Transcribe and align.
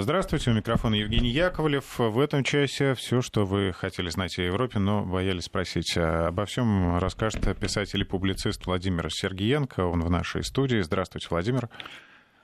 Здравствуйте, 0.00 0.50
у 0.50 0.54
микрофона 0.54 0.94
Евгений 0.94 1.30
Яковлев. 1.30 1.98
В 1.98 2.20
этом 2.20 2.44
часе 2.44 2.94
все, 2.94 3.20
что 3.20 3.44
вы 3.44 3.72
хотели 3.72 4.08
знать 4.10 4.38
о 4.38 4.42
Европе, 4.42 4.78
но 4.78 5.04
боялись 5.04 5.44
спросить. 5.44 5.96
Обо 5.96 6.46
всем 6.46 6.98
расскажет 6.98 7.58
писатель 7.58 8.00
и 8.00 8.04
публицист 8.04 8.64
Владимир 8.66 9.10
Сергиенко. 9.10 9.80
Он 9.80 10.02
в 10.02 10.10
нашей 10.10 10.44
студии. 10.44 10.80
Здравствуйте, 10.82 11.26
Владимир. 11.30 11.68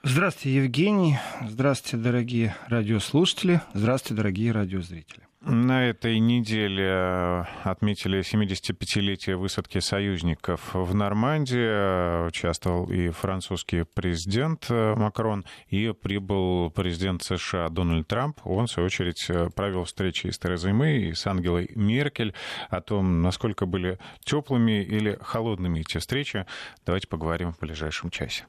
Здравствуйте, 0.06 0.56
Евгений. 0.56 1.18
Здравствуйте, 1.48 1.96
дорогие 1.96 2.54
радиослушатели. 2.68 3.62
Здравствуйте, 3.72 4.14
дорогие 4.14 4.52
радиозрители. 4.52 5.22
На 5.40 5.86
этой 5.88 6.18
неделе 6.18 6.84
э, 6.86 7.44
отметили 7.62 8.20
75-летие 8.20 9.36
высадки 9.36 9.78
союзников 9.78 10.74
в 10.74 10.94
Нормандии. 10.94 12.26
Участвовал 12.26 12.90
и 12.90 13.08
французский 13.08 13.84
президент 13.84 14.66
э, 14.68 14.94
Макрон, 14.94 15.46
и 15.68 15.90
прибыл 15.98 16.70
президент 16.70 17.22
США 17.22 17.70
Дональд 17.70 18.06
Трамп. 18.06 18.40
Он, 18.44 18.66
в 18.66 18.70
свою 18.70 18.86
очередь, 18.86 19.24
э, 19.30 19.48
провел 19.56 19.84
встречи 19.84 20.26
с 20.26 20.38
Терезой 20.38 20.74
Мэй 20.74 21.08
и 21.08 21.14
с 21.14 21.26
Ангелой 21.26 21.70
Меркель 21.74 22.34
о 22.68 22.82
том, 22.82 23.22
насколько 23.22 23.64
были 23.64 23.98
теплыми 24.22 24.82
или 24.82 25.18
холодными 25.22 25.80
эти 25.80 25.96
встречи. 25.96 26.44
Давайте 26.84 27.08
поговорим 27.08 27.54
в 27.54 27.58
ближайшем 27.58 28.10
часе. 28.10 28.44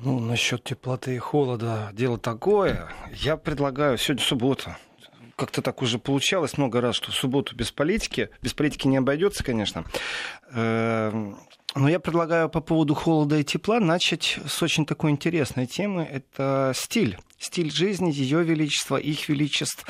Ну, 0.00 0.18
насчет 0.20 0.64
теплоты 0.64 1.14
и 1.14 1.18
холода 1.18 1.90
дело 1.92 2.18
такое. 2.18 2.88
Я 3.12 3.36
предлагаю 3.36 3.98
сегодня 3.98 4.24
суббота 4.24 4.78
как-то 5.42 5.60
так 5.60 5.82
уже 5.82 5.98
получалось 5.98 6.56
много 6.56 6.80
раз, 6.80 6.94
что 6.94 7.10
в 7.10 7.14
субботу 7.14 7.56
без 7.56 7.72
политики, 7.72 8.30
без 8.42 8.54
политики 8.54 8.86
не 8.86 8.98
обойдется, 8.98 9.42
конечно. 9.42 9.84
Эм, 10.52 11.36
но 11.74 11.88
я 11.88 11.98
предлагаю 11.98 12.48
по 12.48 12.60
поводу 12.60 12.94
холода 12.94 13.38
и 13.38 13.44
тепла 13.44 13.80
начать 13.80 14.38
с 14.46 14.62
очень 14.62 14.86
такой 14.86 15.10
интересной 15.10 15.66
темы. 15.66 16.04
Это 16.04 16.72
стиль. 16.76 17.18
Стиль 17.38 17.72
жизни 17.72 18.12
Ее 18.12 18.44
Величества, 18.44 18.96
их 18.96 19.28
Величеств, 19.28 19.84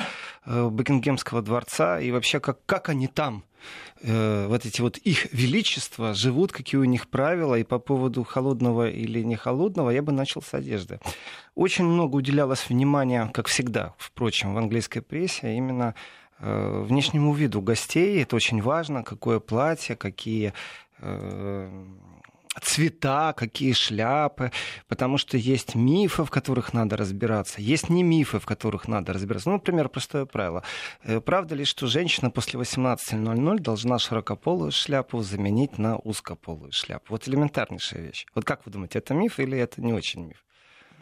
э, 0.45 0.69
Бекингемского 0.71 1.43
дворца 1.43 1.99
и 1.99 2.09
вообще 2.09 2.39
как, 2.39 2.65
как 2.65 2.89
они 2.89 3.07
там 3.07 3.43
э, 4.01 4.47
вот 4.47 4.65
эти 4.65 4.81
вот 4.81 4.97
их 4.97 5.31
величества 5.33 6.13
живут, 6.13 6.51
какие 6.51 6.79
у 6.79 6.83
них 6.83 7.07
правила, 7.07 7.55
и 7.55 7.63
по 7.63 7.79
поводу 7.79 8.23
холодного 8.23 8.89
или 8.89 9.23
не 9.23 9.35
холодного 9.35 9.89
я 9.89 10.01
бы 10.01 10.11
начал 10.11 10.41
с 10.41 10.53
одежды. 10.53 10.99
Очень 11.55 11.85
много 11.85 12.15
уделялось 12.15 12.69
внимания, 12.69 13.29
как 13.33 13.47
всегда, 13.47 13.93
впрочем, 13.97 14.53
в 14.53 14.57
английской 14.57 15.01
прессе, 15.01 15.55
именно 15.55 15.95
э, 16.39 16.85
внешнему 16.87 17.33
виду 17.33 17.61
гостей. 17.61 18.21
Это 18.21 18.35
очень 18.35 18.61
важно, 18.61 19.03
какое 19.03 19.39
платье, 19.39 19.95
какие 19.95 20.53
э, 20.99 21.85
цвета, 22.61 23.33
какие 23.33 23.73
шляпы, 23.73 24.51
потому 24.87 25.17
что 25.17 25.37
есть 25.37 25.75
мифы, 25.75 26.23
в 26.23 26.29
которых 26.29 26.73
надо 26.73 26.97
разбираться, 26.97 27.61
есть 27.61 27.89
не 27.89 28.03
мифы, 28.03 28.39
в 28.39 28.45
которых 28.45 28.87
надо 28.87 29.13
разбираться. 29.13 29.49
Ну, 29.49 29.55
например, 29.55 29.89
простое 29.89 30.25
правило. 30.25 30.63
Э, 31.03 31.19
правда 31.19 31.55
ли, 31.55 31.65
что 31.65 31.87
женщина 31.87 32.29
после 32.29 32.59
18.00 32.59 33.59
должна 33.59 33.99
широкополую 33.99 34.71
шляпу 34.71 35.21
заменить 35.21 35.77
на 35.77 35.97
узкополую 35.97 36.71
шляпу? 36.71 37.05
Вот 37.09 37.27
элементарнейшая 37.27 38.01
вещь. 38.01 38.25
Вот 38.35 38.45
как 38.45 38.65
вы 38.65 38.71
думаете, 38.71 38.99
это 38.99 39.13
миф 39.13 39.39
или 39.39 39.57
это 39.57 39.81
не 39.81 39.93
очень 39.93 40.25
миф? 40.25 40.43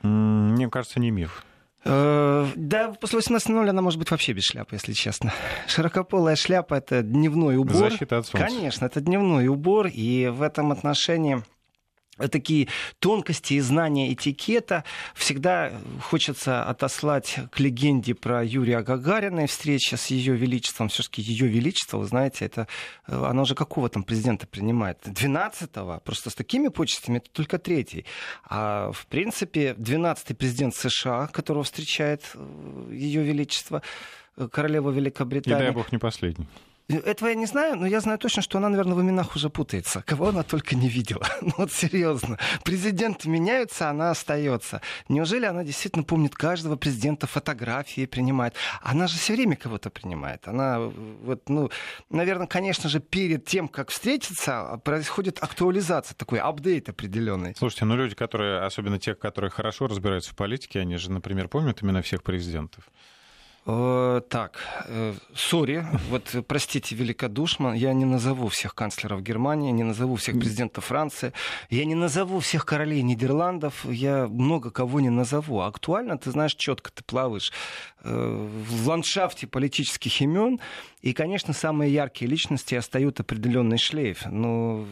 Мне 0.03 0.69
кажется, 0.69 0.99
не 0.99 1.11
миф. 1.11 1.45
Э, 1.83 2.47
да, 2.55 2.93
после 2.99 3.19
18.00 3.19 3.69
она 3.69 3.81
может 3.81 3.99
быть 3.99 4.11
вообще 4.11 4.33
без 4.33 4.43
шляпы, 4.43 4.75
если 4.75 4.93
честно. 4.93 5.33
Широкополая 5.67 6.35
шляпа— 6.35 6.73
это 6.75 7.01
дневной 7.01 7.57
убор. 7.57 7.75
Защита 7.75 8.19
от 8.19 8.27
солнца. 8.27 8.47
Конечно, 8.47 8.85
это 8.85 9.01
дневной 9.01 9.47
убор, 9.47 9.87
и 9.87 10.27
в 10.27 10.41
этом 10.41 10.71
отношении 10.71 11.43
такие 12.27 12.67
тонкости 12.99 13.53
и 13.55 13.59
знания 13.59 14.13
этикета. 14.13 14.83
Всегда 15.15 15.71
хочется 16.01 16.63
отослать 16.63 17.39
к 17.51 17.59
легенде 17.59 18.13
про 18.13 18.43
Юрия 18.43 18.81
Гагарина 18.81 19.41
и 19.41 19.47
встреча 19.47 19.97
с 19.97 20.07
ее 20.07 20.35
величеством. 20.35 20.89
Все-таки 20.89 21.21
ее 21.21 21.47
величество, 21.47 21.97
вы 21.97 22.05
знаете, 22.05 22.45
это 22.45 22.67
э, 23.07 23.23
она 23.23 23.45
же 23.45 23.55
какого 23.55 23.89
там 23.89 24.03
президента 24.03 24.47
принимает? 24.47 24.99
12-го. 25.05 26.01
Просто 26.03 26.29
с 26.29 26.35
такими 26.35 26.69
почестями 26.69 27.17
это 27.17 27.29
только 27.31 27.57
третий. 27.57 28.05
А 28.45 28.91
в 28.91 29.05
принципе 29.07 29.73
12-й 29.77 30.35
президент 30.35 30.75
США, 30.75 31.27
которого 31.27 31.63
встречает 31.63 32.23
э, 32.33 32.91
ее 32.93 33.23
величество, 33.23 33.81
э, 34.37 34.47
королева 34.51 34.91
Великобритании. 34.91 35.59
И 35.59 35.63
дай 35.63 35.71
бог 35.71 35.91
не 35.91 35.97
последний. 35.97 36.47
Этого 36.99 37.29
я 37.29 37.35
не 37.35 37.45
знаю, 37.45 37.75
но 37.77 37.87
я 37.87 37.99
знаю 37.99 38.17
точно, 38.17 38.41
что 38.41 38.57
она, 38.57 38.69
наверное, 38.69 38.95
в 38.95 39.01
именах 39.01 39.35
уже 39.35 39.49
путается. 39.49 40.03
Кого 40.05 40.29
она 40.29 40.43
только 40.43 40.75
не 40.75 40.89
видела. 40.89 41.25
Ну 41.41 41.53
вот 41.57 41.71
серьезно. 41.71 42.37
Президенты 42.63 43.27
меняются, 43.27 43.89
она 43.89 44.11
остается. 44.11 44.81
Неужели 45.09 45.45
она 45.45 45.63
действительно 45.63 46.03
помнит 46.03 46.35
каждого 46.35 46.75
президента, 46.75 47.27
фотографии 47.27 48.05
принимает? 48.05 48.55
Она 48.81 49.07
же 49.07 49.17
все 49.17 49.33
время 49.33 49.55
кого-то 49.55 49.89
принимает. 49.89 50.47
Она 50.47 50.79
вот, 50.79 51.49
ну, 51.49 51.69
наверное, 52.09 52.47
конечно 52.47 52.89
же, 52.89 52.99
перед 52.99 53.45
тем, 53.45 53.67
как 53.67 53.89
встретиться, 53.89 54.79
происходит 54.85 55.39
актуализация, 55.41 56.15
такой 56.15 56.39
апдейт 56.39 56.89
определенный. 56.89 57.55
Слушайте, 57.57 57.85
ну 57.85 57.95
люди, 57.95 58.15
которые, 58.15 58.61
особенно 58.61 58.99
те, 58.99 59.15
которые 59.15 59.51
хорошо 59.51 59.87
разбираются 59.87 60.31
в 60.31 60.35
политике, 60.35 60.79
они 60.79 60.97
же, 60.97 61.11
например, 61.11 61.47
помнят 61.47 61.81
именно 61.81 62.01
всех 62.01 62.23
президентов. 62.23 62.83
Э, 63.67 64.21
так, 64.27 64.57
э, 64.87 65.13
сори, 65.35 65.85
вот 66.09 66.35
простите 66.47 66.95
великодушно, 66.95 67.73
я 67.73 67.93
не 67.93 68.05
назову 68.05 68.47
всех 68.47 68.73
канцлеров 68.73 69.21
Германии, 69.21 69.71
не 69.71 69.83
назову 69.83 70.15
всех 70.15 70.39
президентов 70.39 70.85
Франции, 70.85 71.31
я 71.69 71.85
не 71.85 71.93
назову 71.93 72.39
всех 72.39 72.65
королей 72.65 73.03
Нидерландов, 73.03 73.85
я 73.85 74.27
много 74.27 74.71
кого 74.71 74.99
не 74.99 75.11
назову. 75.11 75.59
А 75.59 75.67
актуально, 75.67 76.17
ты 76.17 76.31
знаешь, 76.31 76.55
четко 76.55 76.91
ты 76.91 77.03
плаваешь 77.03 77.53
э, 78.03 78.11
в 78.11 78.87
ландшафте 78.87 79.45
политических 79.45 80.21
имен, 80.21 80.59
и, 81.01 81.13
конечно, 81.13 81.53
самые 81.53 81.93
яркие 81.93 82.29
личности 82.29 82.75
остают 82.75 83.19
определенный 83.19 83.77
шлейф. 83.77 84.25
Но, 84.27 84.85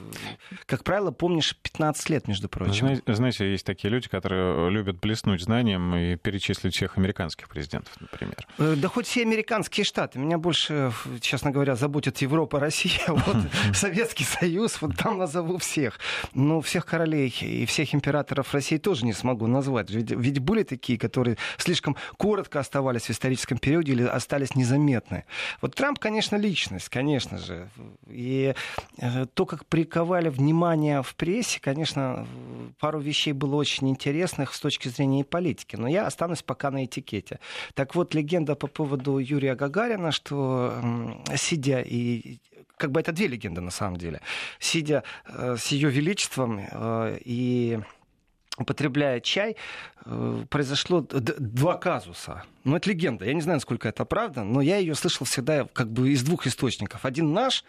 как 0.66 0.84
правило, 0.84 1.12
помнишь 1.12 1.56
15 1.56 2.10
лет, 2.10 2.28
между 2.28 2.50
прочим. 2.50 3.02
Знаете, 3.06 3.52
есть 3.52 3.66
такие 3.66 3.92
люди, 3.92 4.10
которые 4.10 4.70
любят 4.72 5.00
блеснуть 5.00 5.42
знанием 5.42 5.96
и 5.96 6.16
перечислить 6.16 6.76
всех 6.76 6.98
американских 6.98 7.48
президентов, 7.48 7.94
например. 8.00 8.48
Э, 8.60 8.76
да 8.76 8.90
хоть 8.90 9.08
все 9.08 9.22
американские 9.22 9.86
штаты. 9.86 10.20
Меня 10.20 10.38
больше, 10.38 10.92
честно 11.22 11.52
говоря, 11.52 11.76
заботит 11.76 12.18
Европа, 12.20 12.60
Россия. 12.60 13.00
Вот 13.08 13.38
Советский 13.74 14.24
Союз, 14.24 14.82
вот 14.82 14.98
там 14.98 15.18
назову 15.18 15.58
всех. 15.58 16.00
Но 16.34 16.62
всех 16.62 16.86
королей 16.86 17.30
и 17.42 17.66
всех 17.66 17.94
императоров 17.96 18.54
России 18.54 18.78
тоже 18.78 19.06
не 19.06 19.14
смогу 19.14 19.48
назвать. 19.48 19.90
Ведь, 19.90 20.12
ведь 20.12 20.40
были 20.40 20.64
такие, 20.64 21.00
которые 21.00 21.38
слишком 21.58 21.96
коротко 22.18 22.60
оставались 22.60 23.04
в 23.04 23.10
историческом 23.12 23.58
периоде 23.58 23.94
или 23.94 24.04
остались 24.04 24.56
незаметны. 24.56 25.26
Вот 25.62 25.76
Трамп 25.76 26.00
конечно, 26.00 26.36
личность, 26.36 26.90
конечно 26.90 27.38
же. 27.38 27.70
И 28.08 28.54
э, 28.98 29.26
то, 29.34 29.46
как 29.46 29.66
приковали 29.66 30.30
внимание 30.30 31.02
в 31.02 31.16
прессе, 31.16 31.60
конечно, 31.62 32.28
пару 32.80 33.00
вещей 33.00 33.32
было 33.32 33.56
очень 33.56 33.90
интересных 33.90 34.54
с 34.54 34.60
точки 34.60 34.90
зрения 34.90 35.24
политики. 35.24 35.76
Но 35.76 35.88
я 35.88 36.06
останусь 36.08 36.42
пока 36.42 36.72
на 36.72 36.86
этикете. 36.86 37.40
Так 37.74 37.96
вот, 37.96 38.14
легенда 38.14 38.49
по 38.56 38.68
поводу 38.68 39.18
Юрия 39.18 39.56
Гагарина, 39.56 40.12
что 40.12 40.74
сидя 41.36 41.82
и 41.82 42.40
как 42.78 42.92
бы 42.92 43.02
это 43.02 43.12
две 43.12 43.28
легенды 43.28 43.62
на 43.62 43.72
самом 43.72 43.98
деле. 43.98 44.22
Сидя 44.60 45.04
э, 45.26 45.58
с 45.58 45.68
ее 45.68 45.90
величеством 45.90 46.60
э, 46.72 47.18
и 47.26 47.80
употребляя 48.58 49.22
чай, 49.22 49.56
произошло 50.50 51.02
два 51.10 51.78
казуса. 51.78 52.44
Ну, 52.66 52.76
это 52.76 52.90
легенда. 52.90 53.26
Я 53.26 53.34
не 53.34 53.42
знаю, 53.42 53.58
насколько 53.58 53.88
это 53.88 54.04
правда, 54.04 54.44
но 54.44 54.62
я 54.62 54.78
ее 54.78 54.96
слышал 54.96 55.26
всегда 55.26 55.66
как 55.72 55.92
бы 55.92 56.12
из 56.12 56.24
двух 56.24 56.46
источников. 56.46 57.06
Один 57.06 57.34
наш, 57.34 57.64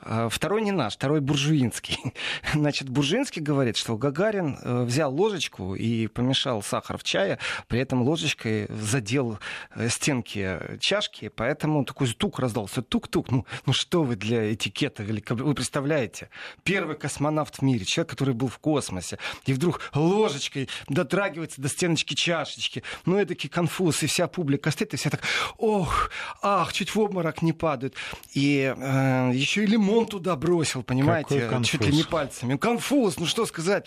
а 0.00 0.28
второй 0.28 0.62
не 0.62 0.72
наш, 0.72 0.94
второй 0.94 1.20
буржуинский. 1.20 1.98
Значит, 2.52 2.88
буржуинский 2.88 3.40
говорит, 3.40 3.76
что 3.76 3.96
Гагарин 3.96 4.58
э, 4.60 4.82
взял 4.82 5.14
ложечку 5.14 5.76
и 5.76 6.08
помешал 6.08 6.62
сахар 6.62 6.98
в 6.98 7.04
чае, 7.04 7.38
при 7.68 7.78
этом 7.78 8.02
ложечкой 8.02 8.66
задел 8.68 9.38
э, 9.74 9.88
стенки 9.88 10.58
чашки, 10.80 11.28
поэтому 11.28 11.84
такой 11.84 12.08
тук 12.08 12.40
раздался. 12.40 12.82
Тук-тук. 12.82 13.30
Ну, 13.30 13.46
ну 13.64 13.72
что 13.72 14.02
вы 14.02 14.16
для 14.16 14.52
этикета 14.52 15.04
Вы 15.04 15.54
представляете? 15.54 16.30
Первый 16.64 16.96
космонавт 16.96 17.56
в 17.58 17.62
мире, 17.62 17.84
человек, 17.84 18.10
который 18.10 18.34
был 18.34 18.48
в 18.48 18.58
космосе, 18.58 19.18
и 19.46 19.52
вдруг 19.52 19.80
ложечкой 19.94 20.68
дотрагивается 20.88 21.60
до 21.60 21.68
стеночки 21.68 22.14
чашечки. 22.14 22.82
Ну, 23.06 23.18
это 23.18 23.36
конфуз, 23.48 24.02
и 24.02 24.06
вся 24.06 24.26
публика 24.32 24.70
стоит, 24.70 24.94
и 24.94 24.96
все 24.96 25.10
так, 25.10 25.20
ох, 25.58 26.10
ах, 26.42 26.72
чуть 26.72 26.94
в 26.94 26.98
обморок 26.98 27.42
не 27.42 27.52
падают. 27.52 27.94
И 28.34 28.74
э, 28.76 29.30
еще 29.34 29.64
и 29.64 29.66
лимон 29.66 30.06
туда 30.06 30.36
бросил, 30.36 30.82
понимаете, 30.82 31.48
чуть 31.64 31.84
ли 31.86 31.92
не 31.92 32.04
пальцами. 32.04 32.56
Конфуз, 32.56 33.18
ну 33.18 33.26
что 33.26 33.46
сказать. 33.46 33.86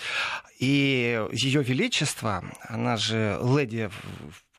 И 0.60 1.28
ее 1.32 1.64
величество, 1.64 2.44
она 2.70 2.98
же 2.98 3.40
леди 3.44 3.90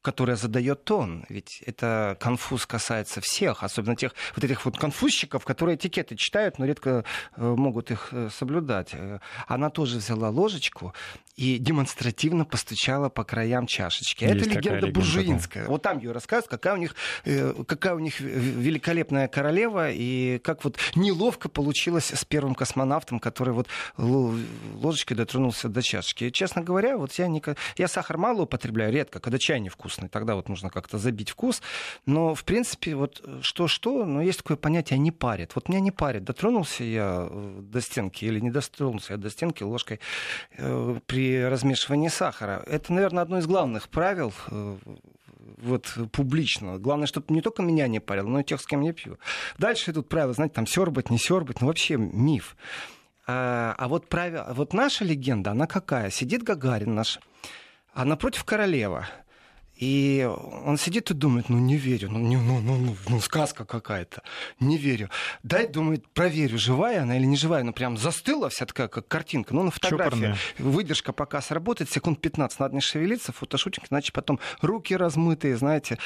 которая 0.07 0.37
задает 0.37 0.85
тон. 0.85 1.25
Ведь 1.29 1.65
это 1.67 2.17
конфуз 2.21 2.65
касается 2.65 3.21
всех, 3.21 3.65
особенно 3.65 3.97
тех 3.97 4.15
вот 4.37 4.45
этих 4.45 4.65
вот 4.65 4.79
конфузчиков, 4.79 5.45
которые 5.45 5.75
этикеты 5.75 6.15
читают, 6.15 6.61
но 6.61 6.65
редко 6.65 7.05
э, 7.37 7.43
могут 7.45 7.91
их 7.91 8.11
э, 8.13 8.29
соблюдать. 8.33 8.91
Э, 8.93 9.19
она 9.49 9.69
тоже 9.69 9.97
взяла 9.97 10.31
ложечку 10.31 10.95
и 11.35 11.59
демонстративно 11.59 12.45
постучала 12.45 13.09
по 13.09 13.25
краям 13.25 13.67
чашечки. 13.67 14.23
Есть 14.23 14.47
это 14.47 14.51
легенда 14.51 14.87
буржуинская. 14.87 15.65
Легенда. 15.65 15.71
Вот 15.73 15.83
там 15.83 15.99
ее 15.99 16.13
рассказывают, 16.13 16.51
какая 16.51 16.75
у 16.75 16.77
них, 16.77 16.95
какая 17.67 17.95
у 17.95 17.99
них 17.99 18.21
великолепная 18.21 19.27
королева, 19.27 19.91
и 19.91 20.39
как 20.39 20.65
вот 20.65 20.79
неловко 20.95 21.49
получилось 21.49 22.13
с 22.13 22.25
первым 22.25 22.55
космонавтом, 22.55 23.19
который 23.19 23.53
вот 23.53 23.67
ложечкой 23.99 25.17
дотронулся 25.17 25.69
до 25.69 25.83
чашечки. 25.83 26.25
И, 26.25 26.33
честно 26.33 26.63
говоря, 26.63 26.97
вот 26.97 27.13
я, 27.15 27.27
не... 27.27 27.43
я 27.77 27.89
сахар 27.89 28.17
мало 28.17 28.43
употребляю, 28.43 28.93
редко, 28.93 29.21
когда 29.21 29.39
чай 29.39 29.61
невкусный, 29.61 29.96
тогда 30.11 30.35
вот 30.35 30.49
нужно 30.49 30.71
как-то 30.71 30.99
забить 30.99 31.31
вкус. 31.31 31.63
Но, 32.07 32.35
в 32.35 32.45
принципе, 32.45 32.95
вот 32.95 33.23
что-что, 33.43 34.05
но 34.05 34.23
есть 34.23 34.39
такое 34.39 34.57
понятие 34.57 34.99
«не 34.99 35.11
парит». 35.11 35.55
Вот 35.55 35.69
меня 35.69 35.81
не 35.81 35.91
парит. 35.91 36.25
Дотронулся 36.25 36.85
я 36.85 37.29
э, 37.31 37.59
до 37.63 37.81
стенки 37.81 38.25
или 38.25 38.41
не 38.41 38.51
дотронулся 38.51 39.15
я 39.15 39.17
до 39.19 39.31
стенки 39.31 39.63
ложкой 39.63 40.01
э, 40.57 40.99
при 41.07 41.43
размешивании 41.45 42.09
сахара. 42.09 42.63
Это, 42.67 42.93
наверное, 42.93 43.23
одно 43.23 43.39
из 43.39 43.47
главных 43.47 43.89
правил 43.89 44.33
э, 44.49 44.77
вот 45.59 45.97
публично. 46.13 46.79
Главное, 46.79 47.07
чтобы 47.07 47.35
не 47.35 47.41
только 47.41 47.63
меня 47.63 47.89
не 47.89 48.01
парило, 48.01 48.27
но 48.27 48.41
и 48.41 48.45
тех, 48.45 48.61
с 48.61 48.67
кем 48.67 48.83
я 48.83 48.93
пью. 48.93 49.19
Дальше 49.59 49.91
идут 49.91 50.09
правила, 50.09 50.35
знаете, 50.35 50.55
там 50.55 50.67
сербать, 50.67 51.11
не 51.11 51.19
сербать, 51.19 51.61
ну 51.61 51.69
вообще 51.69 51.97
миф. 51.97 52.57
А, 53.27 53.75
а 53.77 53.89
вот, 53.89 54.09
правило, 54.09 54.53
вот 54.55 54.73
наша 54.73 55.05
легенда, 55.05 55.51
она 55.53 55.67
какая? 55.67 56.11
Сидит 56.11 56.43
Гагарин 56.43 56.95
наш, 56.95 57.19
а 57.93 58.05
напротив 58.05 58.45
королева– 58.45 59.09
и 59.77 60.29
он 60.65 60.79
сидит 60.79 61.11
и 61.11 61.15
думает, 61.15 61.49
ну 61.49 61.59
не 61.59 61.77
верю, 61.77 62.11
ну, 62.11 62.19
не, 62.19 62.37
ну, 62.37 62.61
ну, 62.61 62.77
ну, 62.77 62.97
ну 63.09 63.21
сказка 63.21 63.65
какая-то, 63.65 64.23
не 64.59 64.79
верю. 64.79 65.11
Дай, 65.43 65.67
думает, 65.67 66.09
проверю, 66.09 66.59
живая 66.59 67.03
она 67.03 67.17
или 67.17 67.27
не 67.27 67.37
живая. 67.37 67.63
Ну 67.63 67.73
прям 67.73 67.99
застыла 67.99 68.49
вся 68.49 68.65
такая, 68.65 68.89
как 68.89 69.07
картинка. 69.07 69.55
Ну 69.55 69.65
на 69.65 69.71
фотографии 69.71 70.17
Чопорная. 70.17 70.37
выдержка 70.59 71.13
пока 71.13 71.43
сработает, 71.43 71.91
секунд 71.91 72.21
15 72.21 72.59
надо 72.59 72.75
не 72.75 72.81
шевелиться, 72.81 73.33
фотошутинг, 73.33 73.87
иначе 73.91 74.13
потом 74.13 74.41
руки 74.63 74.97
размытые, 74.97 75.57
знаете. 75.57 75.99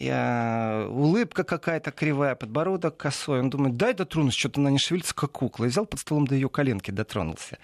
А, 0.00 0.88
улыбка 0.88 1.44
какая-то 1.44 1.90
кривая, 1.90 2.34
подбородок 2.34 2.96
косой. 2.96 3.40
Он 3.40 3.50
думает, 3.50 3.76
дай 3.76 3.94
дотронусь, 3.94 4.34
что-то 4.34 4.60
она 4.60 4.70
не 4.70 4.78
шевелится, 4.78 5.14
как 5.14 5.32
кукла. 5.32 5.64
И 5.64 5.68
взял 5.68 5.86
под 5.86 6.00
столом 6.00 6.26
до 6.26 6.34
ее 6.34 6.48
коленки, 6.48 6.90
дотронулся. 6.90 7.58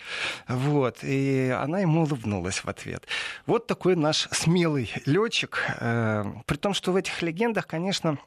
Вот. 0.48 0.98
И 1.02 1.54
она 1.58 1.80
ему 1.80 2.02
улыбнулась 2.02 2.64
в 2.64 2.68
ответ. 2.68 3.06
Вот 3.46 3.66
такой 3.66 3.96
наш 3.96 4.28
смелый 4.30 4.92
летчик. 5.06 5.64
Э, 5.80 6.24
при 6.46 6.56
том, 6.56 6.74
что 6.74 6.92
в 6.92 6.96
этих 6.96 7.20
легендах, 7.22 7.66
конечно, 7.66 8.18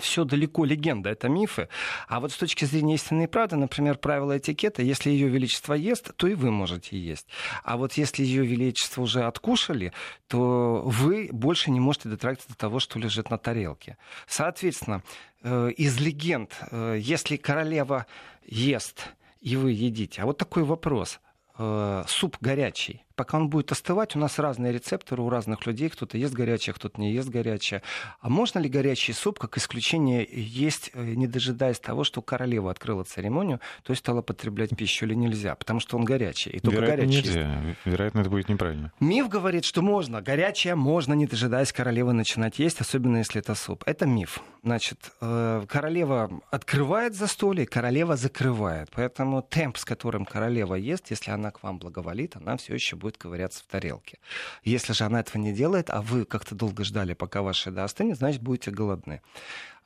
все 0.00 0.24
далеко 0.24 0.64
легенда, 0.64 1.10
это 1.10 1.28
мифы. 1.28 1.68
А 2.08 2.20
вот 2.20 2.32
с 2.32 2.36
точки 2.36 2.64
зрения 2.64 2.94
истинной 2.94 3.28
правды, 3.28 3.56
например, 3.56 3.98
правило 3.98 4.38
этикета, 4.38 4.82
если 4.82 5.10
ее 5.10 5.28
величество 5.28 5.74
ест, 5.74 6.12
то 6.16 6.26
и 6.26 6.34
вы 6.34 6.50
можете 6.50 6.98
есть. 6.98 7.26
А 7.62 7.76
вот 7.76 7.94
если 7.94 8.24
ее 8.24 8.46
величество 8.46 9.02
уже 9.02 9.24
откушали, 9.24 9.92
то 10.28 10.82
вы 10.84 11.28
больше 11.32 11.70
не 11.70 11.80
можете 11.80 12.08
дотрагиваться 12.08 12.48
до 12.48 12.56
того, 12.56 12.78
что 12.80 12.98
лежит 12.98 13.30
на 13.30 13.38
тарелке. 13.38 13.98
Соответственно, 14.26 15.02
э, 15.42 15.70
из 15.76 16.00
легенд, 16.00 16.56
э, 16.70 16.98
если 16.98 17.36
королева 17.36 18.06
ест, 18.46 19.12
и 19.40 19.56
вы 19.56 19.72
едите. 19.72 20.22
А 20.22 20.26
вот 20.26 20.38
такой 20.38 20.62
вопрос. 20.62 21.20
Э, 21.58 22.04
суп 22.06 22.38
горячий 22.40 23.04
пока 23.22 23.36
он 23.36 23.48
будет 23.48 23.70
остывать, 23.70 24.16
у 24.16 24.18
нас 24.18 24.40
разные 24.40 24.72
рецепторы 24.72 25.22
у 25.22 25.30
разных 25.30 25.64
людей. 25.64 25.88
Кто-то 25.88 26.18
ест 26.18 26.34
горячее, 26.34 26.74
кто-то 26.74 27.00
не 27.00 27.12
ест 27.12 27.28
горячее. 27.28 27.80
А 28.20 28.28
можно 28.28 28.58
ли 28.58 28.68
горячий 28.68 29.12
суп, 29.12 29.38
как 29.38 29.56
исключение, 29.56 30.28
есть, 30.28 30.90
э, 30.92 31.14
не 31.14 31.28
дожидаясь 31.28 31.78
того, 31.78 32.02
что 32.02 32.20
королева 32.20 32.68
открыла 32.72 33.04
церемонию, 33.04 33.60
то 33.84 33.92
есть 33.92 34.00
стала 34.00 34.22
потреблять 34.22 34.76
пищу 34.76 35.06
или 35.06 35.14
нельзя? 35.14 35.54
Потому 35.54 35.78
что 35.78 35.96
он 35.98 36.04
горячий. 36.04 36.50
И 36.50 36.58
только 36.58 36.80
Вероятно, 36.80 37.06
горячий. 37.06 37.28
нельзя. 37.28 37.76
Вероятно, 37.84 38.20
это 38.22 38.30
будет 38.30 38.48
неправильно. 38.48 38.92
Миф 38.98 39.28
говорит, 39.28 39.64
что 39.64 39.82
можно. 39.82 40.20
Горячее 40.20 40.74
можно, 40.74 41.14
не 41.14 41.26
дожидаясь 41.26 41.72
королевы, 41.72 42.12
начинать 42.12 42.58
есть, 42.58 42.80
особенно 42.80 43.18
если 43.18 43.40
это 43.40 43.54
суп. 43.54 43.84
Это 43.86 44.04
миф. 44.04 44.40
Значит, 44.64 45.12
э, 45.20 45.64
королева 45.68 46.28
открывает 46.50 47.14
застолье, 47.14 47.66
королева 47.66 48.16
закрывает. 48.16 48.88
Поэтому 48.92 49.42
темп, 49.42 49.76
с 49.76 49.84
которым 49.84 50.24
королева 50.24 50.74
ест, 50.74 51.10
если 51.10 51.30
она 51.30 51.52
к 51.52 51.62
вам 51.62 51.78
благоволит, 51.78 52.34
она 52.36 52.56
все 52.56 52.74
еще 52.74 52.96
будет 52.96 53.11
ковыряться 53.18 53.62
в 53.62 53.66
тарелке. 53.66 54.18
Если 54.64 54.92
же 54.92 55.04
она 55.04 55.20
этого 55.20 55.40
не 55.40 55.52
делает, 55.52 55.90
а 55.90 56.02
вы 56.02 56.24
как-то 56.24 56.54
долго 56.54 56.84
ждали, 56.84 57.14
пока 57.14 57.42
ваша 57.42 57.70
еда 57.70 57.84
остынет, 57.84 58.18
значит, 58.18 58.42
будете 58.42 58.70
голодны. 58.70 59.20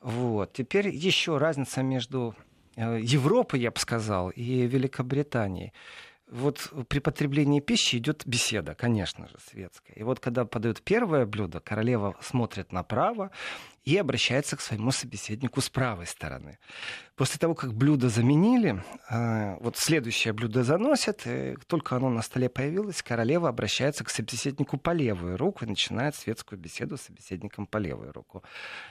Вот. 0.01 0.53
Теперь 0.53 0.89
еще 0.89 1.37
разница 1.37 1.81
между 1.81 2.35
э, 2.75 2.99
Европой, 3.01 3.59
я 3.59 3.71
бы 3.71 3.79
сказал, 3.79 4.29
и 4.29 4.67
Великобританией 4.67 5.73
вот 6.29 6.73
при 6.89 6.99
потреблении 6.99 7.61
пищи 7.61 7.97
идет 7.97 8.23
беседа, 8.25 8.75
конечно 8.75 9.27
же, 9.27 9.35
светская. 9.49 9.95
И 9.95 10.03
вот 10.03 10.19
когда 10.19 10.45
подают 10.45 10.81
первое 10.81 11.25
блюдо, 11.25 11.59
королева 11.61 12.15
смотрит 12.21 12.73
направо 12.73 13.31
и 13.85 13.95
обращается 13.95 14.57
к 14.57 14.61
своему 14.61 14.91
собеседнику 14.91 15.61
с 15.61 15.69
правой 15.69 16.05
стороны. 16.05 16.59
После 17.15 17.39
того, 17.39 17.55
как 17.55 17.73
блюдо 17.73 18.09
заменили, 18.09 18.83
э, 19.09 19.57
вот 19.61 19.77
следующее 19.77 20.33
блюдо 20.33 20.63
заносят, 20.63 21.21
и 21.25 21.55
только 21.67 21.95
оно 21.95 22.09
на 22.09 22.21
столе 22.21 22.49
появилось, 22.49 23.01
королева 23.01 23.47
обращается 23.47 24.03
к 24.03 24.09
собеседнику 24.09 24.77
по 24.77 24.91
левую 24.91 25.37
руку 25.37 25.63
и 25.63 25.69
начинает 25.69 26.15
светскую 26.15 26.59
беседу 26.59 26.97
с 26.97 27.03
собеседником 27.03 27.65
по 27.65 27.77
левую 27.77 28.11
руку. 28.11 28.43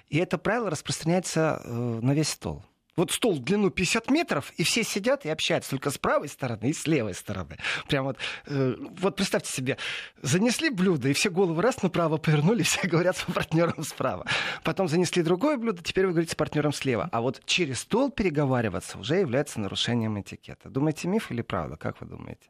И 0.09 0.17
это 0.17 0.39
правило 0.39 0.71
распространяется 0.71 1.61
э, 1.63 1.99
на 2.01 2.13
весь 2.15 2.31
стол. 2.31 2.65
Вот 2.97 3.11
стол 3.11 3.35
в 3.35 3.41
длину 3.41 3.71
50 3.71 4.11
метров, 4.11 4.53
и 4.57 4.65
все 4.65 4.83
сидят 4.83 5.27
и 5.27 5.29
общаются 5.29 5.71
только 5.71 5.91
с 5.91 5.99
правой 5.99 6.29
стороны 6.29 6.71
и 6.71 6.73
с 6.73 6.87
левой 6.87 7.15
стороны. 7.15 7.59
Прям 7.89 8.05
вот, 8.05 8.17
э, 8.47 8.75
вот 8.99 9.17
представьте 9.17 9.53
себе, 9.53 9.77
занесли 10.23 10.71
блюдо, 10.71 11.09
и 11.09 11.13
все 11.13 11.29
головы 11.29 11.61
раз 11.61 11.83
направо 11.83 12.17
повернули, 12.17 12.63
все 12.65 12.89
говорят 12.89 13.17
с 13.19 13.23
партнером 13.23 13.85
справа. 13.85 14.27
Потом 14.65 14.89
занесли 14.89 15.23
другое 15.23 15.59
блюдо, 15.59 15.83
теперь 15.83 16.07
вы 16.07 16.13
говорите 16.13 16.33
с 16.33 16.37
партнером 16.37 16.73
слева. 16.73 17.09
А 17.13 17.21
вот 17.21 17.43
через 17.45 17.81
стол 17.81 18.11
переговариваться 18.11 18.99
уже 18.99 19.17
является 19.17 19.61
нарушением 19.61 20.19
этикета. 20.19 20.71
Думаете, 20.71 21.09
миф 21.09 21.31
или 21.31 21.43
правда? 21.43 21.77
Как 21.77 22.01
вы 22.01 22.07
думаете? 22.07 22.49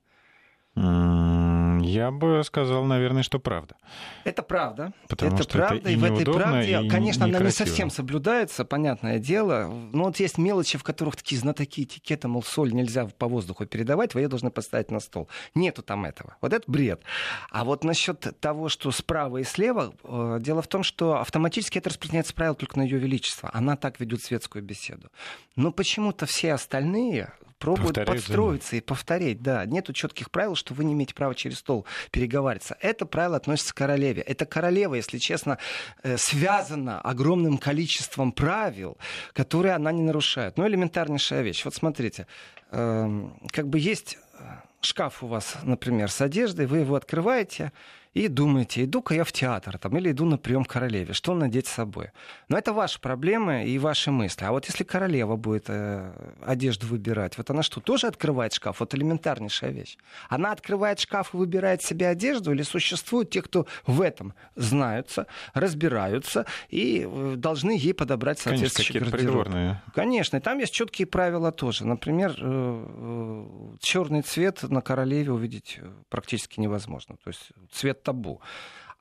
Я 1.81 2.11
бы 2.11 2.43
сказал, 2.44 2.84
наверное, 2.84 3.23
что 3.23 3.38
правда. 3.38 3.76
Это 4.25 4.43
правда. 4.43 4.93
Потому 5.08 5.34
это 5.34 5.43
что 5.43 5.52
правда, 5.52 5.76
это 5.76 5.90
и, 5.90 5.94
и 5.94 5.96
в 5.96 6.05
этой 6.05 6.25
правде, 6.25 6.81
и 6.82 6.88
конечно, 6.88 7.25
она 7.25 7.38
не 7.38 7.50
совсем 7.50 7.90
соблюдается, 7.90 8.64
понятное 8.64 9.19
дело. 9.19 9.69
Но 9.93 10.05
вот 10.05 10.19
есть 10.19 10.38
мелочи, 10.38 10.78
в 10.78 10.84
которых 10.84 11.17
такие 11.17 11.40
знатоки 11.40 11.82
этикета, 11.82 12.28
мол, 12.28 12.43
соль 12.43 12.73
нельзя 12.73 13.06
по 13.06 13.26
воздуху 13.28 13.67
передавать, 13.67 14.14
вы 14.14 14.23
ее 14.23 14.28
должны 14.28 14.50
поставить 14.50 14.90
на 14.90 15.00
стол. 15.00 15.28
Нету 15.55 15.82
там 15.82 16.05
этого. 16.05 16.37
Вот 16.40 16.52
это 16.52 16.70
бред. 16.70 17.02
А 17.50 17.64
вот 17.64 17.84
насчет 17.84 18.38
того, 18.40 18.69
что 18.69 18.90
справа 18.90 19.38
и 19.38 19.44
слева, 19.44 19.94
э, 20.05 20.38
дело 20.40 20.62
в 20.62 20.69
том, 20.69 20.82
что 20.82 21.19
автоматически 21.20 21.78
это 21.78 21.90
распространяется 21.90 22.34
правило 22.34 22.55
только 22.55 22.78
на 22.78 22.82
ее 22.82 22.99
величество. 22.99 23.50
Она 23.52 23.76
так 23.76 24.00
ведет 24.00 24.23
светскую 24.23 24.62
беседу. 24.62 25.09
Но 25.54 25.73
почему-то 25.73 26.26
все 26.26 26.54
остальные 26.54 27.33
пробуют 27.59 27.97
Повторяют 27.97 28.23
подстроиться 28.25 28.77
и 28.77 28.81
повторить. 28.81 29.43
Да, 29.43 29.65
нету 29.67 29.93
четких 29.93 30.31
правил, 30.31 30.55
что 30.55 30.75
вы 30.75 30.85
не 30.85 30.93
имеете 30.93 31.15
права 31.15 31.35
через 31.35 31.59
стол 31.59 31.87
переговариваться. 32.11 32.77
Это 32.81 33.07
правило 33.07 33.37
относится 33.37 33.73
к 33.73 33.77
королеве. 33.77 34.23
Это 34.23 34.47
королева, 34.47 34.95
если 34.95 35.19
честно, 35.19 35.59
э, 36.03 36.17
связана 36.19 37.01
огромным 37.01 37.59
количеством 37.59 38.33
правил, 38.33 38.99
которые 39.33 39.75
она 39.75 39.93
не 39.93 40.03
нарушает. 40.03 40.59
Ну, 40.59 40.67
элементарнейшая 40.67 41.43
вещь. 41.43 41.65
Вот 41.65 41.75
смотрите, 41.75 42.27
эм, 42.73 43.39
как 43.51 43.69
бы 43.69 43.79
есть 43.79 44.19
э, 44.39 44.45
шкаф 44.81 45.23
у 45.23 45.27
вас, 45.27 45.57
например, 45.63 46.11
с 46.11 46.21
одеждой, 46.21 46.67
вы 46.67 46.79
его 46.79 46.95
открываете, 46.95 47.73
и 48.16 48.28
думаете, 48.28 48.85
иду-ка 48.85 49.14
я 49.14 49.25
в 49.25 49.32
театр 49.32 49.76
там, 49.76 49.99
или 49.99 50.11
иду 50.11 50.25
на 50.25 50.38
прием 50.38 50.64
к 50.64 50.70
королеве, 50.70 51.12
что 51.12 51.35
надеть 51.35 51.66
с 51.66 51.73
собой. 51.73 52.12
Но 52.49 52.56
это 52.56 52.73
ваши 52.73 52.99
проблемы 52.99 53.66
и 53.66 53.78
ваши 53.78 54.11
мысли. 54.11 54.42
А 54.46 54.52
вот 54.52 54.64
если 54.64 54.85
королева 54.85 55.37
будет 55.37 55.66
э, 55.68 56.12
одежду 56.42 56.87
выбирать, 56.87 57.37
вот 57.37 57.50
она 57.50 57.62
что, 57.62 57.78
тоже 57.80 58.06
открывает 58.06 58.54
шкаф? 58.54 58.80
Вот 58.80 58.94
элементарнейшая 58.94 59.70
вещь. 59.70 59.99
Она 60.30 60.52
открывает 60.52 60.99
шкаф 60.99 61.35
и 61.35 61.37
выбирает 61.37 61.82
себе 61.82 62.08
одежду, 62.08 62.52
или 62.52 62.62
существуют 62.62 63.28
те, 63.28 63.42
кто 63.42 63.66
в 63.87 64.00
этом 64.00 64.32
знаются, 64.54 65.26
разбираются 65.52 66.46
и 66.70 67.06
э, 67.06 67.35
должны 67.37 67.73
ей 67.73 67.92
подобрать 67.92 68.38
соответствующий 68.38 68.94
Конечно, 68.94 69.18
придворные. 69.18 69.82
Конечно, 69.94 70.38
и 70.38 70.40
там 70.40 70.58
есть 70.58 70.73
четкие 70.73 71.04
правила 71.04 71.52
тоже. 71.52 71.87
Например, 71.87 72.35
э, 72.38 72.40
э, 72.40 73.76
черный 73.80 74.23
цвет 74.23 74.62
на 74.62 74.80
королеве 74.80 75.32
увидеть 75.32 75.80
практически 76.08 76.61
невозможно. 76.61 77.16
То 77.23 77.28
есть 77.28 77.50
цвет 77.70 78.06
табу. 78.07 78.41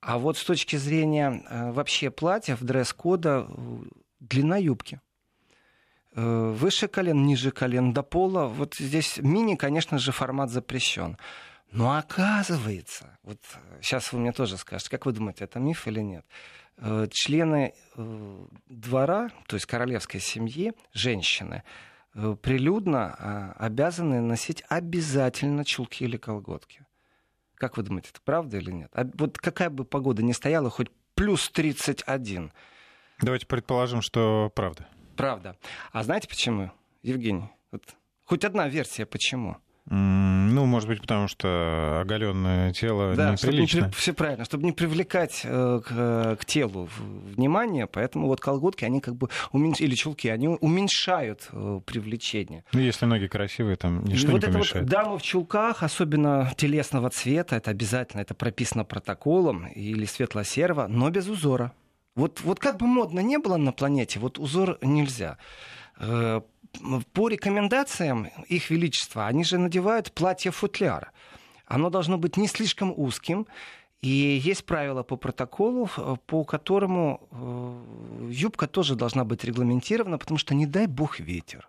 А 0.01 0.17
вот 0.17 0.37
с 0.37 0.43
точки 0.43 0.75
зрения 0.75 1.43
э, 1.49 1.71
вообще 1.71 2.09
платьев, 2.09 2.61
дресс-кода, 2.61 3.47
э, 3.47 3.53
длина 4.19 4.57
юбки. 4.57 4.99
Э, 6.15 6.53
выше 6.55 6.87
колен, 6.87 7.25
ниже 7.25 7.51
колен, 7.51 7.93
до 7.93 8.03
пола. 8.03 8.45
Вот 8.47 8.75
здесь 8.75 9.17
мини, 9.17 9.55
конечно 9.55 9.97
же, 9.97 10.11
формат 10.11 10.49
запрещен. 10.49 11.17
Но 11.71 11.97
оказывается, 11.97 13.17
вот 13.23 13.39
сейчас 13.81 14.13
вы 14.13 14.19
мне 14.19 14.31
тоже 14.31 14.57
скажете, 14.57 14.89
как 14.89 15.05
вы 15.05 15.11
думаете, 15.11 15.43
это 15.45 15.59
миф 15.59 15.87
или 15.87 16.01
нет? 16.01 16.25
члены 17.09 17.73
двора, 18.67 19.29
то 19.47 19.55
есть 19.55 19.65
королевской 19.65 20.19
семьи, 20.19 20.73
женщины, 20.91 21.63
прилюдно 22.41 23.15
э, 23.17 23.63
обязаны 23.65 24.21
носить 24.21 24.63
обязательно 24.69 25.65
чулки 25.65 26.03
или 26.05 26.17
колготки. 26.17 26.84
Как 27.55 27.77
вы 27.77 27.83
думаете, 27.83 28.09
это 28.11 28.21
правда 28.21 28.57
или 28.57 28.71
нет? 28.71 28.91
А 28.93 29.07
вот 29.15 29.37
какая 29.37 29.69
бы 29.69 29.85
погода 29.85 30.23
ни 30.23 30.31
стояла, 30.31 30.69
хоть 30.69 30.89
плюс 31.15 31.49
31. 31.49 32.51
Давайте 33.21 33.45
предположим, 33.47 34.01
что 34.01 34.51
правда. 34.55 34.87
Правда. 35.15 35.57
А 35.91 36.03
знаете 36.03 36.27
почему, 36.27 36.71
Евгений? 37.01 37.49
Вот 37.71 37.83
хоть 38.25 38.43
одна 38.43 38.67
версия, 38.67 39.05
почему? 39.05 39.57
Ну, 39.87 40.65
может 40.65 40.89
быть, 40.89 40.99
потому 40.99 41.27
что 41.27 41.99
оголенное 42.01 42.73
тело 42.73 43.13
да, 43.13 43.33
неприлично. 43.33 43.81
Чтобы 43.81 43.85
не, 43.85 43.93
все 43.93 44.13
правильно, 44.13 44.45
чтобы 44.45 44.63
не 44.63 44.71
привлекать 44.71 45.41
э, 45.43 45.81
к, 45.85 46.37
к 46.41 46.45
телу 46.45 46.89
внимание, 46.97 47.85
поэтому 47.85 48.25
вот 48.25 48.41
колготки, 48.41 48.83
они 48.83 48.99
как 48.99 49.15
бы 49.15 49.29
уменьш... 49.51 49.81
или 49.81 49.93
чулки, 49.93 50.27
они 50.27 50.47
уменьшают 50.47 51.49
э, 51.51 51.81
привлечение. 51.85 52.63
Ну, 52.73 52.79
если 52.79 53.05
ноги 53.05 53.27
красивые, 53.27 53.75
там 53.75 54.03
ничто 54.05 54.31
вот 54.31 54.41
не 54.41 54.47
это 54.47 54.53
помешает. 54.53 54.85
вот 54.85 54.91
дамы 54.91 55.19
в 55.19 55.21
чулках, 55.21 55.83
особенно 55.83 56.51
телесного 56.57 57.11
цвета, 57.11 57.55
это 57.55 57.69
обязательно, 57.69 58.21
это 58.21 58.33
прописано 58.33 58.85
протоколом 58.85 59.67
или 59.67 60.05
светло-серого, 60.05 60.87
но 60.87 61.11
без 61.11 61.27
узора. 61.27 61.73
Вот, 62.15 62.41
вот 62.41 62.59
как 62.59 62.77
бы 62.77 62.87
модно 62.87 63.19
не 63.19 63.37
было 63.37 63.57
на 63.57 63.71
планете, 63.71 64.19
вот 64.19 64.39
узор 64.39 64.79
нельзя. 64.81 65.37
По 67.13 67.29
рекомендациям 67.29 68.27
их 68.47 68.69
величества, 68.69 69.27
они 69.27 69.43
же 69.43 69.57
надевают 69.57 70.11
платье-футляр. 70.11 71.11
Оно 71.65 71.89
должно 71.89 72.17
быть 72.17 72.37
не 72.37 72.47
слишком 72.47 72.93
узким, 72.95 73.47
и 74.01 74.39
есть 74.43 74.65
правила 74.65 75.03
по 75.03 75.17
протоколу, 75.17 75.89
э, 75.97 76.15
по 76.27 76.43
которому 76.43 77.27
э, 77.31 78.29
юбка 78.31 78.67
тоже 78.67 78.95
должна 78.95 79.23
быть 79.23 79.43
регламентирована, 79.43 80.17
потому 80.17 80.37
что 80.37 80.53
не 80.53 80.67
дай 80.67 80.85
бог 80.85 81.19
ветер. 81.19 81.67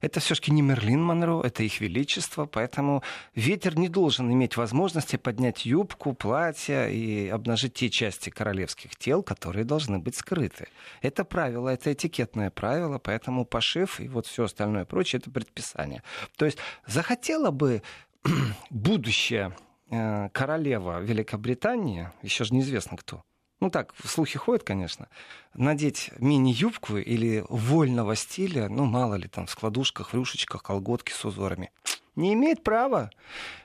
Это 0.00 0.20
все-таки 0.20 0.52
не 0.52 0.62
Мерлин 0.62 1.02
Монро, 1.02 1.42
это 1.42 1.64
их 1.64 1.80
величество, 1.80 2.46
поэтому 2.46 3.02
ветер 3.34 3.76
не 3.76 3.88
должен 3.88 4.32
иметь 4.32 4.56
возможности 4.56 5.16
поднять 5.16 5.66
юбку, 5.66 6.12
платье 6.12 6.92
и 6.94 7.28
обнажить 7.28 7.74
те 7.74 7.90
части 7.90 8.30
королевских 8.30 8.94
тел, 8.94 9.24
которые 9.24 9.64
должны 9.64 9.98
быть 9.98 10.14
скрыты. 10.14 10.68
Это 11.02 11.24
правило, 11.24 11.68
это 11.68 11.92
этикетное 11.92 12.50
правило, 12.50 12.98
поэтому 12.98 13.44
пошив 13.44 13.98
и 13.98 14.08
вот 14.08 14.26
все 14.26 14.44
остальное 14.44 14.84
прочее, 14.84 15.18
это 15.18 15.30
предписание. 15.30 16.02
То 16.36 16.44
есть 16.46 16.58
захотела 16.86 17.50
бы 17.50 17.82
будущая 18.70 19.56
э, 19.90 20.28
королева 20.30 21.00
Великобритании, 21.00 22.10
еще 22.22 22.44
же 22.44 22.54
неизвестно 22.54 22.96
кто, 22.96 23.22
ну 23.60 23.70
так, 23.70 23.94
слухи 24.04 24.38
ходят, 24.38 24.62
конечно, 24.62 25.08
надеть 25.54 26.10
мини-юбку 26.18 26.96
или 26.96 27.44
вольного 27.48 28.14
стиля, 28.14 28.68
ну 28.68 28.84
мало 28.84 29.14
ли 29.14 29.28
там 29.28 29.46
в 29.46 29.50
складушках, 29.50 30.10
в 30.10 30.14
рюшечках, 30.14 30.62
колготки 30.62 31.12
с 31.12 31.24
узорами, 31.24 31.70
не 32.16 32.34
имеет 32.34 32.62
права. 32.62 33.10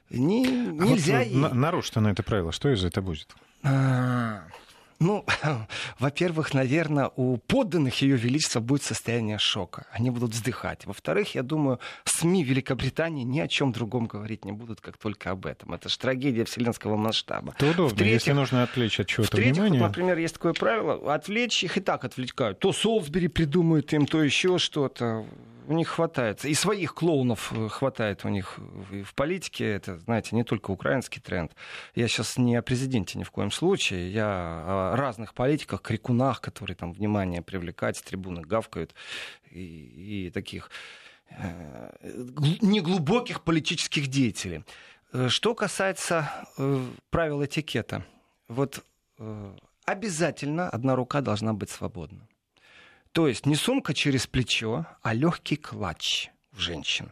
Не, 0.10 0.46
а 0.46 0.50
нельзя 0.86 1.20
вот, 1.20 1.28
ей... 1.28 1.36
Нарушить 1.36 1.96
на 1.96 2.10
это 2.10 2.24
правило, 2.24 2.52
что 2.52 2.72
из 2.72 2.84
этого 2.84 3.06
будет? 3.06 3.36
А, 3.64 4.44
ну, 5.00 5.26
во-первых, 6.00 6.54
наверное, 6.54 7.12
у 7.16 7.38
подданных 7.38 8.02
Ее 8.02 8.16
Величества 8.16 8.60
будет 8.60 8.84
состояние 8.84 9.38
шока. 9.38 9.86
Они 9.92 10.10
будут 10.10 10.32
вздыхать. 10.32 10.86
Во-вторых, 10.86 11.36
я 11.36 11.44
думаю, 11.44 11.80
СМИ 12.06 12.44
Великобритании 12.44 13.24
ни 13.24 13.40
о 13.40 13.48
чем 13.48 13.72
другом 13.72 14.06
говорить 14.06 14.46
не 14.46 14.52
будут, 14.52 14.82
как 14.82 14.98
только 14.98 15.32
об 15.32 15.46
этом. 15.46 15.74
Это 15.74 15.90
же 15.90 15.98
трагедия 15.98 16.46
вселенского 16.46 16.96
масштаба. 16.96 17.54
Это 17.58 17.72
удобно, 17.72 18.04
если 18.04 18.32
нужно 18.32 18.64
отвлечь 18.64 19.00
от 19.00 19.08
чего-то 19.08 19.38
внимание. 19.38 19.82
Вот, 19.82 19.88
например, 19.88 20.18
есть 20.18 20.36
такое 20.36 20.54
правило, 20.54 21.14
отвлечь 21.14 21.64
их 21.64 21.78
и 21.78 21.82
так 21.82 22.06
отвлекают. 22.06 22.60
То 22.60 22.72
Солсбери 22.72 23.28
придумают 23.28 23.94
им, 23.94 24.06
то 24.06 24.24
еще 24.24 24.58
что-то 24.58 25.26
у 25.67 25.74
них 25.74 25.88
хватает. 25.88 26.46
И 26.46 26.53
своих 26.53 26.93
клоунов 26.93 27.51
э, 27.53 27.67
хватает 27.70 28.25
у 28.25 28.29
них 28.29 28.58
в 28.58 29.13
политике. 29.15 29.72
Это, 29.74 30.00
знаете, 30.00 30.36
не 30.36 30.43
только 30.43 30.72
украинский 30.72 31.22
тренд. 31.22 31.51
Я 31.96 32.08
сейчас 32.08 32.38
не 32.38 32.55
о 32.55 32.62
президенте 32.62 33.20
ни 33.20 33.24
в 33.24 33.32
коем 33.32 33.51
случае. 33.51 34.12
Я 34.12 34.25
о 34.25 34.96
разных 34.96 35.34
политиках, 35.34 35.82
крикунах, 35.82 36.41
которые 36.41 36.75
там 36.75 36.93
внимание 36.93 37.41
привлекают, 37.41 37.98
с 37.98 38.01
трибуны 38.01 38.41
гавкают. 38.41 38.93
И, 39.51 40.27
и 40.27 40.29
таких 40.32 40.70
э, 41.29 41.91
неглубоких 42.62 43.41
политических 43.41 44.08
деятелей. 44.08 44.63
Э, 45.13 45.29
что 45.29 45.55
касается 45.55 46.29
э, 46.58 46.86
правил 47.10 47.43
этикета. 47.46 48.03
Вот 48.48 48.84
э, 49.20 49.55
обязательно 49.86 50.70
одна 50.70 50.96
рука 50.96 51.22
должна 51.22 51.53
быть 51.53 51.70
свободна. 51.70 52.27
То 53.13 53.27
есть 53.27 53.46
не 53.46 53.55
сумка 53.55 53.93
через 53.93 54.25
плечо, 54.25 54.88
а 55.03 55.13
легкий 55.13 55.55
клатч 55.55 56.29
у 56.51 56.60
женщин. 56.60 57.12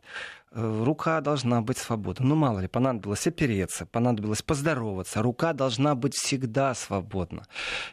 Э, 0.53 0.83
рука 0.83 1.21
должна 1.21 1.61
быть 1.61 1.77
свободна. 1.77 2.25
Ну, 2.25 2.35
мало 2.35 2.59
ли, 2.59 2.67
понадобилось 2.67 3.27
опереться, 3.27 3.85
понадобилось 3.85 4.41
поздороваться. 4.41 5.21
Рука 5.21 5.53
должна 5.53 5.93
быть 5.93 6.15
всегда 6.15 6.73
свободна. 6.73 7.45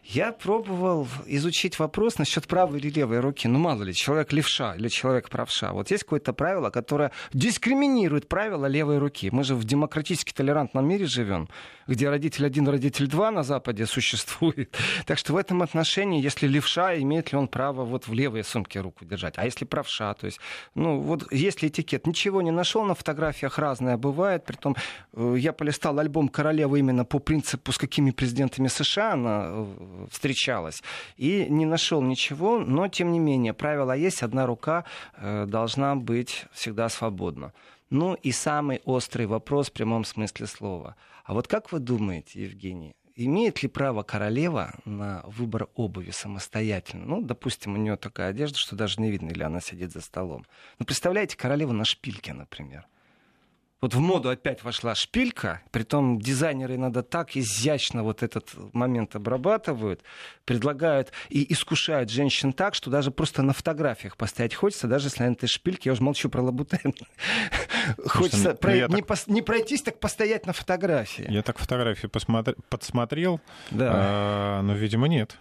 Я 0.05 0.33
пробовал 0.33 1.07
изучить 1.27 1.79
вопрос 1.79 2.19
насчет 2.19 2.49
правой 2.49 2.81
или 2.81 2.91
левой 2.91 3.21
руки. 3.21 3.47
Ну, 3.47 3.59
мало 3.59 3.83
ли, 3.83 3.93
человек 3.93 4.33
левша 4.33 4.75
или 4.75 4.89
человек 4.89 5.29
правша. 5.29 5.73
Вот 5.73 5.91
есть 5.91 6.03
какое-то 6.03 6.33
правило, 6.33 6.71
которое 6.71 7.13
дискриминирует 7.35 8.27
правила 8.27 8.67
левой 8.67 8.99
руки. 8.99 9.29
Мы 9.31 9.45
же 9.45 9.55
в 9.55 9.65
демократически 9.65 10.33
толерантном 10.33 10.89
мире 10.89 11.05
живем, 11.05 11.49
где 11.89 12.11
родитель 12.11 12.47
один, 12.47 12.69
родитель 12.69 13.09
два 13.09 13.31
на 13.31 13.43
Западе 13.43 13.87
существует. 13.87 14.77
Так 15.07 15.19
что 15.19 15.33
в 15.33 15.37
этом 15.37 15.63
отношении, 15.63 16.23
если 16.23 16.47
левша, 16.47 16.97
имеет 16.99 17.33
ли 17.33 17.39
он 17.39 17.49
право 17.49 17.85
вот 17.85 18.09
в 18.09 18.13
левой 18.13 18.45
сумке 18.45 18.81
руку 18.81 19.05
держать? 19.05 19.35
А 19.39 19.45
если 19.45 19.65
правша, 19.65 20.13
то 20.15 20.27
есть, 20.27 20.39
ну, 20.75 21.01
вот 21.01 21.33
есть 21.33 21.65
этикет? 21.65 22.07
Ничего 22.07 22.43
не 22.43 22.51
нашел 22.51 22.85
на 22.85 22.95
фотографиях 22.95 23.59
разное 23.59 23.97
бывает. 23.97 24.45
Притом 24.45 24.77
э, 25.15 25.37
я 25.39 25.53
полистал 25.53 25.99
альбом 25.99 26.29
королевы 26.29 26.79
именно 26.81 27.05
по 27.05 27.19
принципу, 27.19 27.73
с 27.73 27.79
какими 27.79 28.11
президентами 28.11 28.69
США 28.69 29.15
она 29.15 29.47
э, 29.49 30.07
встречалась. 30.11 30.83
И 31.17 31.47
не 31.49 31.65
нашел 31.65 32.03
ничего, 32.03 32.59
но 32.59 32.89
тем 32.89 33.13
не 33.13 33.19
менее, 33.19 33.55
правило 33.55 33.97
есть, 33.97 34.23
одна 34.23 34.47
рука 34.47 34.85
э, 35.17 35.47
должна 35.47 35.97
быть 35.97 36.45
всегда 36.53 36.89
свободна. 36.89 37.53
Ну 37.91 38.15
и 38.15 38.33
самый 38.33 38.83
острый 38.85 39.27
вопрос 39.27 39.71
в 39.71 39.73
прямом 39.73 40.05
смысле 40.05 40.47
слова. 40.47 40.97
А 41.29 41.35
вот 41.35 41.47
как 41.47 41.73
вы 41.73 41.79
думаете, 41.79 42.43
Евгений, 42.45 42.97
имеет 43.15 43.63
ли 43.63 43.69
право 43.69 44.03
королева 44.03 44.75
на 44.87 45.23
выбор 45.27 45.69
обуви 45.75 46.11
самостоятельно? 46.11 47.05
Ну, 47.05 47.21
допустим, 47.21 47.75
у 47.75 47.77
нее 47.77 47.97
такая 47.97 48.31
одежда, 48.31 48.57
что 48.57 48.77
даже 48.77 48.99
не 48.99 49.11
видно, 49.11 49.29
или 49.29 49.43
она 49.43 49.61
сидит 49.61 49.93
за 49.93 50.01
столом. 50.01 50.47
Ну, 50.79 50.87
представляете, 50.87 51.37
королева 51.37 51.73
на 51.73 51.85
шпильке, 51.85 52.33
например. 52.33 52.87
Вот 53.81 53.95
в 53.95 54.01
моду 54.01 54.29
опять 54.29 54.65
вошла 54.65 54.97
шпилька, 54.97 55.63
притом 55.71 56.19
дизайнеры 56.19 56.77
надо 56.77 57.05
так 57.05 57.37
изящно 57.37 58.03
вот 58.03 58.25
этот 58.25 58.51
момент 58.75 59.15
обрабатывают, 59.15 60.03
предлагают 60.45 61.13
и 61.29 61.53
искушают 61.53 62.11
женщин 62.11 62.53
так, 62.53 62.75
что 62.75 62.91
даже 62.91 63.13
просто 63.13 63.43
на 63.43 63.53
фотографиях 63.53 64.17
постоять 64.17 64.53
хочется, 64.55 64.89
даже 64.89 65.07
если 65.07 65.23
на 65.23 65.33
этой 65.33 65.47
шпильке, 65.47 65.91
я 65.91 65.93
уже 65.93 66.03
молчу 66.03 66.29
про 66.29 66.43
лабутен, 66.43 66.93
хочется 68.07 68.59
не 69.29 69.43
пройтись, 69.43 69.83
так 69.83 70.01
постоять 70.01 70.47
на 70.47 70.53
фотографии. 70.53 71.27
Я 71.31 71.43
так 71.43 71.59
фотографии 71.59 72.09
подсмотрел, 72.09 73.41
а, 73.79 74.61
но, 74.63 74.75
видимо, 74.75 75.07
нет. 75.07 75.37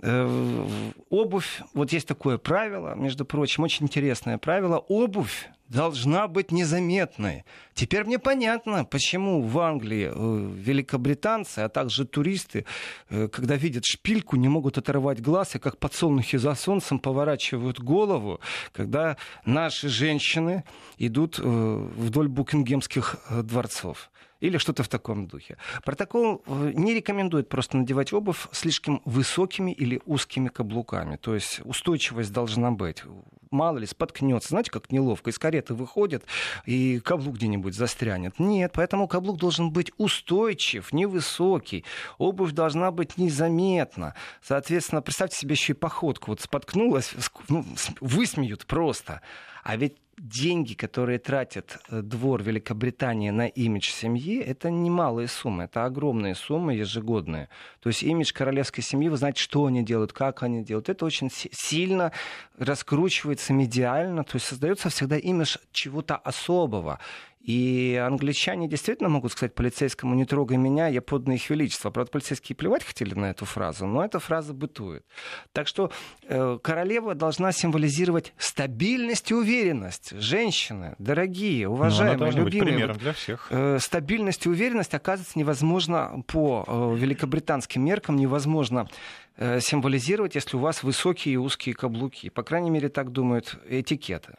Э, 0.00 0.66
обувь, 1.10 1.60
вот 1.72 1.92
есть 1.92 2.08
такое 2.08 2.38
правило, 2.38 2.94
между 2.94 3.24
прочим, 3.24 3.62
очень 3.62 3.84
интересное 3.84 4.38
правило, 4.38 4.78
обувь 4.78 5.48
должна 5.68 6.28
быть 6.28 6.52
незаметной. 6.52 7.44
Теперь 7.74 8.04
мне 8.04 8.18
понятно, 8.18 8.84
почему 8.84 9.42
в 9.42 9.58
Англии 9.58 10.10
э, 10.12 10.52
великобританцы, 10.56 11.60
а 11.60 11.68
также 11.68 12.04
туристы, 12.04 12.66
э, 13.08 13.28
когда 13.28 13.56
видят 13.56 13.84
шпильку, 13.84 14.36
не 14.36 14.48
могут 14.48 14.78
оторвать 14.78 15.20
глаз, 15.20 15.54
и 15.54 15.58
как 15.58 15.78
подсолнухи 15.78 16.36
за 16.36 16.54
солнцем 16.54 16.98
поворачивают 16.98 17.80
голову, 17.80 18.40
когда 18.72 19.16
наши 19.44 19.88
женщины 19.88 20.64
идут 20.98 21.38
вдоль 21.38 22.28
букингемских 22.28 23.16
дворцов 23.42 24.10
или 24.44 24.58
что-то 24.58 24.82
в 24.82 24.88
таком 24.88 25.26
духе. 25.26 25.56
Протокол 25.84 26.42
э, 26.46 26.72
не 26.74 26.92
рекомендует 26.92 27.48
просто 27.48 27.78
надевать 27.78 28.12
обувь 28.12 28.46
слишком 28.52 29.00
высокими 29.06 29.70
или 29.70 30.02
узкими 30.04 30.48
каблуками. 30.48 31.16
То 31.16 31.34
есть 31.34 31.62
устойчивость 31.64 32.30
должна 32.30 32.70
быть. 32.70 33.02
Мало 33.50 33.78
ли, 33.78 33.86
споткнется. 33.86 34.50
Знаете, 34.50 34.70
как 34.70 34.92
неловко. 34.92 35.30
Из 35.30 35.38
кареты 35.38 35.72
выходит, 35.72 36.24
и 36.66 37.00
каблук 37.00 37.36
где-нибудь 37.36 37.74
застрянет. 37.74 38.38
Нет, 38.38 38.72
поэтому 38.74 39.08
каблук 39.08 39.38
должен 39.38 39.70
быть 39.70 39.92
устойчив, 39.96 40.92
невысокий. 40.92 41.84
Обувь 42.18 42.52
должна 42.52 42.90
быть 42.90 43.16
незаметна. 43.16 44.14
Соответственно, 44.42 45.00
представьте 45.00 45.38
себе 45.38 45.52
еще 45.52 45.72
и 45.72 45.76
походку. 45.76 46.32
Вот 46.32 46.42
споткнулась, 46.42 47.14
ну, 47.48 47.64
высмеют 48.00 48.66
просто. 48.66 49.22
А 49.62 49.76
ведь 49.76 49.96
деньги, 50.18 50.74
которые 50.74 51.18
тратит 51.18 51.78
э, 51.88 52.02
двор 52.02 52.42
Великобритании 52.42 53.30
на 53.30 53.46
имидж 53.46 53.90
семьи, 53.90 54.38
это 54.38 54.70
немалые 54.70 55.28
суммы, 55.28 55.64
это 55.64 55.84
огромные 55.84 56.34
суммы 56.34 56.74
ежегодные. 56.74 57.48
То 57.80 57.88
есть 57.88 58.02
имидж 58.02 58.32
королевской 58.32 58.82
семьи, 58.82 59.08
вы 59.08 59.16
знаете, 59.16 59.42
что 59.42 59.66
они 59.66 59.84
делают, 59.84 60.12
как 60.12 60.42
они 60.42 60.64
делают. 60.64 60.88
Это 60.88 61.04
очень 61.04 61.30
сильно 61.30 62.12
раскручивается 62.58 63.52
медиально, 63.52 64.24
то 64.24 64.36
есть 64.36 64.46
создается 64.46 64.88
всегда 64.88 65.16
имидж 65.16 65.56
чего-то 65.72 66.16
особого. 66.16 66.98
И 67.44 68.02
англичане 68.02 68.68
действительно 68.68 69.10
могут 69.10 69.32
сказать 69.32 69.54
полицейскому 69.54 70.14
«не 70.14 70.24
трогай 70.24 70.56
меня, 70.56 70.88
я 70.88 71.02
подданный 71.02 71.36
их 71.36 71.50
величество». 71.50 71.90
Правда, 71.90 72.10
полицейские 72.10 72.56
плевать 72.56 72.82
хотели 72.82 73.12
на 73.12 73.26
эту 73.26 73.44
фразу, 73.44 73.86
но 73.86 74.02
эта 74.02 74.18
фраза 74.18 74.54
бытует. 74.54 75.04
Так 75.52 75.68
что 75.68 75.92
э, 76.22 76.58
королева 76.62 77.14
должна 77.14 77.52
символизировать 77.52 78.32
стабильность 78.38 79.30
и 79.30 79.34
уверенность. 79.34 80.18
Женщины, 80.18 80.94
дорогие, 80.98 81.68
ну, 81.68 81.74
уважаемые, 81.74 82.32
любимые. 82.32 82.44
Быть 82.44 82.60
примером 82.60 82.96
для 82.96 83.12
всех. 83.12 83.48
Э, 83.50 83.78
стабильность 83.78 84.46
и 84.46 84.48
уверенность, 84.48 84.94
оказывается, 84.94 85.38
невозможно 85.38 86.24
по 86.26 86.64
э, 86.66 86.96
великобританским 86.98 87.84
меркам, 87.84 88.16
невозможно 88.16 88.88
э, 89.36 89.60
символизировать, 89.60 90.34
если 90.34 90.56
у 90.56 90.60
вас 90.60 90.82
высокие 90.82 91.34
и 91.34 91.36
узкие 91.36 91.74
каблуки. 91.74 92.30
По 92.30 92.42
крайней 92.42 92.70
мере, 92.70 92.88
так 92.88 93.12
думают 93.12 93.58
этикеты 93.68 94.32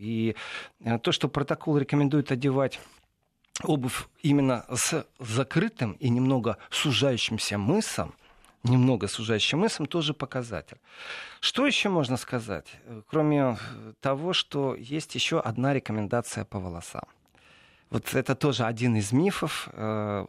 и 0.00 0.34
э, 0.80 0.98
то, 0.98 1.12
что 1.12 1.28
протокол 1.28 1.78
рекомендует 1.78 2.32
одевать 2.32 2.80
обувь 3.62 4.08
именно 4.22 4.64
с 4.74 5.06
закрытым 5.18 5.92
и 5.92 6.08
немного 6.08 6.56
сужающимся 6.70 7.58
мысом, 7.58 8.14
немного 8.62 9.08
сужающим 9.08 9.60
мысом, 9.60 9.86
тоже 9.86 10.14
показатель. 10.14 10.78
Что 11.40 11.66
еще 11.66 11.88
можно 11.88 12.16
сказать, 12.16 12.66
кроме 13.06 13.58
того, 14.00 14.32
что 14.32 14.74
есть 14.74 15.14
еще 15.14 15.40
одна 15.40 15.74
рекомендация 15.74 16.44
по 16.44 16.58
волосам? 16.58 17.04
Вот 17.90 18.14
это 18.14 18.34
тоже 18.34 18.64
один 18.64 18.96
из 18.96 19.12
мифов. 19.12 19.68
Э, 19.72 20.26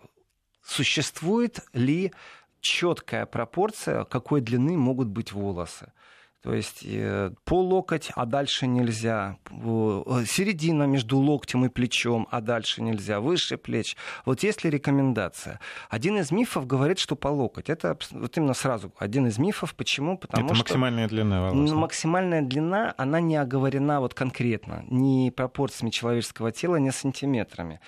существует 0.63 1.60
ли 1.74 2.12
четкая 2.60 3.25
пропорция, 3.25 4.04
какой 4.04 4.42
длины 4.42 4.78
могут 4.78 5.08
быть 5.08 5.32
волосы? 5.32 5.92
То 6.41 6.55
есть 6.55 6.83
э, 6.83 7.31
по 7.45 7.62
локоть, 7.62 8.12
а 8.15 8.25
дальше 8.25 8.65
нельзя. 8.65 9.38
Э, 9.51 10.24
середина 10.25 10.83
между 10.83 11.19
локтем 11.19 11.65
и 11.65 11.69
плечом, 11.69 12.27
а 12.31 12.41
дальше 12.41 12.81
нельзя. 12.81 13.19
Выше 13.19 13.57
плеч. 13.57 13.95
Вот 14.25 14.41
есть 14.41 14.63
ли 14.63 14.71
рекомендация? 14.71 15.60
Один 15.89 16.17
из 16.17 16.31
мифов 16.31 16.65
говорит, 16.65 16.98
что 16.98 17.15
по 17.15 17.27
локоть. 17.27 17.69
Это 17.69 17.95
вот 18.12 18.38
именно 18.38 18.55
сразу 18.55 18.91
один 18.98 19.27
из 19.27 19.38
мифов. 19.38 19.75
Почему? 19.75 20.17
Потому 20.17 20.48
Это 20.48 20.55
что 20.55 20.63
максимальная 20.63 21.07
длина 21.07 21.41
волос. 21.43 21.71
Максимальная 21.71 22.41
длина, 22.41 22.95
она 22.98 23.19
не 23.19 23.36
оговорена 23.36 24.00
вот 24.00 24.15
конкретно. 24.15 24.83
Ни 24.89 25.29
пропорциями 25.29 25.91
человеческого 25.91 26.51
тела, 26.51 26.77
ни 26.77 26.89
сантиметрами. 26.89 27.79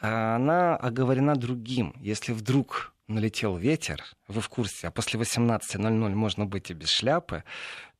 А 0.00 0.36
она 0.36 0.76
оговорена 0.76 1.36
другим. 1.36 1.94
Если 2.00 2.32
вдруг 2.32 2.94
налетел 3.08 3.56
ветер, 3.56 4.04
вы 4.28 4.40
в 4.40 4.48
курсе, 4.48 4.88
а 4.88 4.90
после 4.90 5.18
18.00 5.18 6.14
можно 6.14 6.46
быть 6.46 6.70
и 6.70 6.74
без 6.74 6.88
шляпы, 6.88 7.42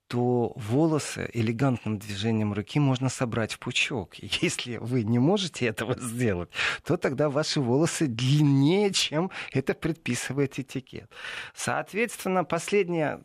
то 0.08 0.52
волосы 0.56 1.28
элегантным 1.34 1.98
движением 1.98 2.54
руки 2.54 2.80
можно 2.80 3.10
собрать 3.10 3.52
в 3.52 3.58
пучок. 3.58 4.14
Если 4.16 4.78
вы 4.78 5.04
не 5.04 5.18
можете 5.18 5.66
этого 5.66 5.96
сделать, 5.98 6.48
то 6.82 6.96
тогда 6.96 7.28
ваши 7.28 7.60
волосы 7.60 8.06
длиннее, 8.06 8.90
чем 8.92 9.30
это 9.52 9.74
предписывает 9.74 10.58
этикет. 10.58 11.10
Соответственно, 11.54 12.44
последняя 12.44 13.20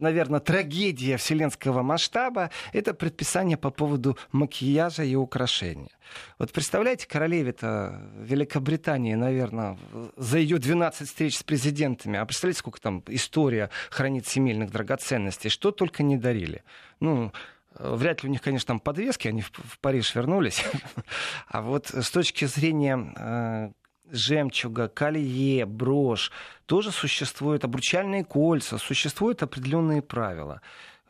наверное, 0.00 0.40
трагедия 0.40 1.16
вселенского 1.16 1.82
масштаба— 1.82 2.50
это 2.72 2.94
предписание 2.94 3.56
по 3.56 3.70
поводу 3.70 4.18
макияжа 4.32 5.04
и 5.04 5.14
украшения. 5.14 5.90
Вот 6.38 6.52
представляете, 6.52 7.06
королеве-то 7.06 8.00
Великобритании, 8.18 9.14
наверное, 9.14 9.78
за 10.16 10.38
ее 10.38 10.58
12 10.58 11.08
встреч 11.08 11.38
с 11.38 11.42
президентами, 11.42 12.18
а 12.18 12.24
представляете, 12.24 12.60
сколько 12.60 12.80
там 12.80 13.02
история 13.08 13.70
хранит 13.90 14.26
семейных 14.26 14.70
драгоценностей, 14.70 15.50
что 15.50 15.70
только 15.70 16.02
не 16.02 16.16
дарили. 16.16 16.62
Ну, 17.00 17.32
Вряд 17.78 18.22
ли 18.22 18.28
у 18.28 18.32
них, 18.32 18.42
конечно, 18.42 18.68
там 18.68 18.80
подвески, 18.80 19.28
они 19.28 19.42
в 19.42 19.78
Париж 19.80 20.14
вернулись. 20.14 20.64
А 21.46 21.62
вот 21.62 21.90
с 21.90 22.10
точки 22.10 22.44
зрения 22.44 23.12
э, 23.16 23.70
жемчуга, 24.10 24.88
колье, 24.88 25.66
брошь, 25.66 26.30
тоже 26.66 26.90
существуют 26.90 27.64
обручальные 27.64 28.24
кольца, 28.24 28.78
существуют 28.78 29.42
определенные 29.42 30.02
правила. 30.02 30.60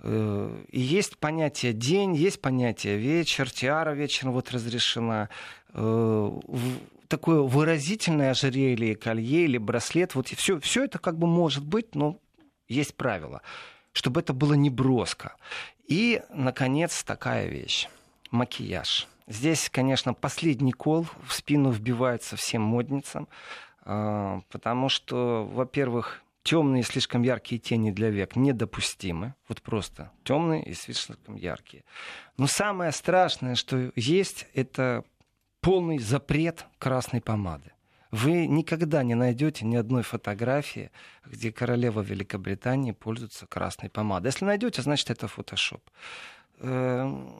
Э, 0.00 0.64
и 0.70 0.80
есть 0.80 1.18
понятие 1.18 1.72
день, 1.72 2.14
есть 2.14 2.40
понятие 2.40 2.96
вечер, 2.96 3.50
тиара 3.50 3.92
вечером 3.92 4.32
вот 4.32 4.50
разрешена. 4.50 5.28
Э, 5.74 6.30
такое 7.08 7.40
выразительное 7.40 8.30
ожерелье, 8.30 8.94
колье 8.94 9.44
или 9.44 9.58
браслет, 9.58 10.14
вот 10.14 10.28
все, 10.28 10.60
все 10.60 10.84
это 10.84 10.98
как 10.98 11.18
бы 11.18 11.26
может 11.26 11.64
быть, 11.64 11.94
но 11.94 12.18
есть 12.68 12.94
правила, 12.94 13.42
чтобы 13.92 14.20
это 14.20 14.32
было 14.32 14.54
не 14.54 14.70
броско. 14.70 15.34
И, 15.86 16.22
наконец, 16.32 17.02
такая 17.02 17.48
вещь. 17.48 17.88
Макияж. 18.30 19.08
Здесь, 19.28 19.68
конечно, 19.68 20.14
последний 20.14 20.72
кол 20.72 21.06
в 21.22 21.34
спину 21.34 21.70
вбивается 21.70 22.36
всем 22.36 22.62
модницам, 22.62 23.28
а, 23.82 24.40
потому 24.50 24.88
что, 24.88 25.46
во-первых, 25.52 26.22
темные 26.42 26.82
слишком 26.82 27.22
яркие 27.22 27.60
тени 27.60 27.90
для 27.90 28.08
век 28.08 28.36
недопустимы. 28.36 29.34
Вот 29.46 29.60
просто 29.60 30.10
темные 30.24 30.64
и 30.64 30.72
слишком 30.72 31.36
яркие. 31.36 31.84
Но 32.38 32.46
самое 32.46 32.90
страшное, 32.90 33.54
что 33.54 33.92
есть, 33.96 34.46
это 34.54 35.04
полный 35.60 35.98
запрет 35.98 36.64
красной 36.78 37.20
помады. 37.20 37.72
Вы 38.10 38.46
никогда 38.46 39.02
не 39.02 39.14
найдете 39.14 39.66
ни 39.66 39.76
одной 39.76 40.02
фотографии, 40.02 40.90
где 41.26 41.52
королева 41.52 42.00
Великобритании 42.00 42.92
пользуется 42.92 43.46
красной 43.46 43.90
помадой. 43.90 44.28
Если 44.28 44.46
найдете, 44.46 44.80
значит 44.80 45.10
это 45.10 45.28
фотошоп. 45.28 45.82
Эм, 46.60 47.30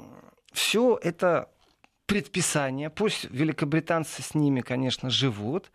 Все 0.53 0.99
это 1.03 1.49
предписания, 2.09 2.89
пусть 2.89 3.31
великобританцы 3.31 4.23
с 4.23 4.35
ними, 4.35 4.63
конечно, 4.63 5.11
живут, 5.11 5.71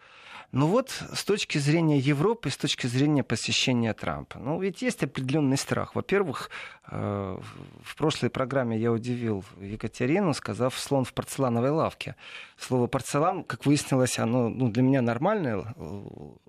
но 0.51 0.67
вот 0.67 0.89
с 0.89 1.23
точки 1.23 1.59
зрения 1.59 1.99
Европы, 1.99 2.49
с 2.49 2.57
точки 2.57 2.87
зрения 2.87 3.23
посещения 3.23 3.93
Трампа, 3.93 4.39
ну 4.39 4.59
ведь 4.59 4.81
есть 4.81 5.03
определенный 5.03 5.57
страх. 5.57 5.95
Во-первых, 5.95 6.49
э, 6.91 7.39
в 7.83 7.95
прошлой 7.95 8.29
программе 8.29 8.77
я 8.77 8.91
удивил 8.91 9.45
Екатерину, 9.61 10.33
сказав 10.33 10.77
слон 10.77 11.05
в 11.05 11.13
порцелановой 11.13 11.69
лавке. 11.69 12.15
Слово 12.63 12.87
порцелан, 12.87 13.43
как 13.43 13.65
выяснилось, 13.65 14.19
оно 14.19 14.47
ну, 14.47 14.69
для 14.69 14.83
меня 14.83 15.01
нормальное, 15.01 15.65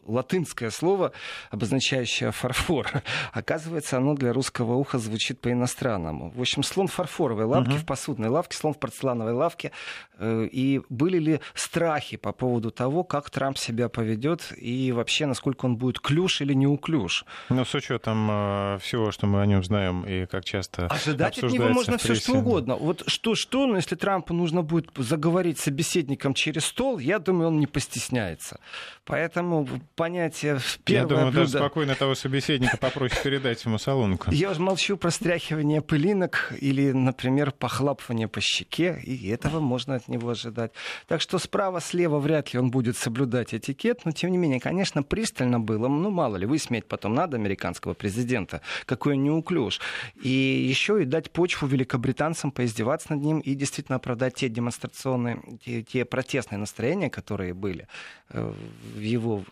латынское 0.07 0.71
слово, 0.71 1.11
обозначающее 1.51 2.31
фарфор. 2.31 3.03
Оказывается, 3.33 3.97
оно 3.97 4.15
для 4.15 4.33
русского 4.33 4.75
уха 4.75 4.99
звучит 4.99 5.41
по-иностранному. 5.41 6.31
В 6.31 6.41
общем, 6.41 6.63
слон 6.63 6.87
в 6.87 6.93
фарфоровой 6.93 7.47
лавке, 7.47 7.73
uh-huh. 7.73 7.79
в 7.79 7.87
посудной 7.87 8.29
лавке, 8.29 8.57
слон 8.57 8.75
в 8.75 8.79
порцелановой 8.79 9.33
лавке. 9.33 9.73
Э, 10.19 10.49
и 10.51 10.83
были 10.89 11.19
ли 11.19 11.41
страхи 11.55 12.17
по 12.17 12.33
поводу 12.33 12.71
того, 12.71 13.05
как 13.05 13.31
Трамп 13.31 13.59
себя 13.59 13.89
поведет 13.89 14.53
и 14.57 14.93
вообще, 14.93 15.27
насколько 15.27 15.67
он 15.67 15.77
будет 15.77 16.01
клюш 16.01 16.41
или 16.41 16.53
не 16.53 16.67
уклюш? 16.67 17.25
Ну, 17.49 17.65
с 17.65 17.75
учетом 17.75 18.29
э, 18.31 18.79
всего, 18.81 19.11
что 19.13 19.27
мы 19.27 19.41
о 19.41 19.47
нем 19.47 19.63
знаем 19.63 20.05
и 20.05 20.27
как 20.27 20.45
часто 20.45 20.87
Ожидать 20.87 21.39
от 21.39 21.53
него 21.53 21.69
можно 21.69 21.99
все 21.99 22.15
что 22.15 22.35
угодно. 22.35 22.77
Вот 22.77 23.05
что-что, 23.07 23.67
но 23.67 23.77
если 23.77 23.95
Трампу 23.95 24.35
нужно 24.35 24.63
будет 24.63 24.91
заговорить 24.97 25.59
собеседовать 25.59 25.85
собеседником 25.85 26.35
через 26.35 26.65
стол, 26.65 26.99
я 26.99 27.19
думаю, 27.19 27.49
он 27.49 27.61
не 27.61 27.67
постесняется. 27.67 28.59
Поэтому 29.05 29.69
понятие 29.97 30.59
первое 30.85 31.03
Я 31.03 31.09
думаю, 31.09 31.27
блюдо... 31.27 31.41
даже 31.41 31.59
спокойно 31.59 31.95
того 31.95 32.15
собеседника 32.15 32.77
попроще 32.77 33.21
передать 33.23 33.65
ему 33.65 33.79
салонку. 33.79 34.31
Я 34.31 34.51
уже 34.51 34.61
молчу 34.61 34.97
про 34.97 35.11
стряхивание 35.11 35.83
пылинок 35.83 36.53
или, 36.61 36.93
например, 36.93 37.53
похлапывание 37.53 38.29
по 38.29 38.41
щеке, 38.41 38.99
и 39.03 39.29
этого 39.29 39.61
можно 39.61 40.01
от 40.05 40.09
него 40.09 40.31
ожидать. 40.31 40.73
Так 41.07 41.21
что 41.21 41.39
справа-слева 41.39 42.19
вряд 42.19 42.53
ли 42.53 42.59
он 42.59 42.71
будет 42.71 42.97
соблюдать 42.97 43.55
этикет, 43.55 44.05
но 44.05 44.13
тем 44.13 44.31
не 44.31 44.39
менее, 44.39 44.61
конечно, 44.61 45.03
пристально 45.03 45.61
было. 45.61 45.89
Ну, 45.89 46.11
мало 46.11 46.37
ли, 46.37 46.47
высмеять 46.47 46.87
потом 46.87 47.15
надо 47.15 47.37
американского 47.37 47.95
президента, 47.95 48.61
какой 48.87 49.15
он 49.15 49.25
неуклюж. 49.25 49.81
И 50.23 50.29
еще 50.29 51.03
и 51.03 51.05
дать 51.05 51.31
почву 51.31 51.67
великобританцам 51.67 52.51
поиздеваться 52.51 53.13
над 53.13 53.23
ним 53.23 53.41
и 53.41 53.55
действительно 53.55 53.97
оправдать 53.97 54.35
те 54.35 54.49
демонстрационные, 54.49 55.41
те, 55.65 55.83
те 55.83 56.05
протестные 56.05 56.59
настроения, 56.59 57.11
которые 57.11 57.55
были 57.55 57.89
э, 58.31 58.53
в 58.95 59.01
его 59.01 59.45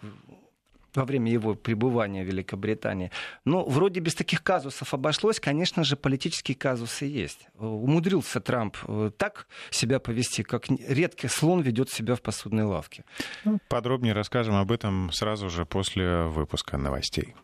во 0.94 1.04
время 1.04 1.32
его 1.32 1.54
пребывания 1.54 2.24
в 2.24 2.26
Великобритании. 2.26 3.10
Но 3.44 3.64
вроде 3.64 4.00
без 4.00 4.14
таких 4.14 4.42
казусов 4.42 4.94
обошлось. 4.94 5.40
Конечно 5.40 5.84
же, 5.84 5.96
политические 5.96 6.56
казусы 6.56 7.06
есть. 7.06 7.48
Умудрился 7.58 8.40
Трамп 8.40 8.76
э, 8.86 9.10
так 9.16 9.46
себя 9.70 9.98
повести, 9.98 10.42
как 10.42 10.68
редкий 10.68 11.28
слон 11.28 11.62
ведет 11.62 11.90
себя 11.90 12.14
в 12.14 12.22
посудной 12.22 12.64
лавке. 12.64 13.04
Ну, 13.44 13.58
подробнее 13.68 14.14
расскажем 14.14 14.54
об 14.56 14.72
этом 14.72 15.10
сразу 15.12 15.50
же 15.50 15.64
после 15.64 16.24
выпуска 16.24 16.76
новостей. 16.76 17.34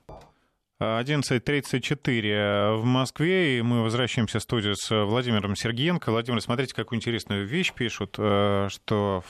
11.34 0.80 2.76
в 2.76 2.84
Москве, 2.84 3.58
и 3.58 3.62
мы 3.62 3.82
возвращаемся 3.82 4.38
в 4.38 4.42
студию 4.42 4.76
с 4.76 5.04
Владимиром 5.04 5.56
Сергеенко. 5.56 6.12
Владимир, 6.12 6.40
смотрите, 6.40 6.72
какую 6.74 6.98
интересную 6.98 7.44
вещь 7.46 7.72
пишут, 7.72 8.14
э, 8.18 8.68
что 8.70 9.24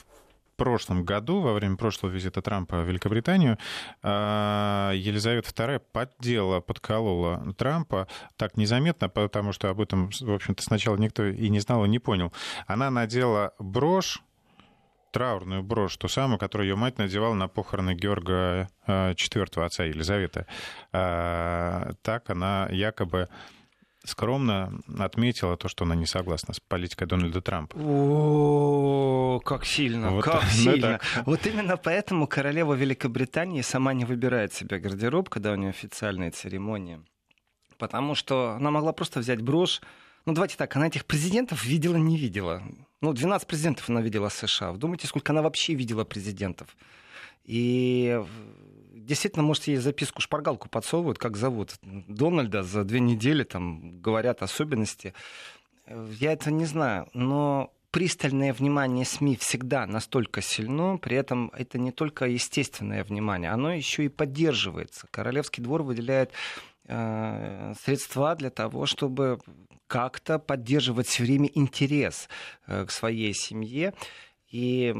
прошлом 0.59 1.03
году, 1.03 1.41
во 1.41 1.53
время 1.53 1.77
прошлого 1.77 2.11
визита 2.11 2.41
Трампа 2.41 2.81
в 2.81 2.87
Великобританию, 2.87 3.57
э, 4.03 4.91
Елизавета 4.95 5.49
II 5.49 5.79
поддела, 5.91 6.59
подколола 6.59 7.53
Трампа 7.57 8.07
так 8.35 8.57
незаметно, 8.57 9.09
потому 9.09 9.53
что 9.53 9.69
об 9.69 9.81
этом, 9.81 10.09
в 10.09 10.31
общем-то, 10.31 10.61
сначала 10.61 10.97
никто 10.97 11.25
и 11.25 11.49
не 11.49 11.59
знал, 11.59 11.85
и 11.85 11.89
не 11.89 11.99
понял. 11.99 12.33
Она 12.67 12.91
надела 12.91 13.53
брошь 13.57 14.21
траурную 15.11 15.63
брошь, 15.63 15.97
ту 15.97 16.07
самую, 16.07 16.37
которую 16.37 16.69
ее 16.69 16.75
мать 16.75 16.99
надевала 16.99 17.33
на 17.33 17.47
похороны 17.47 17.95
Георга 17.95 18.69
IV, 18.87 19.47
э, 19.57 19.65
отца 19.65 19.83
Елизаветы. 19.85 20.45
А, 20.91 21.93
так 22.03 22.29
она 22.29 22.67
якобы 22.69 23.27
скромно 24.03 24.81
отметила 24.97 25.57
то, 25.57 25.67
что 25.67 25.85
она 25.85 25.95
не 25.95 26.05
согласна 26.05 26.53
с 26.53 26.59
политикой 26.59 27.07
Дональда 27.07 27.41
Трампа. 27.41 27.77
О, 27.77 29.39
как 29.43 29.65
сильно, 29.65 30.11
вот, 30.11 30.23
как 30.23 30.43
сильно. 30.45 30.99
Ну, 31.17 31.23
вот 31.25 31.45
именно 31.45 31.77
поэтому 31.77 32.27
королева 32.27 32.73
Великобритании 32.73 33.61
сама 33.61 33.93
не 33.93 34.05
выбирает 34.05 34.53
себе 34.53 34.79
гардероб, 34.79 35.29
когда 35.29 35.51
у 35.51 35.55
нее 35.55 35.69
официальные 35.69 36.31
церемонии. 36.31 37.01
Потому 37.77 38.15
что 38.15 38.51
она 38.51 38.71
могла 38.71 38.91
просто 38.93 39.19
взять 39.19 39.41
брошь, 39.41 39.81
ну, 40.25 40.33
давайте 40.33 40.57
так, 40.57 40.75
она 40.75 40.87
этих 40.87 41.05
президентов 41.05 41.63
видела, 41.63 41.95
не 41.95 42.17
видела. 42.17 42.61
Ну, 43.01 43.13
12 43.13 43.47
президентов 43.47 43.89
она 43.89 44.01
видела 44.01 44.29
США. 44.29 44.73
Вдумайте, 44.73 45.07
сколько 45.07 45.31
она 45.31 45.41
вообще 45.41 45.73
видела 45.73 46.03
президентов. 46.03 46.75
И 47.45 48.21
действительно, 49.05 49.43
может, 49.43 49.67
ей 49.67 49.77
записку 49.77 50.21
шпаргалку 50.21 50.69
подсовывают, 50.69 51.17
как 51.17 51.37
зовут. 51.37 51.75
Дональда 51.81 52.63
за 52.63 52.83
две 52.83 52.99
недели 52.99 53.43
там 53.43 54.01
говорят 54.01 54.41
особенности. 54.41 55.13
Я 55.87 56.33
это 56.33 56.51
не 56.51 56.65
знаю, 56.65 57.07
но 57.13 57.73
пристальное 57.91 58.53
внимание 58.53 59.05
СМИ 59.05 59.35
всегда 59.37 59.87
настолько 59.87 60.41
сильно, 60.41 60.97
при 60.97 61.17
этом 61.17 61.51
это 61.55 61.79
не 61.79 61.91
только 61.91 62.25
естественное 62.25 63.03
внимание, 63.03 63.51
оно 63.51 63.73
еще 63.73 64.05
и 64.05 64.09
поддерживается. 64.09 65.07
Королевский 65.09 65.63
двор 65.63 65.81
выделяет 65.81 66.31
э, 66.85 67.73
средства 67.83 68.35
для 68.35 68.51
того, 68.51 68.85
чтобы 68.85 69.39
как-то 69.87 70.37
поддерживать 70.37 71.07
все 71.07 71.23
время 71.23 71.49
интерес 71.53 72.29
э, 72.67 72.85
к 72.85 72.91
своей 72.91 73.33
семье. 73.33 73.93
И 74.51 74.95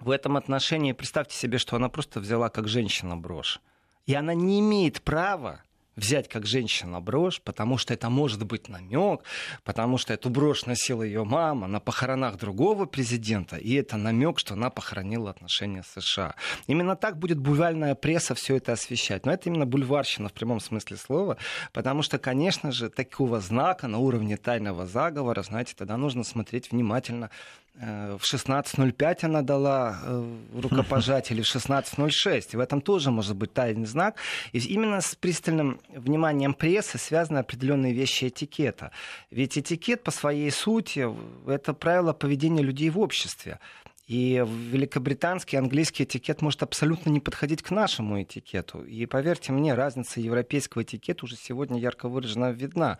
в 0.00 0.10
этом 0.10 0.36
отношении 0.36 0.92
представьте 0.92 1.36
себе, 1.36 1.58
что 1.58 1.76
она 1.76 1.88
просто 1.88 2.20
взяла 2.20 2.48
как 2.48 2.68
женщина 2.68 3.16
брошь. 3.16 3.60
И 4.06 4.14
она 4.14 4.34
не 4.34 4.60
имеет 4.60 5.02
права 5.02 5.62
взять 5.96 6.28
как 6.28 6.46
женщина 6.46 7.00
брошь, 7.00 7.40
потому 7.40 7.78
что 7.78 7.94
это 7.94 8.10
может 8.10 8.44
быть 8.44 8.68
намек, 8.68 9.22
потому 9.64 9.98
что 9.98 10.12
эту 10.12 10.30
брошь 10.30 10.66
носила 10.66 11.02
ее 11.02 11.24
мама 11.24 11.66
на 11.66 11.80
похоронах 11.80 12.36
другого 12.36 12.84
президента, 12.84 13.56
и 13.56 13.74
это 13.74 13.96
намек, 13.96 14.38
что 14.38 14.54
она 14.54 14.70
похоронила 14.70 15.30
отношения 15.30 15.82
с 15.82 16.00
США. 16.00 16.34
Именно 16.66 16.96
так 16.96 17.18
будет 17.18 17.38
бульварная 17.38 17.94
пресса 17.94 18.34
все 18.34 18.56
это 18.56 18.72
освещать. 18.72 19.24
Но 19.24 19.32
это 19.32 19.48
именно 19.48 19.66
бульварщина 19.66 20.28
в 20.28 20.32
прямом 20.32 20.60
смысле 20.60 20.96
слова, 20.96 21.38
потому 21.72 22.02
что, 22.02 22.18
конечно 22.18 22.72
же, 22.72 22.90
такого 22.90 23.40
знака 23.40 23.88
на 23.88 23.98
уровне 23.98 24.36
тайного 24.36 24.86
заговора, 24.86 25.42
знаете, 25.42 25.74
тогда 25.76 25.96
нужно 25.96 26.24
смотреть 26.24 26.70
внимательно 26.70 27.30
в 27.78 28.22
16.05 28.22 29.18
она 29.22 29.42
дала 29.42 29.98
э, 30.02 30.36
рукопожатие 30.54 31.36
или 31.36 31.42
в 31.42 31.54
16.06. 31.54 32.48
И 32.52 32.56
в 32.56 32.60
этом 32.60 32.80
тоже 32.80 33.10
может 33.10 33.36
быть 33.36 33.52
тайный 33.52 33.84
знак. 33.84 34.16
И 34.52 34.58
именно 34.58 35.00
с 35.00 35.14
пристальным 35.14 35.80
вниманием 35.88 36.54
прессы 36.54 36.96
связаны 36.96 37.38
определенные 37.38 37.92
вещи 37.92 38.28
этикета. 38.28 38.92
Ведь 39.30 39.58
этикет 39.58 40.02
по 40.02 40.10
своей 40.10 40.50
сути— 40.50 41.06
это 41.46 41.74
правило 41.74 42.14
поведения 42.14 42.62
людей 42.62 42.88
в 42.88 42.98
обществе. 42.98 43.58
И 44.06 44.44
великобританский, 44.46 45.58
английский 45.58 46.04
этикет 46.04 46.40
может 46.40 46.62
абсолютно 46.62 47.10
не 47.10 47.18
подходить 47.18 47.62
к 47.62 47.72
нашему 47.72 48.22
этикету. 48.22 48.84
И 48.84 49.04
поверьте 49.04 49.52
мне, 49.52 49.74
разница 49.74 50.20
европейского 50.20 50.82
этикета 50.82 51.24
уже 51.24 51.36
сегодня 51.36 51.80
ярко 51.80 52.08
выражена 52.08 52.52
видна. 52.52 52.98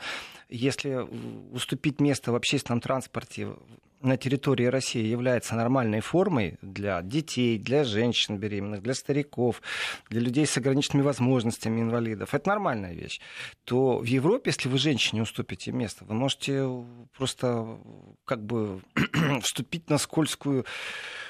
Если 0.49 1.07
уступить 1.53 2.01
место 2.01 2.33
в 2.33 2.35
общественном 2.35 2.81
транспорте 2.81 3.55
на 4.01 4.17
территории 4.17 4.67
России 4.67 5.05
является 5.05 5.55
нормальной 5.55 6.01
формой 6.01 6.59
для 6.63 7.03
детей, 7.03 7.59
для 7.59 7.85
женщин 7.85 8.39
беременных, 8.39 8.83
для 8.83 8.95
стариков, 8.95 9.63
для 10.11 10.21
людей 10.21 10.47
с 10.47 10.57
ограниченными 10.57 11.05
возможностями, 11.05 11.81
инвалидов, 11.81 12.35
это 12.35 12.49
нормальная 12.49 12.95
вещь, 12.95 13.21
то 13.65 13.99
в 13.99 14.05
Европе, 14.05 14.51
если 14.51 14.69
вы 14.69 14.79
женщине 14.79 15.23
уступите 15.23 15.73
место, 15.73 16.05
вы 16.05 16.15
можете 16.15 16.69
просто 17.17 17.79
как 18.25 18.45
бы 18.45 18.81
вступить 19.43 19.89
на 19.91 19.99
скользкую 19.99 20.65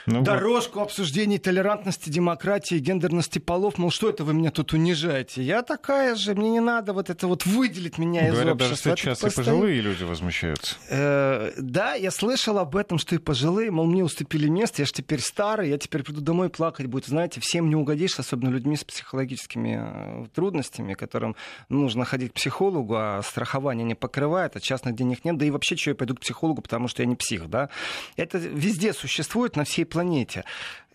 ну, 0.07 0.23
дорожку 0.23 0.79
вот. 0.79 0.87
обсуждений 0.87 1.39
толерантности, 1.39 2.09
демократии, 2.11 2.77
гендерности 2.77 3.39
полов. 3.39 3.79
Мол, 3.79 3.91
что 3.91 4.09
это 4.09 4.25
вы 4.25 4.35
меня 4.35 4.51
тут 4.51 4.73
унижаете? 4.73 5.43
Я 5.43 5.63
такая 5.63 6.15
же, 6.15 6.35
мне 6.35 6.51
не 6.51 6.61
надо 6.61 6.93
вот 6.93 7.11
это 7.11 7.27
вот 7.27 7.45
выделить 7.45 7.99
меня 7.99 8.31
Говорят, 8.31 8.61
из 8.61 8.71
общества. 8.71 8.91
даже 8.91 9.03
сейчас 9.03 9.25
и 9.25 9.37
пожилые 9.37 9.81
люди 9.81 10.05
возмущаются. 10.05 10.77
Э, 10.89 11.53
да, 11.59 11.95
я 11.95 12.11
слышал 12.11 12.59
об 12.67 12.77
этом, 12.77 12.99
что 12.99 13.15
и 13.15 13.19
пожилые, 13.19 13.71
мол, 13.71 13.87
мне 13.87 14.03
уступили 14.03 14.49
место, 14.49 14.83
я 14.83 14.87
же 14.87 14.93
теперь 14.93 15.21
старый, 15.21 15.71
я 15.71 15.79
теперь 15.79 16.03
приду 16.03 16.21
домой 16.21 16.51
плакать 16.51 16.87
будет. 16.87 17.07
Знаете, 17.07 17.41
всем 17.41 17.69
не 17.69 17.77
угодишь, 17.77 18.19
особенно 18.19 18.51
людьми 18.51 18.77
с 18.77 18.83
психологическими 18.83 20.25
э, 20.25 20.27
трудностями, 20.35 20.95
которым 20.95 21.37
нужно 21.69 22.05
ходить 22.05 22.33
к 22.33 22.35
психологу, 22.35 22.95
а 22.97 23.23
страхование 23.23 23.85
не 23.85 23.95
покрывает, 23.95 24.57
а 24.57 24.61
частных 24.61 24.97
денег 24.97 25.25
нет. 25.25 25.39
Да 25.39 25.47
и 25.47 25.51
вообще, 25.51 25.77
что 25.77 25.91
я 25.91 25.95
пойду 25.95 26.17
к 26.17 26.21
психологу, 26.21 26.61
потому 26.61 26.89
что 26.89 27.03
я 27.03 27.07
не 27.07 27.15
псих, 27.15 27.49
да? 27.49 27.71
Это 28.17 28.39
везде 28.39 28.93
существует, 28.93 29.55
на 29.55 29.63
всей 29.63 29.85
планете. 29.85 30.45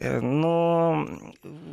Э, 0.02 0.20
но 0.20 1.08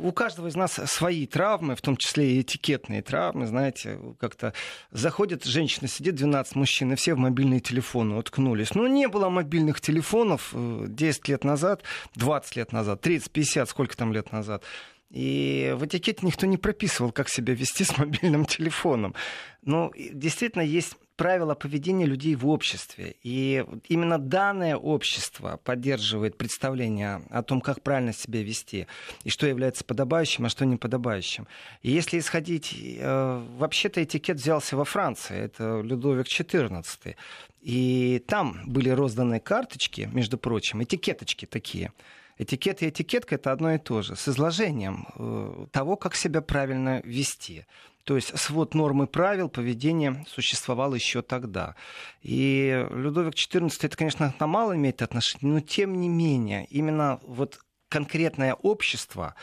у 0.03 0.11
каждого 0.11 0.47
из 0.47 0.55
нас 0.55 0.73
свои 0.73 1.25
травмы, 1.25 1.75
в 1.75 1.81
том 1.81 1.97
числе 1.97 2.35
и 2.35 2.41
этикетные 2.41 3.01
травмы, 3.01 3.47
знаете, 3.47 3.99
как-то 4.19 4.53
заходит 4.91 5.45
женщина, 5.45 5.87
сидит 5.87 6.15
12 6.15 6.55
мужчин, 6.55 6.93
и 6.93 6.95
все 6.95 7.15
в 7.15 7.17
мобильные 7.17 7.59
телефоны 7.59 8.15
уткнулись. 8.15 8.75
Ну, 8.75 8.85
не 8.85 9.07
было 9.07 9.29
мобильных 9.29 9.81
телефонов 9.81 10.53
10 10.53 11.21
э, 11.27 11.31
лет 11.31 11.43
назад, 11.43 11.83
20 12.15 12.55
лет 12.55 12.71
назад, 12.71 13.01
30, 13.01 13.31
50, 13.31 13.67
сколько 13.67 13.97
там 13.97 14.13
лет 14.13 14.31
назад. 14.31 14.63
И 15.09 15.73
в 15.75 15.85
этикете 15.85 16.23
никто 16.23 16.45
не 16.45 16.57
прописывал, 16.57 17.11
как 17.11 17.29
себя 17.29 17.55
вести 17.55 17.83
с 17.83 17.97
мобильным 17.97 18.45
телефоном. 18.45 19.15
Но 19.63 19.91
действительно 19.95 20.61
есть 20.61 20.97
правила 21.19 21.53
поведения 21.53 22.05
людей 22.05 22.33
в 22.35 22.47
обществе. 22.47 23.17
И 23.23 23.65
именно 23.89 24.17
данное 24.17 24.77
общество 24.77 25.59
поддерживает 25.65 26.37
представление 26.37 27.21
о 27.29 27.43
том, 27.43 27.59
как 27.59 27.81
правильно 27.81 28.13
себя 28.13 28.41
вести, 28.41 28.87
и 29.25 29.29
что 29.29 29.45
является 29.45 29.83
подобающим, 29.83 30.45
а 30.45 30.49
что 30.49 30.65
неподобающим. 30.65 31.45
И 31.81 31.91
если 31.91 32.19
исходить... 32.19 32.73
Э, 32.99 33.45
вообще-то 33.57 34.01
этикет 34.01 34.37
взялся 34.37 34.77
во 34.77 34.85
Франции, 34.85 35.35
это 35.35 35.81
Людовик 35.81 36.27
XIV. 36.27 37.15
И 37.63 38.23
там 38.25 38.61
были 38.65 38.89
розданы 38.89 39.41
карточки, 39.41 40.09
между 40.13 40.37
прочим, 40.37 40.81
этикеточки 40.81 41.45
такие– 41.45 41.91
Этикет 42.39 42.81
и 42.81 42.87
этикетка 42.87 43.35
это 43.35 43.51
одно 43.51 43.73
и 43.73 43.77
то 43.77 44.01
же, 44.01 44.15
с 44.15 44.29
изложением 44.29 45.07
э, 45.17 45.65
того, 45.73 45.97
как 45.97 46.15
себя 46.15 46.39
правильно 46.39 47.01
вести. 47.03 47.65
То 48.09 48.15
есть 48.15 48.35
свод 48.39 48.73
нормы 48.73 49.05
правил 49.05 49.49
поведения 49.49 50.25
существовал 50.27 50.95
еще 50.95 51.21
тогда. 51.21 51.75
И 52.23 52.87
Людовик 52.89 53.35
XIV, 53.35 53.71
это, 53.83 53.95
конечно, 53.95 54.33
на 54.39 54.47
мало 54.47 54.75
имеет 54.75 55.03
отношение, 55.03 55.53
но 55.53 55.59
тем 55.59 56.01
не 56.01 56.09
менее, 56.09 56.65
именно 56.71 57.19
вот 57.21 57.59
конкретное 57.87 58.55
общество, 58.55 59.35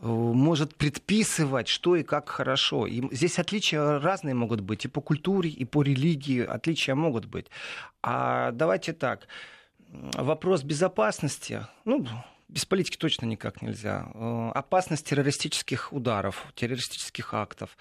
э, 0.00 0.06
может 0.06 0.76
предписывать, 0.76 1.68
что 1.68 1.94
и 1.94 2.02
как 2.02 2.30
хорошо. 2.30 2.86
И 2.86 3.02
здесь 3.14 3.38
отличия 3.38 3.98
разные 3.98 4.34
могут 4.34 4.62
быть 4.62 4.86
и 4.86 4.88
по 4.88 5.02
культуре, 5.02 5.50
и 5.50 5.66
по 5.66 5.82
религии 5.82 6.42
отличия 6.42 6.94
могут 6.94 7.26
быть. 7.26 7.48
А 8.02 8.50
давайте 8.52 8.94
так, 8.94 9.28
вопрос 10.14 10.62
безопасности, 10.62 11.66
ну, 11.84 12.06
без 12.50 12.64
политики 12.64 12.96
точно 12.96 13.26
никак 13.26 13.62
нельзя. 13.62 14.10
Э, 14.14 14.50
опасность 14.54 15.06
террористических 15.06 15.92
ударов, 15.92 16.46
террористических 16.54 17.32
актов. 17.34 17.76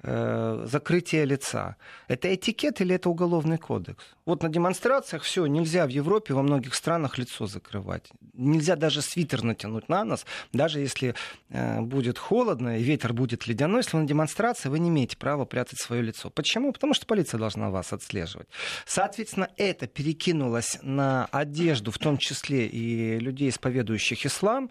Э, 0.00 0.64
закрытие 0.70 1.24
лица. 1.24 1.74
Это 2.06 2.32
этикет 2.32 2.80
или 2.80 2.94
это 2.94 3.10
уголовный 3.10 3.58
кодекс? 3.58 4.04
Вот 4.26 4.44
на 4.44 4.48
демонстрациях 4.48 5.24
все, 5.24 5.44
нельзя 5.46 5.86
в 5.86 5.88
Европе, 5.88 6.34
во 6.34 6.42
многих 6.42 6.76
странах 6.76 7.18
лицо 7.18 7.46
закрывать. 7.46 8.08
Нельзя 8.32 8.76
даже 8.76 9.02
свитер 9.02 9.42
натянуть 9.42 9.88
на 9.88 10.04
нос, 10.04 10.24
даже 10.52 10.78
если 10.78 11.16
э, 11.48 11.80
будет 11.80 12.16
холодно 12.16 12.78
и 12.78 12.82
ветер 12.84 13.12
будет 13.12 13.48
ледяной. 13.48 13.80
Если 13.80 13.96
на 13.96 14.06
демонстрации, 14.06 14.68
вы 14.68 14.78
не 14.78 14.88
имеете 14.88 15.16
права 15.16 15.46
прятать 15.46 15.80
свое 15.80 16.00
лицо. 16.00 16.30
Почему? 16.30 16.72
Потому 16.72 16.94
что 16.94 17.04
полиция 17.04 17.40
должна 17.40 17.70
вас 17.70 17.92
отслеживать. 17.92 18.46
Соответственно, 18.86 19.48
это 19.56 19.88
перекинулось 19.88 20.78
на 20.82 21.26
одежду, 21.32 21.90
в 21.90 21.98
том 21.98 22.18
числе 22.18 22.68
и 22.68 23.18
людей, 23.18 23.48
исповедующих 23.48 24.24
ислам. 24.26 24.70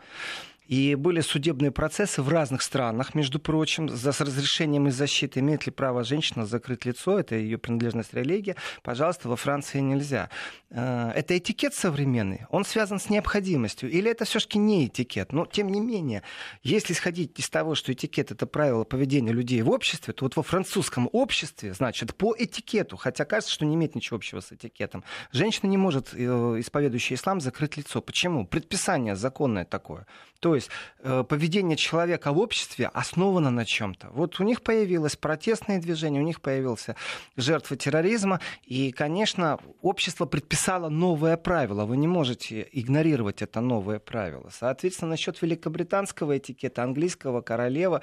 И 0.68 0.96
были 0.96 1.22
судебные 1.22 1.72
процессы 1.72 2.22
в 2.22 2.30
разных 2.30 2.62
странах, 2.62 3.16
между 3.16 3.40
прочим, 3.40 3.90
за, 3.90 4.12
с 4.12 4.22
разрешением 4.22 4.88
и 4.88 4.92
защитой. 4.92 5.40
Имеет 5.40 5.66
ли 5.66 5.72
право 5.72 6.04
женщина 6.04 6.46
закрыть 6.46 6.86
лицо, 6.86 7.20
это 7.20 7.36
ее 7.36 7.58
принадлежность 7.58 8.14
религии. 8.14 8.56
Пожалуйста, 8.84 9.30
во 9.30 9.36
Франции 9.36 9.80
нельзя. 9.80 10.30
Э, 10.70 11.12
это 11.16 11.38
этикет 11.38 11.74
современный, 11.74 12.46
он 12.50 12.66
связан 12.66 13.00
с 13.00 13.10
необходимостью. 13.10 13.90
Или 13.90 14.12
это 14.12 14.26
все-таки 14.26 14.58
не 14.58 14.88
этикет? 14.88 15.32
Но, 15.32 15.46
тем 15.46 15.72
не 15.72 15.80
менее, 15.80 16.24
если 16.64 16.94
исходить 16.94 17.40
из 17.40 17.50
того, 17.50 17.76
что 17.76 17.94
этикет— 17.94 18.32
это 18.32 18.46
правило 18.46 18.84
поведения 18.84 19.32
людей 19.32 19.62
в 19.62 19.70
обществе, 19.70 20.14
то 20.14 20.26
вот 20.26 20.36
во 20.36 20.44
французском 20.44 21.10
обществе, 21.14 21.74
значит, 21.74 22.16
по 22.16 22.36
этикету, 22.38 22.98
хотя 22.98 23.24
кажется, 23.24 23.54
что 23.54 23.66
не 23.66 23.76
имеет 23.76 23.96
ничего 23.96 24.18
общего 24.18 24.42
с 24.42 24.52
этикетом, 24.52 25.04
женщина 25.32 25.70
не 25.70 25.78
может, 25.78 26.10
э, 26.14 26.18
исповедующая 26.60 27.16
ислам, 27.16 27.40
закрыть 27.40 27.78
лицо. 27.78 28.02
Почему? 28.02 28.46
Предписание 28.46 29.16
законное 29.16 29.64
такое. 29.64 30.06
То 30.40 30.56
есть 30.56 30.70
э, 31.00 31.24
поведение 31.28 31.78
человека 31.78 32.32
в 32.32 32.40
обществе 32.40 32.90
основано 32.94 33.50
на 33.50 33.66
чем-то. 33.66 34.10
Вот 34.12 34.40
у 34.40 34.44
них 34.44 34.62
появилось 34.62 35.16
протестное 35.16 35.80
движение, 35.80 36.22
у 36.22 36.26
них 36.26 36.42
появился 36.42 36.96
жертва 37.36 37.76
терроризма, 37.76 38.40
и, 38.64 38.92
конечно, 38.92 39.60
общество 39.82 40.26
предписало 40.26 40.90
новое 40.90 41.38
правило. 41.38 41.86
Вы 41.86 41.98
не 41.98 42.08
можете 42.08 42.68
игнорировать 42.72 43.42
это 43.42 43.62
новое 43.62 44.00
правило. 44.00 44.50
Соответственно, 44.52 45.12
насчет 45.12 45.42
великобританского 45.42 46.38
этикета, 46.38 46.84
английского, 46.84 47.42
королева, 47.42 48.02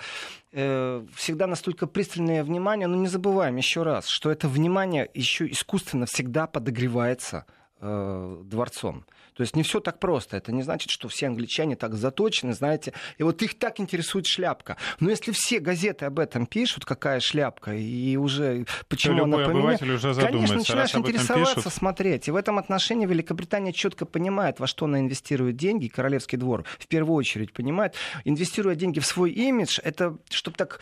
э, 0.52 1.06
всегда 1.14 1.46
настолько 1.46 1.86
пристальное 1.86 2.42
внимание, 2.42 2.88
но 2.88 2.96
не 2.96 3.08
забываем 3.08 3.56
еще 3.56 3.82
раз, 3.82 4.06
что 4.08 4.30
это 4.30 4.48
внимание 4.48 5.08
еще 5.14 5.46
искусственно 5.46 6.06
всегда 6.06 6.46
подогревается 6.46 7.46
э, 7.80 8.42
дворцом. 8.44 9.04
То 9.34 9.42
есть 9.42 9.56
не 9.56 9.62
все 9.62 9.80
так 9.80 9.98
просто. 9.98 10.36
Это 10.36 10.52
не 10.52 10.62
значит, 10.62 10.90
что 10.90 11.08
все 11.08 11.26
англичане 11.26 11.76
так 11.76 11.94
заточены, 11.94 12.52
знаете. 12.52 12.92
И 13.18 13.22
вот 13.22 13.42
их 13.42 13.58
так 13.58 13.80
интересует 13.80 14.26
шляпка. 14.26 14.76
Но 15.00 15.10
если 15.10 15.32
все 15.32 15.58
газеты 15.58 16.06
об 16.06 16.18
этом 16.18 16.46
пишут, 16.46 16.84
какая 16.84 17.20
шляпка, 17.20 17.74
и 17.74 18.16
уже 18.16 18.66
почему 18.88 19.18
то 19.18 19.24
она 19.24 19.36
поменяет, 19.38 19.82
уже 19.82 20.14
конечно, 20.14 20.56
начинаешь 20.56 20.94
интересоваться, 20.94 21.56
пишут. 21.56 21.72
смотреть. 21.72 22.28
И 22.28 22.30
в 22.30 22.36
этом 22.36 22.58
отношении 22.58 23.06
Великобритания 23.06 23.72
четко 23.72 24.06
понимает, 24.06 24.60
во 24.60 24.66
что 24.66 24.86
она 24.86 25.00
инвестирует 25.00 25.56
деньги. 25.56 25.88
Королевский 25.88 26.38
двор 26.38 26.64
в 26.78 26.86
первую 26.86 27.16
очередь 27.16 27.52
понимает. 27.52 27.94
Инвестируя 28.24 28.74
деньги 28.74 29.00
в 29.00 29.06
свой 29.06 29.30
имидж, 29.32 29.80
это 29.82 30.16
чтобы 30.30 30.56
так 30.56 30.80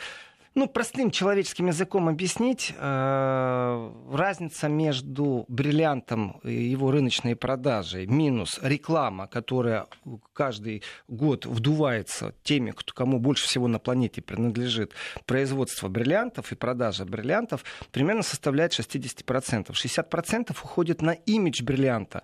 ну, 0.54 0.68
простым 0.68 1.10
человеческим 1.10 1.68
языком 1.68 2.08
объяснить, 2.08 2.74
э, 2.76 3.92
разница 4.12 4.68
между 4.68 5.44
бриллиантом 5.48 6.40
и 6.44 6.52
его 6.52 6.90
рыночной 6.90 7.36
продажей 7.36 8.06
минус 8.06 8.58
реклама, 8.62 9.26
которая 9.26 9.86
каждый 10.34 10.82
год 11.08 11.46
вдувается 11.46 12.34
теми, 12.42 12.72
кто, 12.72 12.92
кому 12.92 13.18
больше 13.18 13.46
всего 13.46 13.66
на 13.66 13.78
планете 13.78 14.20
принадлежит 14.20 14.92
производство 15.24 15.88
бриллиантов 15.88 16.52
и 16.52 16.54
продажа 16.54 17.06
бриллиантов, 17.06 17.64
примерно 17.90 18.22
составляет 18.22 18.72
60%. 18.72 19.70
60% 19.70 20.50
уходит 20.62 21.00
на 21.00 21.12
имидж 21.12 21.62
бриллианта. 21.62 22.22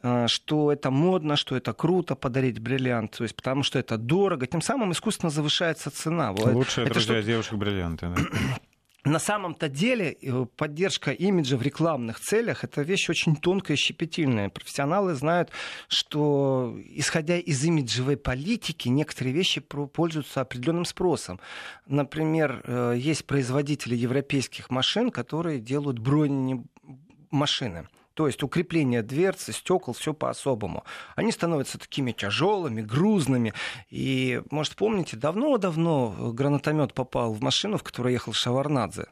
А, 0.00 0.28
что 0.28 0.72
это 0.72 0.90
модно, 0.90 1.36
что 1.36 1.56
это 1.56 1.72
круто 1.72 2.14
подарить 2.14 2.60
бриллиант, 2.60 3.16
то 3.18 3.24
есть 3.24 3.34
потому 3.34 3.64
что 3.64 3.78
это 3.78 3.96
дорого, 3.98 4.46
тем 4.46 4.60
самым 4.60 4.92
искусственно 4.92 5.30
завышается 5.30 5.90
цена. 5.90 6.30
Лучшие 6.30 6.84
это 6.84 6.94
друзья 6.94 7.20
что... 7.20 7.22
девушек 7.22 7.54
бриллианты. 7.54 8.08
Да? 8.08 8.22
На 9.04 9.18
самом-то 9.18 9.68
деле 9.68 10.12
э, 10.12 10.46
поддержка 10.56 11.10
имиджа 11.10 11.56
в 11.56 11.62
рекламных 11.62 12.20
целях 12.20 12.62
это 12.62 12.82
вещь 12.82 13.08
очень 13.08 13.34
тонкая 13.36 13.76
и 13.76 13.80
щепетильная. 13.80 14.50
Профессионалы 14.50 15.14
знают, 15.14 15.50
что 15.88 16.76
исходя 16.84 17.38
из 17.38 17.64
имиджевой 17.64 18.16
политики, 18.16 18.88
некоторые 18.88 19.32
вещи 19.32 19.60
пользуются 19.60 20.42
определенным 20.42 20.84
спросом. 20.84 21.40
Например, 21.86 22.60
э, 22.64 22.94
есть 22.96 23.26
производители 23.26 23.96
европейских 23.96 24.70
машин, 24.70 25.10
которые 25.10 25.58
делают 25.58 25.98
бронемашины. 25.98 27.88
То 28.18 28.26
есть 28.26 28.42
укрепление 28.42 29.02
дверцы, 29.02 29.52
стекол, 29.52 29.94
все 29.94 30.12
по-особому. 30.12 30.82
Они 31.14 31.30
становятся 31.30 31.78
такими 31.78 32.10
тяжелыми, 32.10 32.82
грузными. 32.82 33.52
И, 33.90 34.42
может, 34.50 34.74
помните, 34.74 35.16
давно-давно 35.16 36.32
гранатомет 36.32 36.94
попал 36.94 37.32
в 37.32 37.40
машину, 37.42 37.78
в 37.78 37.84
которой 37.84 38.14
ехал 38.14 38.32
Шаварнадзе. 38.32 39.06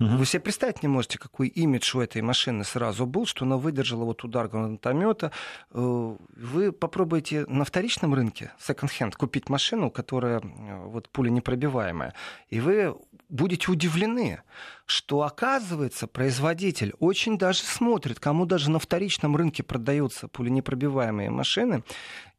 Угу. 0.00 0.08
Вы 0.08 0.24
себе 0.24 0.40
представить 0.40 0.82
не 0.82 0.88
можете, 0.88 1.18
какой 1.18 1.48
имидж 1.48 1.96
у 1.98 2.00
этой 2.00 2.22
машины 2.22 2.64
сразу 2.64 3.04
был, 3.04 3.26
что 3.26 3.44
она 3.44 3.58
выдержала 3.58 4.04
вот 4.04 4.24
удар 4.24 4.48
гранатомета. 4.48 5.32
Э, 5.72 6.16
вы 6.34 6.72
попробуйте 6.72 7.44
на 7.48 7.66
вторичном 7.66 8.14
рынке, 8.14 8.52
секонд-хенд, 8.58 9.16
купить 9.16 9.50
машину, 9.50 9.90
которая 9.90 10.40
э, 10.40 10.86
вот 10.86 11.10
пуля 11.10 11.28
непробиваемая, 11.28 12.14
и 12.48 12.60
вы 12.60 12.96
будете 13.28 13.70
удивлены, 13.70 14.42
что 14.86 15.22
оказывается 15.22 16.06
производитель 16.06 16.94
очень 17.00 17.36
даже 17.36 17.60
смотрит, 17.60 18.20
кому 18.20 18.46
даже 18.46 18.70
на 18.70 18.78
вторичном 18.78 19.36
рынке 19.36 19.62
продаются 19.62 20.28
пуленепробиваемые 20.28 21.30
машины, 21.30 21.82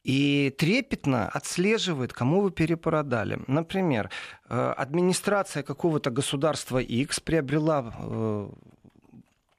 и 0.03 0.55
трепетно 0.57 1.27
отслеживает, 1.27 2.13
кому 2.13 2.41
вы 2.41 2.51
перепродали. 2.51 3.39
Например, 3.47 4.09
э, 4.49 4.73
администрация 4.77 5.63
какого-то 5.63 6.09
государства 6.11 6.77
X 6.77 7.19
приобрела 7.19 7.93
э, 7.99 8.49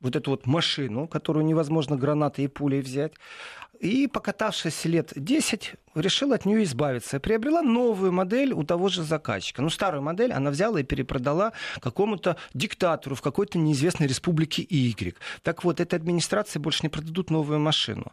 вот 0.00 0.16
эту 0.16 0.30
вот 0.30 0.46
машину, 0.46 1.06
которую 1.06 1.44
невозможно 1.44 1.96
гранатой 1.96 2.44
и 2.44 2.48
пулей 2.48 2.80
взять, 2.80 3.12
и, 3.80 4.06
покатавшись 4.06 4.84
лет 4.84 5.12
10, 5.14 5.74
решила 5.94 6.34
от 6.34 6.44
нее 6.44 6.64
избавиться. 6.64 7.20
Приобрела 7.20 7.62
новую 7.62 8.12
модель 8.12 8.52
у 8.52 8.62
того 8.64 8.88
же 8.88 9.02
заказчика. 9.02 9.62
Ну, 9.62 9.70
старую 9.70 10.02
модель 10.02 10.32
она 10.32 10.50
взяла 10.50 10.80
и 10.80 10.84
перепродала 10.84 11.52
какому-то 11.80 12.36
диктатору 12.54 13.14
в 13.14 13.22
какой-то 13.22 13.58
неизвестной 13.58 14.06
республике 14.06 14.66
Y. 14.68 15.16
Так 15.42 15.64
вот, 15.64 15.80
этой 15.80 15.96
администрации 15.96 16.58
больше 16.58 16.80
не 16.82 16.88
продадут 16.88 17.30
новую 17.30 17.60
машину. 17.60 18.12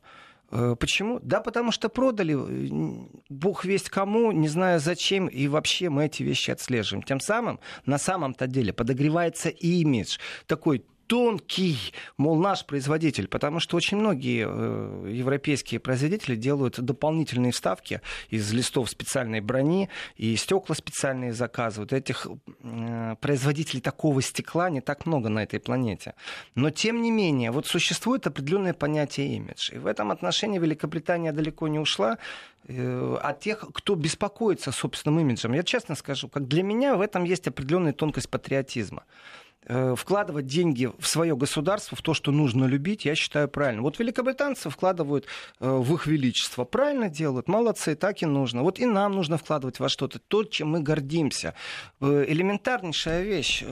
Э, 0.52 0.76
почему? 0.80 1.20
Да, 1.22 1.42
потому 1.42 1.72
что 1.72 1.90
продали, 1.90 2.36
э, 2.36 3.08
бог 3.30 3.66
весть 3.66 3.90
кому, 3.90 4.32
не 4.32 4.48
знаю 4.48 4.80
зачем, 4.80 5.28
и 5.28 5.48
вообще 5.48 5.90
мы 5.90 6.06
эти 6.06 6.24
вещи 6.24 6.52
отслеживаем. 6.52 7.04
Тем 7.04 7.20
самым, 7.20 7.60
на 7.86 7.98
самом-то 7.98 8.48
деле, 8.48 8.72
подогревается 8.72 9.50
имидж 9.50 10.18
такой 10.46 10.86
тонкий, 11.08 11.94
мол, 12.18 12.38
наш 12.38 12.66
производитель, 12.66 13.28
потому 13.28 13.60
что 13.60 13.78
очень 13.78 13.98
многие 13.98 14.46
э, 14.48 15.12
европейские 15.12 15.80
производители 15.80 16.36
делают 16.36 16.80
дополнительные 16.80 17.52
вставки 17.52 18.02
из 18.30 18.52
листов 18.54 18.90
специальной 18.90 19.42
брони 19.42 19.90
и 20.16 20.36
стекла 20.36 20.76
специальные 20.76 21.34
заказывают. 21.34 21.94
Этих 21.94 22.28
э, 22.64 23.16
производителей 23.22 23.82
такого 23.82 24.22
стекла 24.22 24.70
не 24.70 24.82
так 24.82 25.06
много 25.06 25.30
на 25.30 25.44
этой 25.44 25.60
планете. 25.60 26.16
Но, 26.56 26.70
тем 26.70 27.02
не 27.02 27.12
менее, 27.12 27.52
вот 27.52 27.68
существует 27.68 28.28
определенное 28.28 28.74
понятие 28.74 29.36
имидж. 29.36 29.72
И 29.74 29.78
в 29.78 29.88
этом 29.88 30.12
отношении 30.12 30.60
Великобритания 30.60 31.32
далеко 31.32 31.68
не 31.68 31.80
ушла 31.80 32.18
э, 32.68 33.18
от 33.22 33.40
тех, 33.40 33.66
кто 33.74 33.96
беспокоится 33.96 34.72
собственным 34.72 35.20
имиджем. 35.20 35.54
Я 35.54 35.64
честно 35.64 35.96
скажу, 35.96 36.30
как 36.30 36.48
для 36.48 36.64
меня 36.64 36.96
в 36.96 37.02
этом 37.02 37.24
есть 37.24 37.48
определенная 37.48 37.94
тонкость 37.94 38.30
патриотизма. 38.30 39.04
Э, 39.68 39.96
вкладывать 39.98 40.46
деньги 40.46 40.92
в 41.00 41.08
свое 41.08 41.36
государство, 41.36 41.98
в 41.98 42.02
то, 42.04 42.14
что 42.14 42.32
нужно 42.32 42.66
любить, 42.66 43.06
я 43.06 43.16
считаю 43.16 43.48
правильно. 43.48 43.82
Вот 43.82 43.98
великобританцы 43.98 44.70
вкладывают 44.70 45.26
э, 45.60 45.68
в 45.68 45.92
их 45.96 46.06
величество. 46.06 46.66
Правильно 46.66 47.10
делают, 47.10 47.48
молодцы, 47.48 47.96
так 47.96 48.22
и 48.22 48.28
нужно. 48.28 48.62
Вот 48.62 48.78
и 48.78 48.86
нам 48.86 49.14
нужно 49.14 49.40
вкладывать 49.40 49.80
во 49.80 49.90
что-то, 49.90 50.20
то, 50.20 50.44
чем 50.44 50.70
мы 50.70 50.82
гордимся. 50.82 51.56
Э, 52.00 52.26
элементарнейшая 52.28 53.24
вещь 53.24 53.64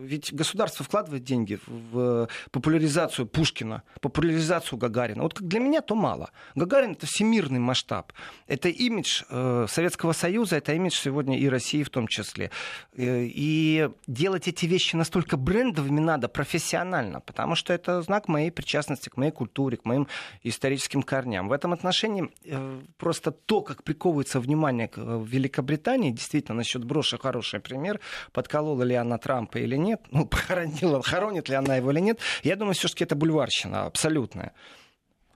ведь 0.00 0.32
государство 0.32 0.84
вкладывает 0.84 1.24
деньги 1.24 1.58
в 1.66 2.28
популяризацию 2.50 3.26
Пушкина, 3.26 3.82
популяризацию 4.00 4.78
Гагарина. 4.78 5.22
Вот 5.22 5.34
как 5.34 5.46
для 5.46 5.60
меня, 5.60 5.80
то 5.80 5.94
мало. 5.94 6.30
Гагарин— 6.54 6.92
это 6.92 7.06
всемирный 7.06 7.58
масштаб. 7.58 8.12
Это 8.46 8.68
имидж 8.68 9.22
Советского 9.68 10.12
Союза, 10.12 10.56
это 10.56 10.72
имидж 10.72 10.94
сегодня 10.94 11.38
и 11.38 11.48
России 11.48 11.82
в 11.82 11.90
том 11.90 12.08
числе. 12.08 12.50
И 12.96 13.90
делать 14.06 14.48
эти 14.48 14.66
вещи 14.66 14.96
настолько 15.12 15.36
брендовыми 15.36 16.00
надо, 16.00 16.28
профессионально, 16.28 17.20
потому 17.20 17.54
что 17.54 17.74
это 17.74 18.00
знак 18.00 18.28
моей 18.28 18.50
причастности 18.50 19.10
к 19.10 19.18
моей 19.18 19.30
культуре, 19.30 19.76
к 19.76 19.84
моим 19.84 20.08
историческим 20.42 21.02
корням. 21.02 21.48
В 21.48 21.52
этом 21.52 21.74
отношении 21.74 22.30
э, 22.44 22.80
просто 22.96 23.30
то, 23.30 23.60
как 23.60 23.82
приковывается 23.82 24.40
внимание 24.40 24.88
к 24.88 24.96
Великобритании, 24.96 26.12
действительно, 26.12 26.56
насчет 26.56 26.84
броши 26.84 27.18
хороший 27.18 27.60
пример, 27.60 28.00
подколола 28.32 28.84
ли 28.84 28.94
она 28.94 29.18
Трампа 29.18 29.58
или 29.58 29.76
нет, 29.76 30.00
ну, 30.10 30.24
похоронила, 30.26 31.02
хоронит 31.02 31.50
ли 31.50 31.56
она 31.56 31.76
его 31.76 31.90
или 31.90 32.00
нет, 32.00 32.18
я 32.42 32.56
думаю, 32.56 32.74
все-таки 32.74 33.04
это 33.04 33.14
бульварщина 33.14 33.84
абсолютная. 33.84 34.52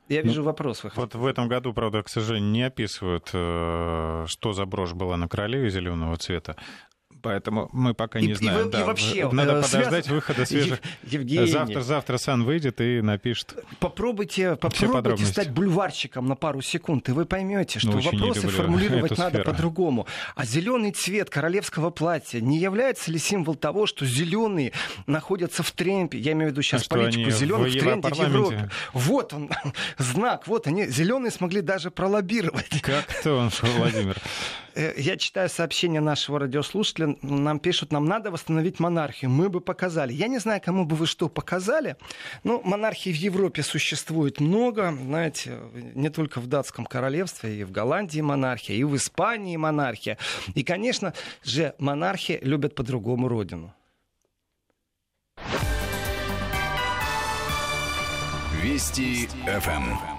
Я 0.08 0.22
вижу 0.22 0.40
ну, 0.40 0.46
вопрос. 0.46 0.84
Вот 0.94 1.14
в 1.14 1.26
этом 1.26 1.48
году, 1.48 1.74
правда, 1.74 2.02
к 2.02 2.08
сожалению, 2.08 2.50
не 2.50 2.62
описывают, 2.62 3.28
э, 3.34 4.24
что 4.28 4.52
за 4.52 4.64
брошь 4.64 4.92
была 4.92 5.16
на 5.16 5.28
королеве 5.28 5.68
зеленого 5.68 6.16
цвета. 6.16 6.56
Поэтому 7.26 7.68
мы 7.72 7.92
пока 7.92 8.20
не 8.20 8.28
и, 8.28 8.34
знаем. 8.34 8.68
И, 8.68 8.70
да, 8.70 8.80
и 8.82 8.84
вообще, 8.84 9.28
надо 9.32 9.60
подождать 9.60 10.08
выхода 10.08 10.46
свежих. 10.46 10.78
Евгений, 11.02 11.50
завтра, 11.50 11.80
завтра 11.80 12.18
Сан 12.18 12.44
выйдет 12.44 12.80
и 12.80 13.00
напишет. 13.00 13.56
Попробуйте, 13.80 14.54
попробуйте 14.54 15.24
стать 15.26 15.50
бульварщиком 15.50 16.26
на 16.26 16.36
пару 16.36 16.62
секунд, 16.62 17.08
и 17.08 17.12
вы 17.12 17.26
поймете, 17.26 17.80
что 17.80 17.90
ну, 17.90 18.00
вопросы 18.00 18.46
формулировать 18.46 19.18
надо 19.18 19.42
по-другому. 19.42 20.06
А 20.36 20.44
зеленый 20.44 20.92
цвет 20.92 21.28
королевского 21.28 21.90
платья 21.90 22.40
не 22.40 22.58
является 22.58 23.10
ли 23.10 23.18
символ 23.18 23.56
того, 23.56 23.86
что 23.86 24.06
зеленые 24.06 24.72
находятся 25.06 25.64
в 25.64 25.72
тренде? 25.72 26.18
Я 26.18 26.32
имею 26.32 26.50
в 26.50 26.52
виду 26.52 26.62
сейчас 26.62 26.84
а 26.86 26.90
политику 26.90 27.30
зеленых 27.30 27.74
в 27.74 27.78
тренде 27.78 28.08
в 28.08 28.18
Европе. 28.18 28.70
Вот 28.92 29.34
он, 29.34 29.50
знак, 29.98 30.46
вот 30.46 30.68
они, 30.68 30.86
зеленые 30.86 31.32
смогли 31.32 31.60
даже 31.60 31.90
пролоббировать. 31.90 32.80
Как 32.82 33.06
то 33.24 33.34
он, 33.34 33.50
Владимир? 33.78 34.16
Э, 34.76 34.92
я 34.96 35.16
читаю 35.16 35.48
сообщение 35.48 36.00
нашего 36.00 36.38
радиослушателя. 36.38 37.16
Нам 37.22 37.58
пишут, 37.58 37.92
нам 37.92 38.04
надо 38.04 38.30
восстановить 38.30 38.78
монархию. 38.78 39.30
Мы 39.30 39.48
бы 39.48 39.60
показали. 39.60 40.12
Я 40.12 40.28
не 40.28 40.38
знаю, 40.38 40.60
кому 40.62 40.84
бы 40.84 40.96
вы 40.96 41.06
что 41.06 41.28
показали. 41.28 41.96
Но 42.44 42.60
монархии 42.62 43.10
в 43.10 43.16
Европе 43.16 43.62
существует 43.62 44.38
много. 44.38 44.92
Знаете, 44.92 45.58
не 45.94 46.10
только 46.10 46.40
в 46.40 46.46
датском 46.46 46.84
королевстве, 46.84 47.60
и 47.60 47.64
в 47.64 47.72
Голландии 47.72 48.20
монархия, 48.20 48.76
и 48.76 48.84
в 48.84 48.94
Испании 48.94 49.56
монархия. 49.56 50.18
И, 50.54 50.62
конечно 50.62 51.14
же, 51.42 51.74
монархи 51.78 52.38
любят 52.42 52.74
по-другому 52.74 53.28
родину. 53.28 53.74
Вести 58.62 59.26
ФМ. 59.46 60.15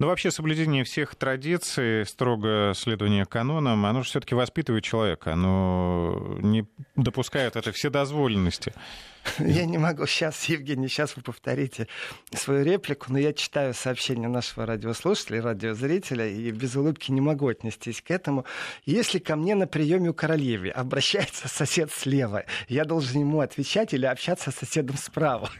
Но 0.00 0.08
вообще 0.08 0.32
соблюдение 0.32 0.82
всех 0.82 1.14
традиций, 1.14 2.04
строго 2.04 2.72
следование 2.74 3.26
канонам, 3.26 3.86
оно 3.86 4.02
же 4.02 4.08
все-таки 4.08 4.34
воспитывает 4.34 4.82
человека, 4.82 5.34
оно 5.34 6.36
не 6.40 6.66
допускает 6.96 7.54
этой 7.54 7.72
вседозволенности. 7.72 8.72
Я 9.38 9.64
не 9.66 9.78
могу 9.78 10.06
сейчас, 10.06 10.44
Евгений, 10.46 10.88
сейчас 10.88 11.14
вы 11.16 11.22
повторите 11.22 11.86
свою 12.32 12.64
реплику, 12.64 13.06
но 13.12 13.18
я 13.18 13.32
читаю 13.32 13.72
сообщение 13.72 14.28
нашего 14.28 14.66
радиослушателя, 14.66 15.42
радиозрителя, 15.42 16.26
и 16.28 16.50
без 16.50 16.74
улыбки 16.74 17.12
не 17.12 17.20
могу 17.20 17.46
отнестись 17.46 18.02
к 18.02 18.10
этому. 18.10 18.44
Если 18.84 19.20
ко 19.20 19.36
мне 19.36 19.54
на 19.54 19.68
приеме 19.68 20.10
у 20.10 20.14
королевы 20.14 20.70
обращается 20.70 21.46
сосед 21.48 21.92
слева, 21.92 22.44
я 22.68 22.84
должен 22.84 23.20
ему 23.20 23.40
отвечать 23.40 23.94
или 23.94 24.06
общаться 24.06 24.50
с 24.50 24.56
соседом 24.56 24.96
справа? 24.96 25.50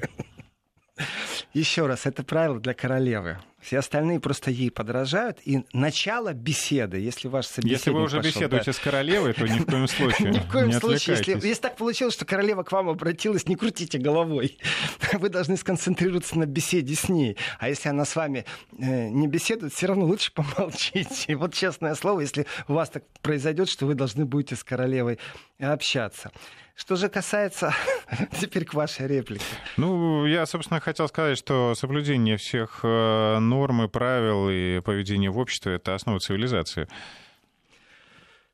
Еще 1.52 1.86
раз, 1.86 2.06
это 2.06 2.22
правило 2.22 2.60
для 2.60 2.74
королевы. 2.74 3.38
Все 3.60 3.78
остальные 3.78 4.20
просто 4.20 4.50
ей 4.50 4.70
подражают. 4.70 5.38
И 5.44 5.64
начало 5.72 6.34
беседы, 6.34 6.98
если 6.98 7.28
ваш 7.28 7.46
собеседник 7.46 7.78
Если 7.78 7.90
вы 7.90 8.02
уже 8.02 8.18
пошел, 8.18 8.30
беседуете 8.30 8.66
да. 8.66 8.72
с 8.74 8.78
королевой, 8.78 9.32
то 9.32 9.48
ни 9.48 9.58
в 9.58 9.64
коем 9.64 9.88
случае 9.88 10.30
Ни 10.32 10.38
в 10.38 10.50
коем 10.50 10.72
случае. 10.72 11.16
Если, 11.16 11.32
если 11.32 11.62
так 11.62 11.76
получилось, 11.76 12.12
что 12.12 12.26
королева 12.26 12.62
к 12.62 12.72
вам 12.72 12.90
обратилась, 12.90 13.48
не 13.48 13.56
крутите 13.56 13.98
головой. 13.98 14.58
Вы 15.14 15.30
должны 15.30 15.56
сконцентрироваться 15.56 16.38
на 16.38 16.44
беседе 16.44 16.94
с 16.94 17.08
ней. 17.08 17.38
А 17.58 17.70
если 17.70 17.88
она 17.88 18.04
с 18.04 18.14
вами 18.14 18.44
э, 18.78 19.08
не 19.08 19.28
беседует, 19.28 19.72
все 19.72 19.86
равно 19.86 20.04
лучше 20.04 20.30
помолчите. 20.34 21.34
Вот 21.34 21.54
честное 21.54 21.94
слово, 21.94 22.20
если 22.20 22.46
у 22.68 22.74
вас 22.74 22.90
так 22.90 23.04
произойдет, 23.22 23.70
что 23.70 23.86
вы 23.86 23.94
должны 23.94 24.26
будете 24.26 24.56
с 24.56 24.62
королевой 24.62 25.18
общаться. 25.58 26.30
Что 26.74 26.96
же 26.96 27.08
касается 27.08 27.72
теперь 28.40 28.64
к 28.64 28.74
вашей 28.74 29.06
реплике. 29.06 29.44
Ну, 29.76 30.26
я, 30.26 30.44
собственно, 30.44 30.80
хотел 30.80 31.06
сказать, 31.06 31.38
что 31.38 31.74
соблюдение 31.76 32.36
всех 32.36 32.80
э, 32.82 33.38
норм 33.38 33.84
и 33.84 33.88
правил 33.88 34.48
и 34.50 34.80
поведения 34.80 35.30
в 35.30 35.38
обществе— 35.38 35.74
это 35.76 35.94
основа 35.94 36.18
цивилизации. 36.18 36.88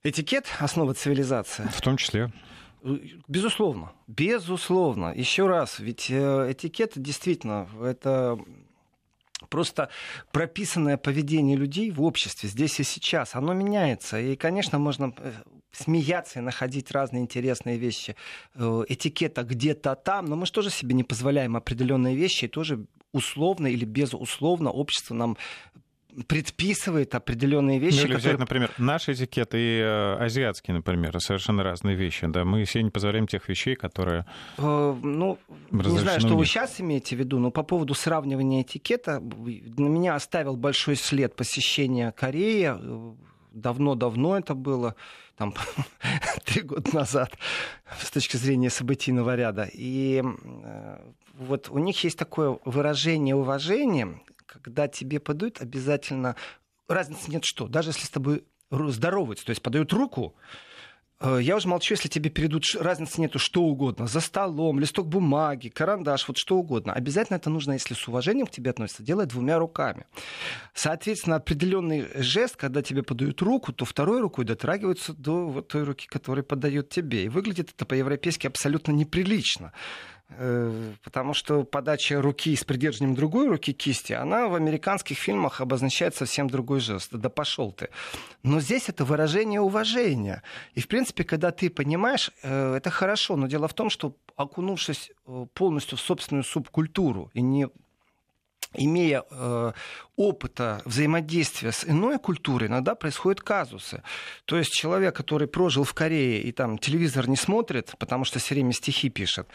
Этикет— 0.02 0.46
основа 0.59 0.92
цивилизации? 0.92 1.66
В 1.72 1.80
том 1.80 1.96
числе. 1.96 2.30
Безусловно, 3.28 3.92
безусловно. 4.06 5.12
Еще 5.14 5.46
раз, 5.46 5.78
ведь 5.78 6.11
э, 6.11 6.52
этикет 6.52 6.92
действительно 6.96 7.68
это 7.83 8.38
просто 9.50 9.90
прописанное 10.32 10.96
поведение 10.96 11.56
людей 11.56 11.90
в 11.90 12.02
обществе 12.02 12.48
здесь 12.48 12.80
и 12.80 12.84
сейчас, 12.84 13.34
оно 13.34 13.52
меняется. 13.52 14.18
И, 14.18 14.36
конечно, 14.36 14.78
можно 14.78 15.12
э, 15.18 15.32
смеяться 15.72 16.38
и 16.38 16.42
находить 16.42 16.90
разные 16.90 17.22
интересные 17.22 17.76
вещи. 17.76 18.16
Э, 18.54 18.84
этикета 18.88 19.42
где-то 19.42 19.94
там, 19.96 20.26
но 20.26 20.36
мы 20.36 20.46
же 20.46 20.52
тоже 20.52 20.70
себе 20.70 20.94
не 20.94 21.04
позволяем 21.04 21.56
определенные 21.56 22.16
вещи, 22.16 22.46
и 22.46 22.48
тоже 22.48 22.86
условно 23.12 23.66
или 23.66 23.84
безусловно 23.84 24.70
общество 24.70 25.14
нам 25.14 25.36
предписывает 26.27 27.14
определенные 27.14 27.79
вещи. 27.79 27.96
Ну, 27.96 28.05
или 28.05 28.14
которые... 28.14 28.18
взять, 28.18 28.38
например, 28.38 28.70
наш 28.79 29.09
этикет 29.09 29.55
и 29.55 29.81
э, 29.83 30.16
азиатский, 30.25 30.73
например, 30.73 31.18
совершенно 31.20 31.62
разные 31.62 31.96
вещи. 31.96 32.27
Да, 32.27 32.44
мы 32.44 32.64
себе 32.64 32.85
не 32.85 32.90
позволяем 32.90 33.27
тех 33.27 33.49
вещей, 33.49 33.75
которые. 33.75 34.27
Э, 34.59 34.96
ну, 35.03 35.38
не 35.70 35.99
знаю, 35.99 36.20
что 36.20 36.37
вы 36.37 36.46
сейчас 36.46 36.81
имеете 36.81 37.16
в 37.16 37.18
виду, 37.18 37.38
но 37.38 37.51
по 37.51 37.62
поводу 37.62 37.94
сравнивания 37.94 38.62
этикета 38.62 39.20
на 39.20 39.88
меня 39.88 40.14
оставил 40.14 40.57
большой 40.57 40.96
след 40.96 41.37
посещения 41.37 42.12
Кореи. 42.12 42.75
Давно-давно 43.53 44.38
это 44.38 44.55
было, 44.55 44.94
там 45.37 45.55
три 46.44 46.62
года 46.62 46.94
назад, 46.94 47.37
с 48.01 48.11
точки 48.11 48.37
зрения 48.37 48.70
событийного 48.70 49.35
ряда. 49.35 49.68
И 49.73 50.23
э, 50.23 50.99
вот 51.40 51.68
у 51.70 51.79
них 51.79 52.05
есть 52.05 52.18
такое 52.18 52.59
выражение 52.64 53.35
уважения, 53.35 54.20
когда 54.50 54.88
тебе 54.88 55.20
подают, 55.20 55.60
обязательно 55.60 56.36
разницы 56.88 57.30
нет 57.30 57.44
что. 57.44 57.68
Даже 57.68 57.90
если 57.90 58.06
с 58.06 58.10
тобой 58.10 58.44
здороваются, 58.70 59.46
то 59.46 59.50
есть 59.50 59.62
подают 59.62 59.92
руку, 59.92 60.34
э, 61.20 61.38
я 61.40 61.56
уже 61.56 61.68
молчу, 61.68 61.94
если 61.94 62.08
тебе 62.08 62.30
перейдут, 62.30 62.64
разницы 62.74 63.20
нету, 63.20 63.38
что 63.38 63.62
угодно. 63.62 64.06
За 64.06 64.20
столом, 64.20 64.80
листок 64.80 65.06
бумаги, 65.06 65.68
карандаш, 65.68 66.26
вот 66.26 66.36
что 66.36 66.56
угодно. 66.56 66.92
Обязательно 66.92 67.36
это 67.36 67.48
нужно, 67.48 67.72
если 67.72 67.94
с 67.94 68.08
уважением 68.08 68.46
к 68.46 68.50
тебе 68.50 68.70
относятся, 68.70 69.02
делать 69.02 69.28
двумя 69.28 69.58
руками. 69.58 70.06
Соответственно, 70.74 71.36
определенный 71.36 72.08
жест, 72.14 72.56
когда 72.56 72.82
тебе 72.82 73.02
подают 73.02 73.40
руку, 73.42 73.72
то 73.72 73.84
второй 73.84 74.20
рукой 74.20 74.44
дотрагиваются 74.44 75.12
до 75.12 75.46
вот 75.46 75.68
той 75.68 75.84
руки, 75.84 76.06
которая 76.08 76.42
подает 76.42 76.88
тебе. 76.88 77.24
И 77.24 77.28
выглядит 77.28 77.70
это 77.74 77.86
по-европейски 77.86 78.46
абсолютно 78.46 78.92
неприлично. 78.92 79.72
Э, 80.38 80.93
потому 81.03 81.35
что 81.35 81.64
подача 81.64 82.21
руки 82.23 82.55
с 82.55 82.64
придержанием 82.64 83.14
другой 83.14 83.49
руки 83.49 83.73
кисти, 83.73 84.12
она 84.12 84.49
в 84.49 84.55
американских 84.55 85.19
фильмах 85.19 85.61
обозначает 85.61 86.14
совсем 86.14 86.49
другой 86.49 86.81
жест. 86.81 87.11
Да 87.12 87.29
пошел 87.29 87.73
ты. 87.73 87.88
Но 88.43 88.61
здесь 88.61 88.88
это 88.88 89.05
выражение 89.05 89.61
уважения. 89.61 90.43
И, 90.75 90.81
в 90.81 90.88
принципе, 90.88 91.25
когда 91.25 91.51
ты 91.51 91.69
понимаешь, 91.69 92.31
э, 92.43 92.75
это 92.77 92.90
хорошо. 92.90 93.37
Но 93.37 93.47
дело 93.47 93.66
в 93.69 93.75
том, 93.75 93.90
что 93.90 94.16
окунувшись 94.37 95.11
э, 95.27 95.47
полностью 95.53 95.99
в 95.99 96.01
собственную 96.01 96.45
субкультуру 96.45 97.31
и 97.35 97.43
не 97.43 97.69
имея 98.74 99.24
э, 99.30 99.72
опыта 100.16 100.83
взаимодействия 100.85 101.72
с 101.72 101.85
иной 101.85 102.18
культурой, 102.18 102.68
иногда 102.68 102.94
происходят 102.94 103.40
казусы. 103.40 104.02
То 104.44 104.56
есть 104.56 104.70
человек, 104.72 105.16
который 105.16 105.48
прожил 105.48 105.85
в 105.85 105.94
Корее 105.94 106.42
и 106.42 106.52
там 106.52 106.78
телевизор 106.78 107.28
не 107.28 107.37
смотрит, 107.37 107.94
потому 107.98 108.24
что 108.24 108.38
все 108.38 108.54
время 108.54 108.72
стихи 108.72 109.09
пишет, 109.09 109.48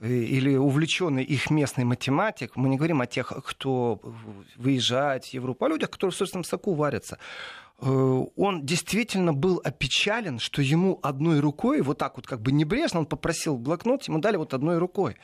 или 0.00 0.56
увлеченный 0.56 1.24
их 1.24 1.50
местный 1.50 1.84
математик, 1.84 2.56
мы 2.56 2.68
не 2.68 2.76
говорим 2.76 3.00
о 3.00 3.06
тех, 3.06 3.32
кто 3.44 4.00
выезжает 4.56 5.24
в 5.24 5.32
Европу, 5.32 5.64
а 5.64 5.68
людях, 5.68 5.90
которые 5.90 6.12
в 6.12 6.16
собственном 6.16 6.44
соку 6.44 6.74
варятся 6.74 7.18
э, 7.80 7.86
он 8.36 8.66
действительно 8.66 9.32
был 9.32 9.60
опечален, 9.64 10.38
что 10.38 10.62
ему 10.62 10.98
одной 11.02 11.40
рукой, 11.40 11.80
вот 11.80 11.98
так 11.98 12.16
вот 12.16 12.26
как 12.26 12.42
бы 12.42 12.52
небрежно, 12.52 13.00
он 13.00 13.06
попросил 13.06 13.56
блокнот, 13.56 14.04
ему 14.08 14.18
дали 14.18 14.36
вот 14.36 14.52
одной 14.52 14.78
рукой. 14.78 15.16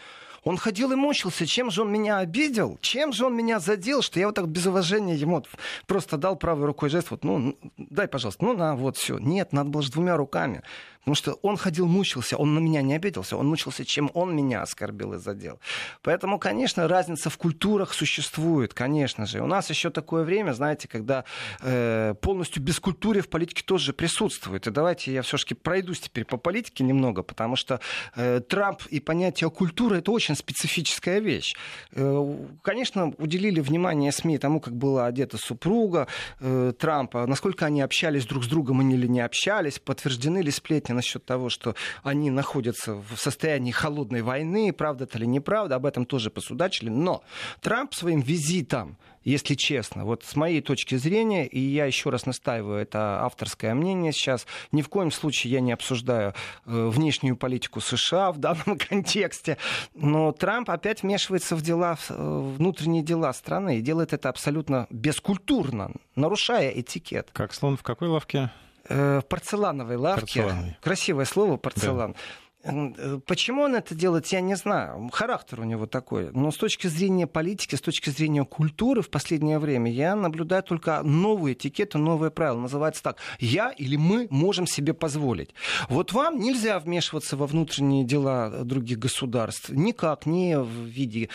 Он 0.45 0.59
ходил 0.59 0.93
и 0.93 0.95
мучился, 0.95 1.47
чем 1.47 1.71
же 1.71 1.83
он 1.83 1.91
меня 1.91 2.19
обидел, 2.19 2.79
чем 2.81 3.13
же 3.13 3.27
он 3.27 3.35
меня 3.35 3.61
задел, 3.61 4.03
что 4.03 4.21
я 4.21 4.27
вот 4.27 4.35
так 4.35 4.49
без 4.49 4.67
уважения 4.67 5.15
ему 5.15 5.45
просто 5.87 6.17
дал 6.17 6.37
правой 6.37 6.67
рукой 6.67 6.91
жест, 6.91 7.11
вот, 7.11 7.25
ну, 7.25 7.59
дай, 7.79 8.07
пожалуйста, 8.07 8.45
ну, 8.45 8.55
на, 8.55 8.77
вот, 8.77 8.97
все. 8.97 9.19
Нет, 9.19 9.53
надо 9.53 9.71
было 9.71 9.83
же 9.83 9.91
двумя 9.91 10.17
руками. 10.17 10.63
Потому 11.05 11.17
что 11.17 11.33
он 11.43 11.59
ходил, 11.59 11.87
мучился, 11.87 12.39
он 12.39 12.55
на 12.55 12.61
меня 12.61 12.81
не 12.81 12.95
обиделся, 12.95 13.37
он 13.37 13.47
мучился, 13.47 13.85
чем 13.85 14.11
он 14.15 14.35
меня 14.35 14.63
оскорбил 14.63 15.13
и 15.13 15.19
задел. 15.19 15.61
Поэтому, 16.03 16.39
конечно, 16.39 16.89
разница 16.89 17.29
в 17.29 17.37
культурах 17.37 17.93
существует, 17.93 18.73
конечно 18.73 19.27
же. 19.27 19.43
У 19.43 19.47
нас 19.47 19.69
еще 19.69 19.91
такое 19.91 20.25
время, 20.25 20.53
знаете, 20.53 20.89
когда 20.89 21.25
э, 21.61 22.15
полностью 22.23 22.65
культуры 22.81 23.21
в 23.21 23.29
политике 23.29 23.63
тоже 23.63 23.93
присутствует. 23.93 24.67
И 24.67 24.71
давайте 24.71 25.13
я 25.13 25.21
все-таки 25.21 25.53
пройдусь 25.53 26.01
теперь 26.01 26.25
по 26.25 26.39
политике 26.39 26.85
немного, 26.85 27.23
потому 27.23 27.57
что 27.57 27.81
э, 28.17 28.41
Трамп 28.41 28.87
и 28.87 28.99
понятие 28.99 29.51
культуры 29.51 29.99
это 29.99 30.11
очень 30.11 30.34
специфическая 30.35 31.19
вещь. 31.19 31.55
Э, 31.93 32.37
конечно, 32.63 33.13
уделили 33.19 33.61
внимание 33.61 34.13
СМИ 34.13 34.39
тому, 34.39 34.61
как 34.61 34.75
была 34.75 35.07
одета 35.07 35.39
супруга 35.39 36.09
э, 36.41 36.73
Трампа, 36.79 37.27
насколько 37.27 37.67
они 37.67 37.83
общались 37.83 38.27
друг 38.27 38.45
с 38.45 38.47
другом 38.47 38.83
или 38.91 39.07
не 39.07 39.21
общались, 39.21 39.79
подтверждены 39.79 40.39
ли 40.39 40.51
сплетни 40.51 40.93
насчет 40.93 41.25
того, 41.25 41.49
что 41.49 41.75
они 42.03 42.31
находятся 42.31 42.95
в 42.95 43.17
состоянии 43.17 43.71
холодной 43.71 44.23
войны, 44.23 44.73
правда 44.73 45.05
это 45.05 45.19
или 45.19 45.27
неправда, 45.27 45.77
об 45.77 45.87
этом 45.87 46.05
тоже 46.07 46.31
посудачили. 46.31 46.89
Но 46.89 47.23
Трамп 47.61 47.95
своим 47.95 48.21
визитом 48.21 48.97
если 49.25 49.55
честно. 49.55 50.05
Вот 50.05 50.23
с 50.25 50.37
моей 50.37 50.61
точки 50.61 50.95
зрения, 50.97 51.47
и 51.47 51.59
я 51.59 51.87
еще 51.87 52.11
раз 52.11 52.27
настаиваю, 52.27 52.79
это 52.79 53.23
авторское 53.25 53.75
мнение 53.75 54.13
сейчас, 54.13 54.47
ни 54.73 54.83
в 54.83 54.89
коем 54.89 55.11
случае 55.11 55.53
я 55.55 55.61
не 55.61 55.73
обсуждаю 55.73 56.35
э, 56.67 56.87
внешнюю 56.89 57.37
политику 57.37 57.81
США 57.81 58.33
в 58.33 58.39
данном 58.39 58.79
контексте, 58.89 59.59
но 59.95 60.33
Трамп 60.33 60.71
опять 60.71 61.03
вмешивается 61.03 61.57
в 61.57 61.63
дела, 61.63 61.97
в 61.97 62.11
э, 62.11 62.55
внутренние 62.57 63.03
дела 63.03 63.33
страны 63.33 63.79
и 63.79 63.81
делает 63.81 64.13
это 64.13 64.29
абсолютно 64.29 64.87
бескультурно, 64.91 65.93
нарушая 66.15 66.71
этикет. 66.71 67.31
Как 67.33 67.55
слон 67.55 67.77
в 67.77 67.83
какой 67.83 68.09
лавке? 68.09 68.51
Э, 68.89 69.21
в 69.21 69.27
порцелановой 69.29 69.97
лавке. 69.97 70.77
Красивое 70.83 71.25
слово 71.25 71.57
порцелан. 71.57 72.13
Да. 72.13 72.19
Э, 72.65 73.21
почему 73.27 73.63
он 73.63 73.75
это 73.75 73.95
делает, 73.95 74.27
я 74.27 74.41
не 74.41 74.57
знаю. 74.57 75.09
Характер 75.13 75.61
у 75.61 75.65
него 75.65 75.87
такой. 75.87 76.31
Но 76.33 76.51
с 76.51 76.57
точки 76.57 76.87
зрения 76.87 77.27
политики, 77.27 77.75
с 77.75 77.81
точки 77.81 78.11
зрения 78.11 78.45
культуры 78.45 79.03
в 79.03 79.11
последнее 79.11 79.59
время 79.59 79.91
я 79.91 80.15
наблюдаю 80.17 80.63
только 80.63 81.03
новые 81.03 81.55
этикеты, 81.55 81.99
новые 81.99 82.31
правила. 82.31 82.61
Называется 82.61 83.03
так. 83.03 83.19
Я 83.39 83.71
или 83.71 83.97
мы 83.97 84.27
можем 84.31 84.67
себе 84.67 84.95
позволить. 84.95 85.55
Вот 85.89 86.13
вам 86.13 86.39
нельзя 86.39 86.79
вмешиваться 86.79 87.37
во 87.37 87.47
внутренние 87.47 88.05
дела 88.05 88.65
других 88.65 88.99
государств. 88.99 89.69
Никак, 89.71 90.27
не 90.27 90.59
в 90.59 90.85
виде 90.85 91.29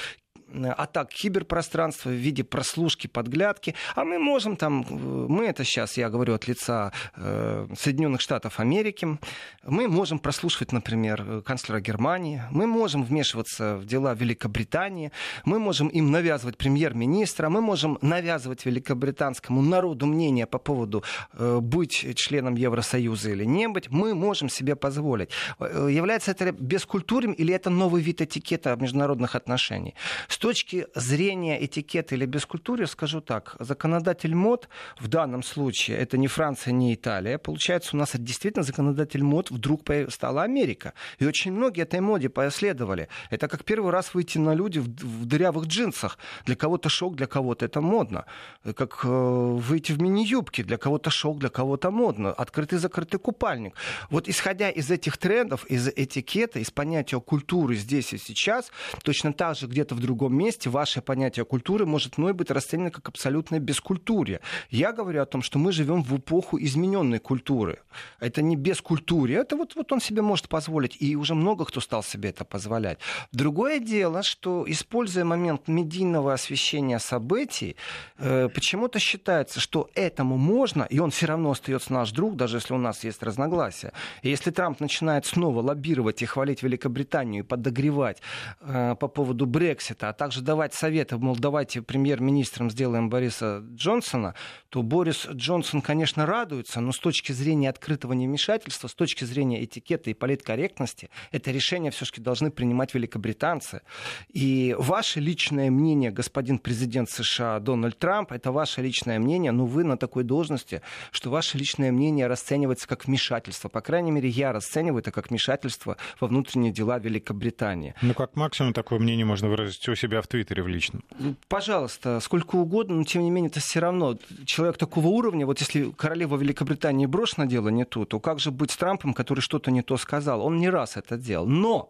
атак 0.78 1.10
киберпространства 1.10 2.10
в 2.10 2.14
виде 2.14 2.44
прослушки, 2.44 3.08
подглядки. 3.08 3.76
А 3.96 4.04
мы 4.04 4.20
можем 4.20 4.56
там, 4.56 4.86
э, 4.90 4.94
мы 4.94 5.46
это 5.46 5.64
сейчас, 5.64 5.98
я 5.98 6.10
говорю 6.10 6.34
от 6.34 6.48
лица 6.48 6.92
э, 7.16 7.68
Соединенных 7.78 8.22
Штатов 8.22 8.60
Америки, 8.60 9.18
мы 9.64 9.88
можем 9.88 10.20
прослушивать, 10.20 10.72
например, 10.72 11.42
канцлера 11.46 11.80
Германии, 11.80 12.42
мы 12.52 12.68
можем 12.68 13.04
вмешиваться 13.04 13.78
в 13.78 13.86
дела 13.86 14.14
Великобритании, 14.14 15.12
мы 15.46 15.60
можем 15.60 15.88
им 15.88 16.12
навязывать 16.12 16.58
премьер-министра, 16.58 17.50
мы 17.50 17.62
можем 17.62 17.98
навязывать 18.02 18.66
великобританскому 18.66 19.62
народу 19.62 20.06
мнение 20.06 20.46
по 20.46 20.60
поводу 20.60 21.04
э, 21.34 21.60
быть 21.62 22.16
членом 22.16 22.56
Евросоюза 22.56 23.32
или 23.32 23.46
не 23.46 23.68
быть, 23.68 23.90
мы 23.90 24.16
можем 24.16 24.50
себе 24.50 24.76
позволить. 24.76 25.30
Является 25.60 26.32
это 26.32 26.52
бескультурным 26.52 27.34
или 27.34 27.54
это 27.54 27.70
новый 27.70 28.02
вид 28.02 28.22
этикета 28.22 28.76
международных 28.76 29.36
отношений? 29.36 29.96
Точки 30.40 30.88
зрения 30.96 31.64
этикета 31.66 32.16
или 32.16 32.26
бескультуры, 32.26 32.88
скажу 32.88 33.20
так, 33.20 33.58
законодатель 33.60 34.34
мод 34.34 34.70
в 34.98 35.10
данном 35.10 35.44
случае, 35.44 35.98
это 35.98 36.18
не 36.18 36.28
Франция, 36.28 36.72
не 36.72 36.94
Италия, 36.94 37.38
получается, 37.38 37.96
у 37.96 38.00
нас 38.00 38.12
действительно 38.14 38.64
законодатель 38.64 39.22
мод 39.22 39.52
вдруг 39.52 39.82
стала 40.08 40.44
Америка. 40.44 40.94
И 41.18 41.26
очень 41.26 41.52
многие 41.52 41.82
этой 41.82 42.00
моде 42.00 42.30
последовали. 42.30 43.10
Это 43.30 43.50
как 43.50 43.66
первый 43.66 43.92
раз 43.92 44.14
выйти 44.14 44.38
на 44.38 44.54
люди 44.54 44.80
в, 44.80 44.88
в 44.88 45.26
дырявых 45.26 45.66
джинсах. 45.66 46.18
Для 46.46 46.56
кого-то 46.56 46.88
шок, 46.88 47.16
для 47.18 47.28
кого-то 47.28 47.66
это 47.66 47.82
модно. 47.82 48.26
Как 48.64 49.02
э, 49.04 49.08
выйти 49.10 49.92
в 49.92 50.02
мини-юбке, 50.02 50.64
для 50.64 50.78
кого-то 50.78 51.10
шок, 51.10 51.40
для 51.40 51.50
кого-то 51.50 51.92
модно. 51.92 52.32
Открытый-закрытый 52.32 53.20
купальник. 53.20 53.76
Вот 54.10 54.30
исходя 54.30 54.70
из 54.70 54.90
этих 54.90 55.18
трендов, 55.18 55.66
из 55.66 55.90
этикета, 55.90 56.60
из 56.60 56.72
понятия 56.72 57.20
культуры 57.20 57.76
здесь 57.76 58.14
и 58.14 58.18
сейчас, 58.18 58.72
точно 59.04 59.34
так 59.34 59.58
же 59.58 59.68
где-то 59.68 59.96
в 59.96 60.00
другом 60.00 60.29
другом 60.30 60.38
месте 60.38 60.70
ваше 60.70 61.02
понятие 61.02 61.46
культуры 61.46 61.86
может 61.86 62.18
мной 62.18 62.34
быть 62.34 62.52
расценено 62.52 62.92
как 62.92 63.10
абсолютное 63.10 63.60
бескультурье. 63.60 64.40
Я 64.70 64.92
говорю 64.92 65.22
о 65.22 65.26
том, 65.26 65.42
что 65.42 65.60
мы 65.60 65.72
живем 65.72 66.04
в 66.04 66.16
эпоху 66.16 66.58
измененной 66.60 67.20
культуры. 67.20 67.80
Это 68.20 68.42
не 68.42 68.56
бескультурье, 68.56 69.40
это 69.40 69.56
вот, 69.56 69.76
вот 69.76 69.92
он 69.92 70.02
себе 70.02 70.22
может 70.22 70.48
позволить. 70.48 70.98
И 71.02 71.16
уже 71.16 71.36
много 71.36 71.66
кто 71.66 71.82
стал 71.82 72.04
себе 72.04 72.30
это 72.30 72.46
позволять. 72.46 73.00
Другое 73.32 73.80
дело, 73.80 74.24
что 74.24 74.66
используя 74.68 75.26
момент 75.26 75.68
медийного 75.68 76.34
освещения 76.34 77.00
событий, 77.00 77.76
э, 78.18 78.50
почему-то 78.50 79.00
считается, 79.00 79.60
что 79.60 79.90
этому 79.96 80.38
можно, 80.38 80.84
и 80.84 81.00
он 81.00 81.10
все 81.10 81.26
равно 81.26 81.50
остается 81.50 81.94
наш 81.94 82.12
друг, 82.12 82.36
даже 82.36 82.58
если 82.58 82.76
у 82.76 82.78
нас 82.78 83.04
есть 83.06 83.24
разногласия. 83.24 83.92
И 84.24 84.30
если 84.30 84.52
Трамп 84.52 84.80
начинает 84.82 85.26
снова 85.26 85.62
лоббировать 85.62 86.22
и 86.22 86.26
хвалить 86.26 86.64
Великобританию 86.64 87.44
и 87.44 87.48
подогревать 87.48 88.22
э, 88.62 88.96
по 89.00 89.08
поводу 89.08 89.46
Брексита, 89.46 90.10
а 90.10 90.14
также 90.20 90.42
давать 90.42 90.74
советы, 90.74 91.18
мол, 91.18 91.38
давайте 91.38 91.82
премьер-министром 91.82 92.70
сделаем 92.70 93.10
Бориса 93.10 93.64
Джонсона, 93.74 94.36
то 94.68 94.84
Борис 94.84 95.26
Джонсон, 95.32 95.82
конечно, 95.82 96.26
радуется, 96.26 96.82
но 96.82 96.92
с 96.92 97.00
точки 97.00 97.32
зрения 97.32 97.70
открытого 97.70 98.12
невмешательства, 98.12 98.90
с 98.90 98.94
точки 98.94 99.24
зрения 99.24 99.64
этикета 99.64 100.10
и 100.10 100.14
политкорректности, 100.14 101.10
это 101.32 101.52
решение 101.52 101.90
все-таки 101.92 102.20
должны 102.20 102.52
принимать 102.52 102.94
великобританцы. 102.94 103.82
И 104.28 104.76
ваше 104.78 105.22
личное 105.22 105.72
мнение, 105.72 106.12
господин 106.12 106.60
президент 106.60 107.10
США 107.10 107.62
Дональд 107.62 107.98
Трамп, 107.98 108.34
это 108.34 108.52
ваше 108.52 108.82
личное 108.82 109.20
мнение, 109.20 109.54
но 109.54 109.66
вы 109.66 109.86
на 109.86 109.96
такой 109.96 110.26
должности, 110.26 110.82
что 111.12 111.30
ваше 111.30 111.58
личное 111.58 111.94
мнение 111.94 112.28
расценивается 112.28 112.90
как 112.90 113.06
вмешательство. 113.06 113.70
По 113.70 113.80
крайней 113.80 114.12
мере, 114.12 114.28
я 114.28 114.52
расцениваю 114.52 115.00
это 115.00 115.14
как 115.14 115.30
вмешательство 115.30 115.96
во 116.20 116.28
внутренние 116.28 116.74
дела 116.74 117.00
Великобритании. 117.00 117.96
Ну, 118.02 118.14
как 118.14 118.36
максимум 118.36 118.74
такое 118.74 119.00
мнение 119.00 119.26
можно 119.26 119.48
выразить 119.48 119.88
у 119.88 119.96
себя 119.96 120.09
себя 120.10 120.22
в 120.22 120.28
Твиттере 120.28 120.64
в 120.64 120.68
личном? 120.68 121.04
Пожалуйста, 121.48 122.20
сколько 122.20 122.56
угодно, 122.56 122.96
но 122.96 123.04
тем 123.04 123.24
не 123.24 123.30
менее 123.30 123.50
это 123.50 123.60
все 123.60 123.80
равно 123.80 124.18
человек 124.46 124.78
такого 124.78 125.08
уровня. 125.08 125.46
Вот 125.46 125.60
если 125.60 125.92
королева 125.92 126.36
Великобритании 126.38 127.06
брошена 127.06 127.46
дело 127.46 127.70
не 127.70 127.86
то, 127.86 128.06
то 128.06 128.20
как 128.20 128.40
же 128.40 128.52
быть 128.52 128.72
с 128.72 128.78
Трампом, 128.78 129.14
который 129.14 129.42
что-то 129.42 129.72
не 129.72 129.82
то 129.82 129.98
сказал? 129.98 130.42
Он 130.46 130.58
не 130.58 130.70
раз 130.70 130.98
это 130.98 131.18
делал. 131.18 131.46
Но 131.46 131.90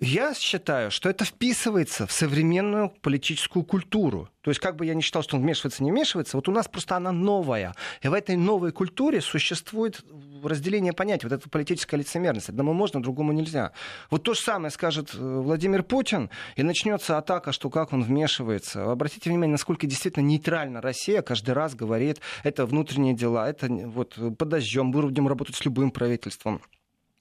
я 0.00 0.34
считаю, 0.34 0.90
что 0.90 1.08
это 1.08 1.24
вписывается 1.24 2.06
в 2.06 2.12
современную 2.12 2.90
политическую 3.00 3.64
культуру. 3.64 4.28
То 4.40 4.50
есть, 4.50 4.60
как 4.60 4.76
бы 4.76 4.84
я 4.84 4.94
не 4.94 5.02
считал, 5.02 5.22
что 5.22 5.36
он 5.36 5.42
вмешивается, 5.42 5.82
не 5.84 5.92
вмешивается, 5.92 6.36
вот 6.36 6.48
у 6.48 6.52
нас 6.52 6.68
просто 6.68 6.96
она 6.96 7.12
новая. 7.12 7.74
И 8.02 8.08
в 8.08 8.12
этой 8.12 8.36
новой 8.36 8.72
культуре 8.72 9.20
существует 9.20 10.04
разделение 10.48 10.92
понятий, 10.92 11.26
вот 11.26 11.32
эта 11.32 11.48
политическая 11.48 11.96
лицемерность. 11.96 12.48
Одному 12.48 12.72
можно, 12.72 13.02
другому 13.02 13.32
нельзя. 13.32 13.72
Вот 14.10 14.22
то 14.22 14.34
же 14.34 14.40
самое 14.40 14.70
скажет 14.70 15.14
э, 15.14 15.18
Владимир 15.18 15.82
Путин, 15.82 16.30
и 16.56 16.62
начнется 16.62 17.18
атака, 17.18 17.52
что 17.52 17.70
как 17.70 17.92
он 17.92 18.02
вмешивается. 18.02 18.90
Обратите 18.90 19.30
внимание, 19.30 19.52
насколько 19.52 19.86
действительно 19.86 20.24
нейтрально 20.24 20.80
Россия 20.80 21.22
каждый 21.22 21.52
раз 21.52 21.74
говорит, 21.74 22.20
это 22.42 22.66
внутренние 22.66 23.14
дела, 23.14 23.48
это 23.48 23.68
вот 23.68 24.16
подождем, 24.38 24.90
будем 24.90 25.28
работать 25.28 25.56
с 25.56 25.64
любым 25.64 25.90
правительством 25.90 26.60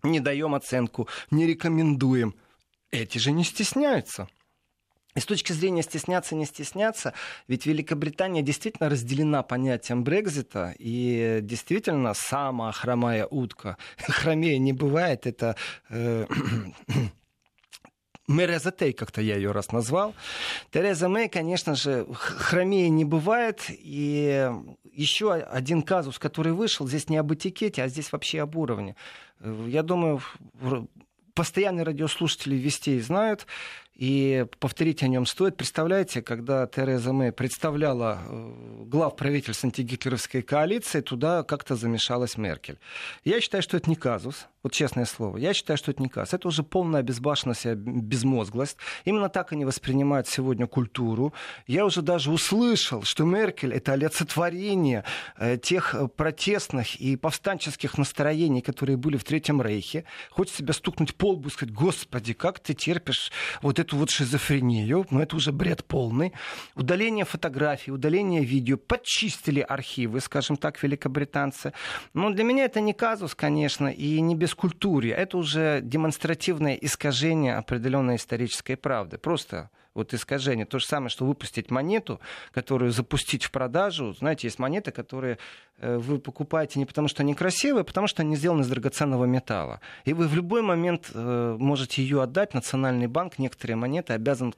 не 0.03 0.19
даем 0.19 0.53
оценку, 0.53 1.07
не 1.31 1.47
рекомендуем. 1.47 2.35
Эти 2.91 3.17
же 3.17 3.31
не 3.31 3.43
стесняются. 3.43 4.27
И 5.15 5.19
с 5.19 5.25
точки 5.25 5.51
зрения 5.51 5.83
стесняться, 5.83 6.35
не 6.35 6.45
стесняться, 6.45 7.13
ведь 7.47 7.65
Великобритания 7.65 8.41
действительно 8.41 8.89
разделена 8.89 9.43
понятием 9.43 10.03
Брекзита, 10.03 10.73
и 10.79 11.39
действительно 11.41 12.13
самая 12.13 12.71
хромая 12.71 13.27
утка, 13.27 13.77
хромее 13.97 14.57
не 14.57 14.73
бывает, 14.73 15.27
это 15.27 15.55
э, 15.89 16.25
Тей, 18.77 18.93
как-то 18.93 19.21
я 19.21 19.35
ее 19.35 19.51
раз 19.51 19.71
назвал. 19.71 20.15
Тереза 20.71 21.09
Мэй, 21.09 21.29
конечно 21.29 21.75
же, 21.75 22.07
хромее 22.13 22.89
не 22.89 23.05
бывает. 23.05 23.65
И 23.69 24.49
еще 24.91 25.33
один 25.33 25.81
казус, 25.81 26.19
который 26.19 26.53
вышел, 26.53 26.87
здесь 26.87 27.09
не 27.09 27.17
об 27.17 27.33
этикете, 27.33 27.83
а 27.83 27.87
здесь 27.87 28.11
вообще 28.11 28.41
об 28.41 28.55
уровне. 28.55 28.95
Э, 29.39 29.65
я 29.67 29.83
думаю, 29.83 30.21
постоянные 31.33 31.83
радиослушатели 31.83 32.55
вестей 32.55 32.99
знают, 32.99 33.47
и 34.03 34.45
повторить 34.59 35.01
о 35.01 35.07
нем 35.07 35.25
стоит. 35.25 35.55
Представляете, 35.55 36.21
когда 36.21 36.67
Тереза 36.67 37.13
Мэй 37.13 37.31
представляла 37.31 38.19
э, 38.27 38.83
глав 38.85 39.15
правительства 39.15 39.67
антигитлеровской 39.67 40.41
коалиции, 40.41 40.99
туда 40.99 41.43
как-то 41.43 41.77
замешалась 41.77 42.37
Меркель. 42.37 42.79
Я 43.23 43.39
считаю, 43.39 43.63
что 43.63 43.77
это 43.77 43.89
не 43.89 43.95
казус. 43.95 44.47
Вот 44.61 44.73
честное 44.73 45.05
слово. 45.05 45.37
Я 45.37 45.53
считаю, 45.53 45.77
что 45.77 45.91
это 45.91 46.01
не 46.01 46.09
казус. 46.09 46.33
Это 46.33 46.49
уже 46.49 46.63
полная 46.63 47.01
безбашенность 47.01 47.65
и 47.65 47.75
безмозглость. 47.75 48.77
Именно 49.05 49.29
так 49.29 49.53
они 49.53 49.63
воспринимают 49.63 50.27
сегодня 50.27 50.67
культуру. 50.67 51.33
Я 51.65 51.85
уже 51.85 52.01
даже 52.01 52.29
услышал, 52.29 53.03
что 53.03 53.23
Меркель— 53.23 53.73
это 53.73 53.93
олицетворение 53.93 55.05
э, 55.37 55.57
тех 55.57 55.95
протестных 56.17 56.95
и 56.95 57.15
повстанческих 57.15 57.97
настроений, 57.97 58.61
которые 58.61 58.97
были 58.97 59.15
в 59.15 59.23
Третьем 59.23 59.61
Рейхе. 59.61 60.03
Хочет 60.29 60.55
себя 60.55 60.73
стукнуть 60.73 61.15
по 61.15 61.31
лбу 61.31 61.47
и 61.47 61.51
сказать, 61.51 61.73
господи, 61.73 62.33
как 62.33 62.59
ты 62.59 62.73
терпишь 62.73 63.31
вот 63.61 63.79
эту 63.79 63.92
вот 63.95 64.09
шизофрению, 64.09 65.05
но 65.09 65.21
это 65.21 65.35
уже 65.35 65.51
бред 65.51 65.83
полный. 65.85 66.33
Удаление 66.75 67.25
фотографий, 67.25 67.91
удаление 67.91 68.43
видео, 68.43 68.77
подчистили 68.77 69.59
архивы, 69.59 70.19
скажем 70.19 70.57
так, 70.57 70.81
великобританцы. 70.81 71.73
Но 72.13 72.29
для 72.29 72.43
меня 72.43 72.65
это 72.65 72.81
не 72.81 72.93
казус, 72.93 73.35
конечно, 73.35 73.87
и 73.87 74.19
не 74.21 74.35
бескультурье. 74.35 75.13
Это 75.13 75.37
уже 75.37 75.81
демонстративное 75.81 76.75
искажение 76.75 77.55
определенной 77.55 78.15
исторической 78.15 78.75
правды. 78.75 79.17
Просто 79.17 79.69
вот 79.93 80.13
искажение. 80.13 80.65
То 80.65 80.79
же 80.79 80.85
самое, 80.85 81.09
что 81.09 81.25
выпустить 81.25 81.71
монету, 81.71 82.19
которую 82.51 82.91
запустить 82.91 83.43
в 83.43 83.51
продажу. 83.51 84.13
Знаете, 84.13 84.47
есть 84.47 84.59
монеты, 84.59 84.91
которые 84.91 85.37
э, 85.77 85.97
вы 85.97 86.19
покупаете 86.19 86.79
не 86.79 86.85
потому, 86.85 87.07
что 87.07 87.23
они 87.23 87.35
красивые, 87.35 87.81
а 87.81 87.85
потому 87.85 88.07
что 88.07 88.21
они 88.21 88.35
сделаны 88.35 88.61
из 88.61 88.69
драгоценного 88.69 89.25
металла. 89.25 89.81
И 90.05 90.13
вы 90.13 90.27
в 90.27 90.35
любой 90.35 90.61
момент 90.61 91.11
э, 91.13 91.55
можете 91.59 92.01
ее 92.01 92.21
отдать. 92.21 92.53
Национальный 92.53 93.07
банк 93.07 93.39
некоторые 93.39 93.77
монеты 93.77 94.13
обязан 94.13 94.53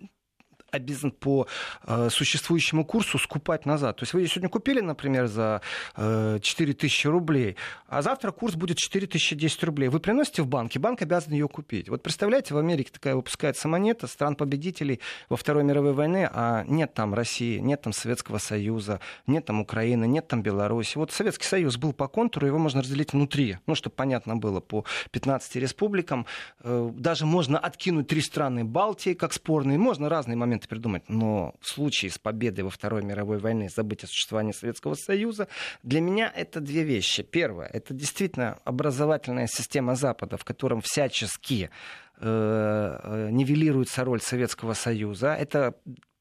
обязан 0.76 1.12
по 1.12 1.48
э, 1.84 2.10
существующему 2.10 2.86
курсу 2.86 3.18
скупать 3.18 3.66
назад. 3.66 3.98
То 3.98 4.04
есть 4.04 4.14
вы 4.14 4.28
сегодня 4.28 4.50
купили, 4.50 4.82
например, 4.82 5.28
за 5.28 5.62
э, 5.96 6.40
4000 6.42 7.08
рублей, 7.08 7.56
а 7.88 8.02
завтра 8.02 8.32
курс 8.32 8.56
будет 8.56 8.78
4010 8.78 9.64
рублей. 9.64 9.90
Вы 9.90 10.00
приносите 10.00 10.42
в 10.42 10.48
банк, 10.48 10.76
и 10.76 10.80
банк 10.80 11.02
обязан 11.02 11.34
ее 11.34 11.48
купить. 11.48 11.90
Вот 11.90 12.04
представляете, 12.04 12.54
в 12.54 12.58
Америке 12.58 12.92
такая 12.92 13.16
выпускается 13.16 13.68
монета 13.68 14.08
стран-победителей 14.08 15.00
во 15.30 15.38
Второй 15.38 15.64
мировой 15.64 15.94
войны, 15.94 16.30
а 16.32 16.64
нет 16.68 16.94
там 16.94 17.14
России, 17.14 17.58
нет 17.60 17.82
там 17.82 17.94
Советского 17.94 18.38
Союза, 18.38 19.00
нет 19.28 19.46
там 19.46 19.62
Украины, 19.62 20.06
нет 20.08 20.28
там 20.28 20.42
Беларуси. 20.42 20.98
Вот 20.98 21.12
Советский 21.12 21.46
Союз 21.46 21.78
был 21.78 21.94
по 21.94 22.08
контуру, 22.08 22.48
его 22.48 22.58
можно 22.58 22.82
разделить 22.82 23.14
внутри, 23.14 23.58
ну, 23.68 23.76
чтобы 23.76 23.96
понятно 23.96 24.36
было, 24.36 24.60
по 24.60 24.86
15 25.12 25.56
республикам. 25.56 26.26
Э, 26.62 26.92
даже 26.94 27.26
можно 27.26 27.58
откинуть 27.60 28.08
три 28.08 28.22
страны 28.22 28.64
Балтии, 28.64 29.14
как 29.14 29.34
спорные, 29.34 29.78
можно 29.78 30.10
разные 30.10 30.36
моменты 30.36 30.65
придумать, 30.68 31.10
но 31.10 31.56
в 31.62 31.68
случае 31.68 32.12
с 32.12 32.18
победой 32.18 32.64
во 32.64 32.70
Второй 32.70 33.04
мировой 33.04 33.38
войны 33.40 33.70
забыть 33.70 34.04
о 34.04 34.08
существовании 34.08 34.52
Советского 34.52 34.96
Союза, 34.96 35.48
для 35.84 36.02
меня 36.02 36.32
это 36.36 36.60
две 36.60 36.84
вещи. 36.84 37.24
Первое, 37.24 37.68
это 37.68 37.94
действительно 37.94 38.60
образовательная 38.64 39.48
система 39.48 39.96
Запада, 39.96 40.38
в 40.38 40.46
котором 40.46 40.82
всячески 40.82 41.70
э, 42.18 43.00
э, 43.04 43.30
нивелируется 43.32 44.04
роль 44.04 44.22
Советского 44.22 44.74
Союза. 44.74 45.34
Это 45.34 45.76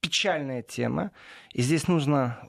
печальная 0.05 0.63
тема, 0.63 1.11
и 1.55 1.63
здесь 1.63 1.89
нужно 1.89 2.39
э, 2.43 2.47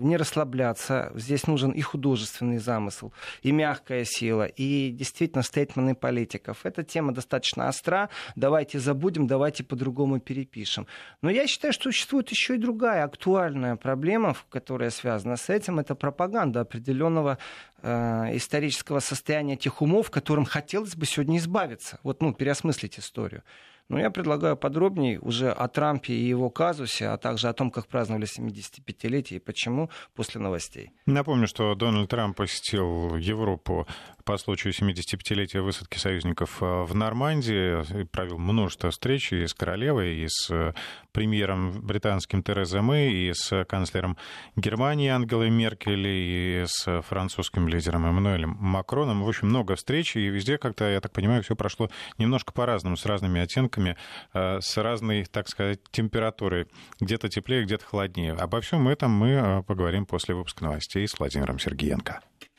не 0.00 0.16
расслабляться, 0.18 1.12
здесь 1.14 1.46
нужен 1.46 1.70
и 1.70 1.80
художественный 1.80 2.58
замысел, 2.58 3.12
и 3.42 3.52
мягкая 3.52 4.04
сила, 4.04 4.44
и 4.44 4.90
действительно 4.90 5.42
стейтмены 5.42 5.94
политиков. 5.94 6.66
Эта 6.66 6.82
тема 6.82 7.14
достаточно 7.14 7.68
остра, 7.68 8.10
давайте 8.36 8.78
забудем, 8.78 9.26
давайте 9.26 9.64
по-другому 9.64 10.20
перепишем. 10.20 10.86
Но 11.22 11.30
я 11.30 11.46
считаю, 11.46 11.72
что 11.72 11.84
существует 11.84 12.28
еще 12.30 12.56
и 12.56 12.58
другая 12.58 13.04
актуальная 13.04 13.76
проблема, 13.76 14.36
которая 14.50 14.90
связана 14.90 15.36
с 15.36 15.48
этим, 15.48 15.78
это 15.78 15.94
пропаганда 15.94 16.60
определенного 16.60 17.38
э, 17.82 18.36
исторического 18.36 19.00
состояния 19.00 19.56
тех 19.56 19.80
умов, 19.80 20.10
которым 20.10 20.44
хотелось 20.44 20.96
бы 20.96 21.06
сегодня 21.06 21.38
избавиться. 21.38 21.98
Вот, 22.02 22.20
ну, 22.20 22.34
переосмыслить 22.34 22.98
историю. 22.98 23.42
Но 23.90 23.98
я 23.98 24.10
предлагаю 24.10 24.56
подробнее 24.56 25.18
уже 25.18 25.50
о 25.50 25.66
Трампе 25.66 26.12
и 26.12 26.24
его 26.24 26.48
казусе, 26.48 27.08
а 27.08 27.18
также 27.18 27.48
о 27.48 27.52
том, 27.52 27.72
как 27.72 27.88
праздновали 27.88 28.24
75-летие 28.24 29.36
и 29.36 29.38
почему 29.40 29.90
после 30.14 30.40
новостей. 30.40 30.92
Напомню, 31.06 31.48
что 31.48 31.74
Дональд 31.74 32.08
Трамп 32.08 32.36
посетил 32.36 33.16
Европу 33.16 33.88
по 34.30 34.38
случаю 34.38 34.72
75-летия 34.72 35.60
высадки 35.60 35.98
союзников 35.98 36.62
э, 36.62 36.84
в 36.84 36.94
Нормандии, 36.94 38.04
провел 38.04 38.38
множество 38.38 38.92
встреч 38.92 39.32
и 39.32 39.44
с 39.44 39.54
королевой, 39.54 40.18
и 40.18 40.26
с 40.28 40.48
э, 40.52 40.72
премьером 41.10 41.72
британским 41.72 42.44
Терезой 42.44 42.80
Мэй, 42.80 43.12
и 43.12 43.32
с 43.34 43.64
канцлером 43.64 44.16
Германии 44.54 45.08
Ангелой 45.08 45.50
Меркель, 45.50 46.06
и 46.06 46.64
с 46.64 47.02
французским 47.02 47.66
лидером 47.66 48.06
Эммануэлем 48.06 48.56
Макроном. 48.60 49.24
В 49.24 49.28
общем, 49.28 49.48
много 49.48 49.74
встреч, 49.74 50.14
и 50.14 50.28
везде 50.28 50.58
как-то, 50.58 50.88
я 50.88 51.00
так 51.00 51.10
понимаю, 51.10 51.42
все 51.42 51.56
прошло 51.56 51.90
немножко 52.16 52.52
по-разному, 52.52 52.96
с 52.96 53.06
разными 53.06 53.40
оттенками, 53.40 53.96
э, 54.32 54.60
с 54.60 54.76
разной, 54.76 55.24
так 55.24 55.48
сказать, 55.48 55.80
температурой. 55.90 56.68
Где-то 57.00 57.28
теплее, 57.28 57.64
где-то 57.64 57.84
холоднее. 57.84 58.34
Обо 58.34 58.60
всем 58.60 58.86
этом 58.86 59.10
мы 59.10 59.64
поговорим 59.66 60.06
после 60.06 60.36
выпуска 60.36 60.62
новостей 60.62 61.08
с 61.08 61.18
Владимиром 61.18 61.58
Сергеенко. 61.58 62.20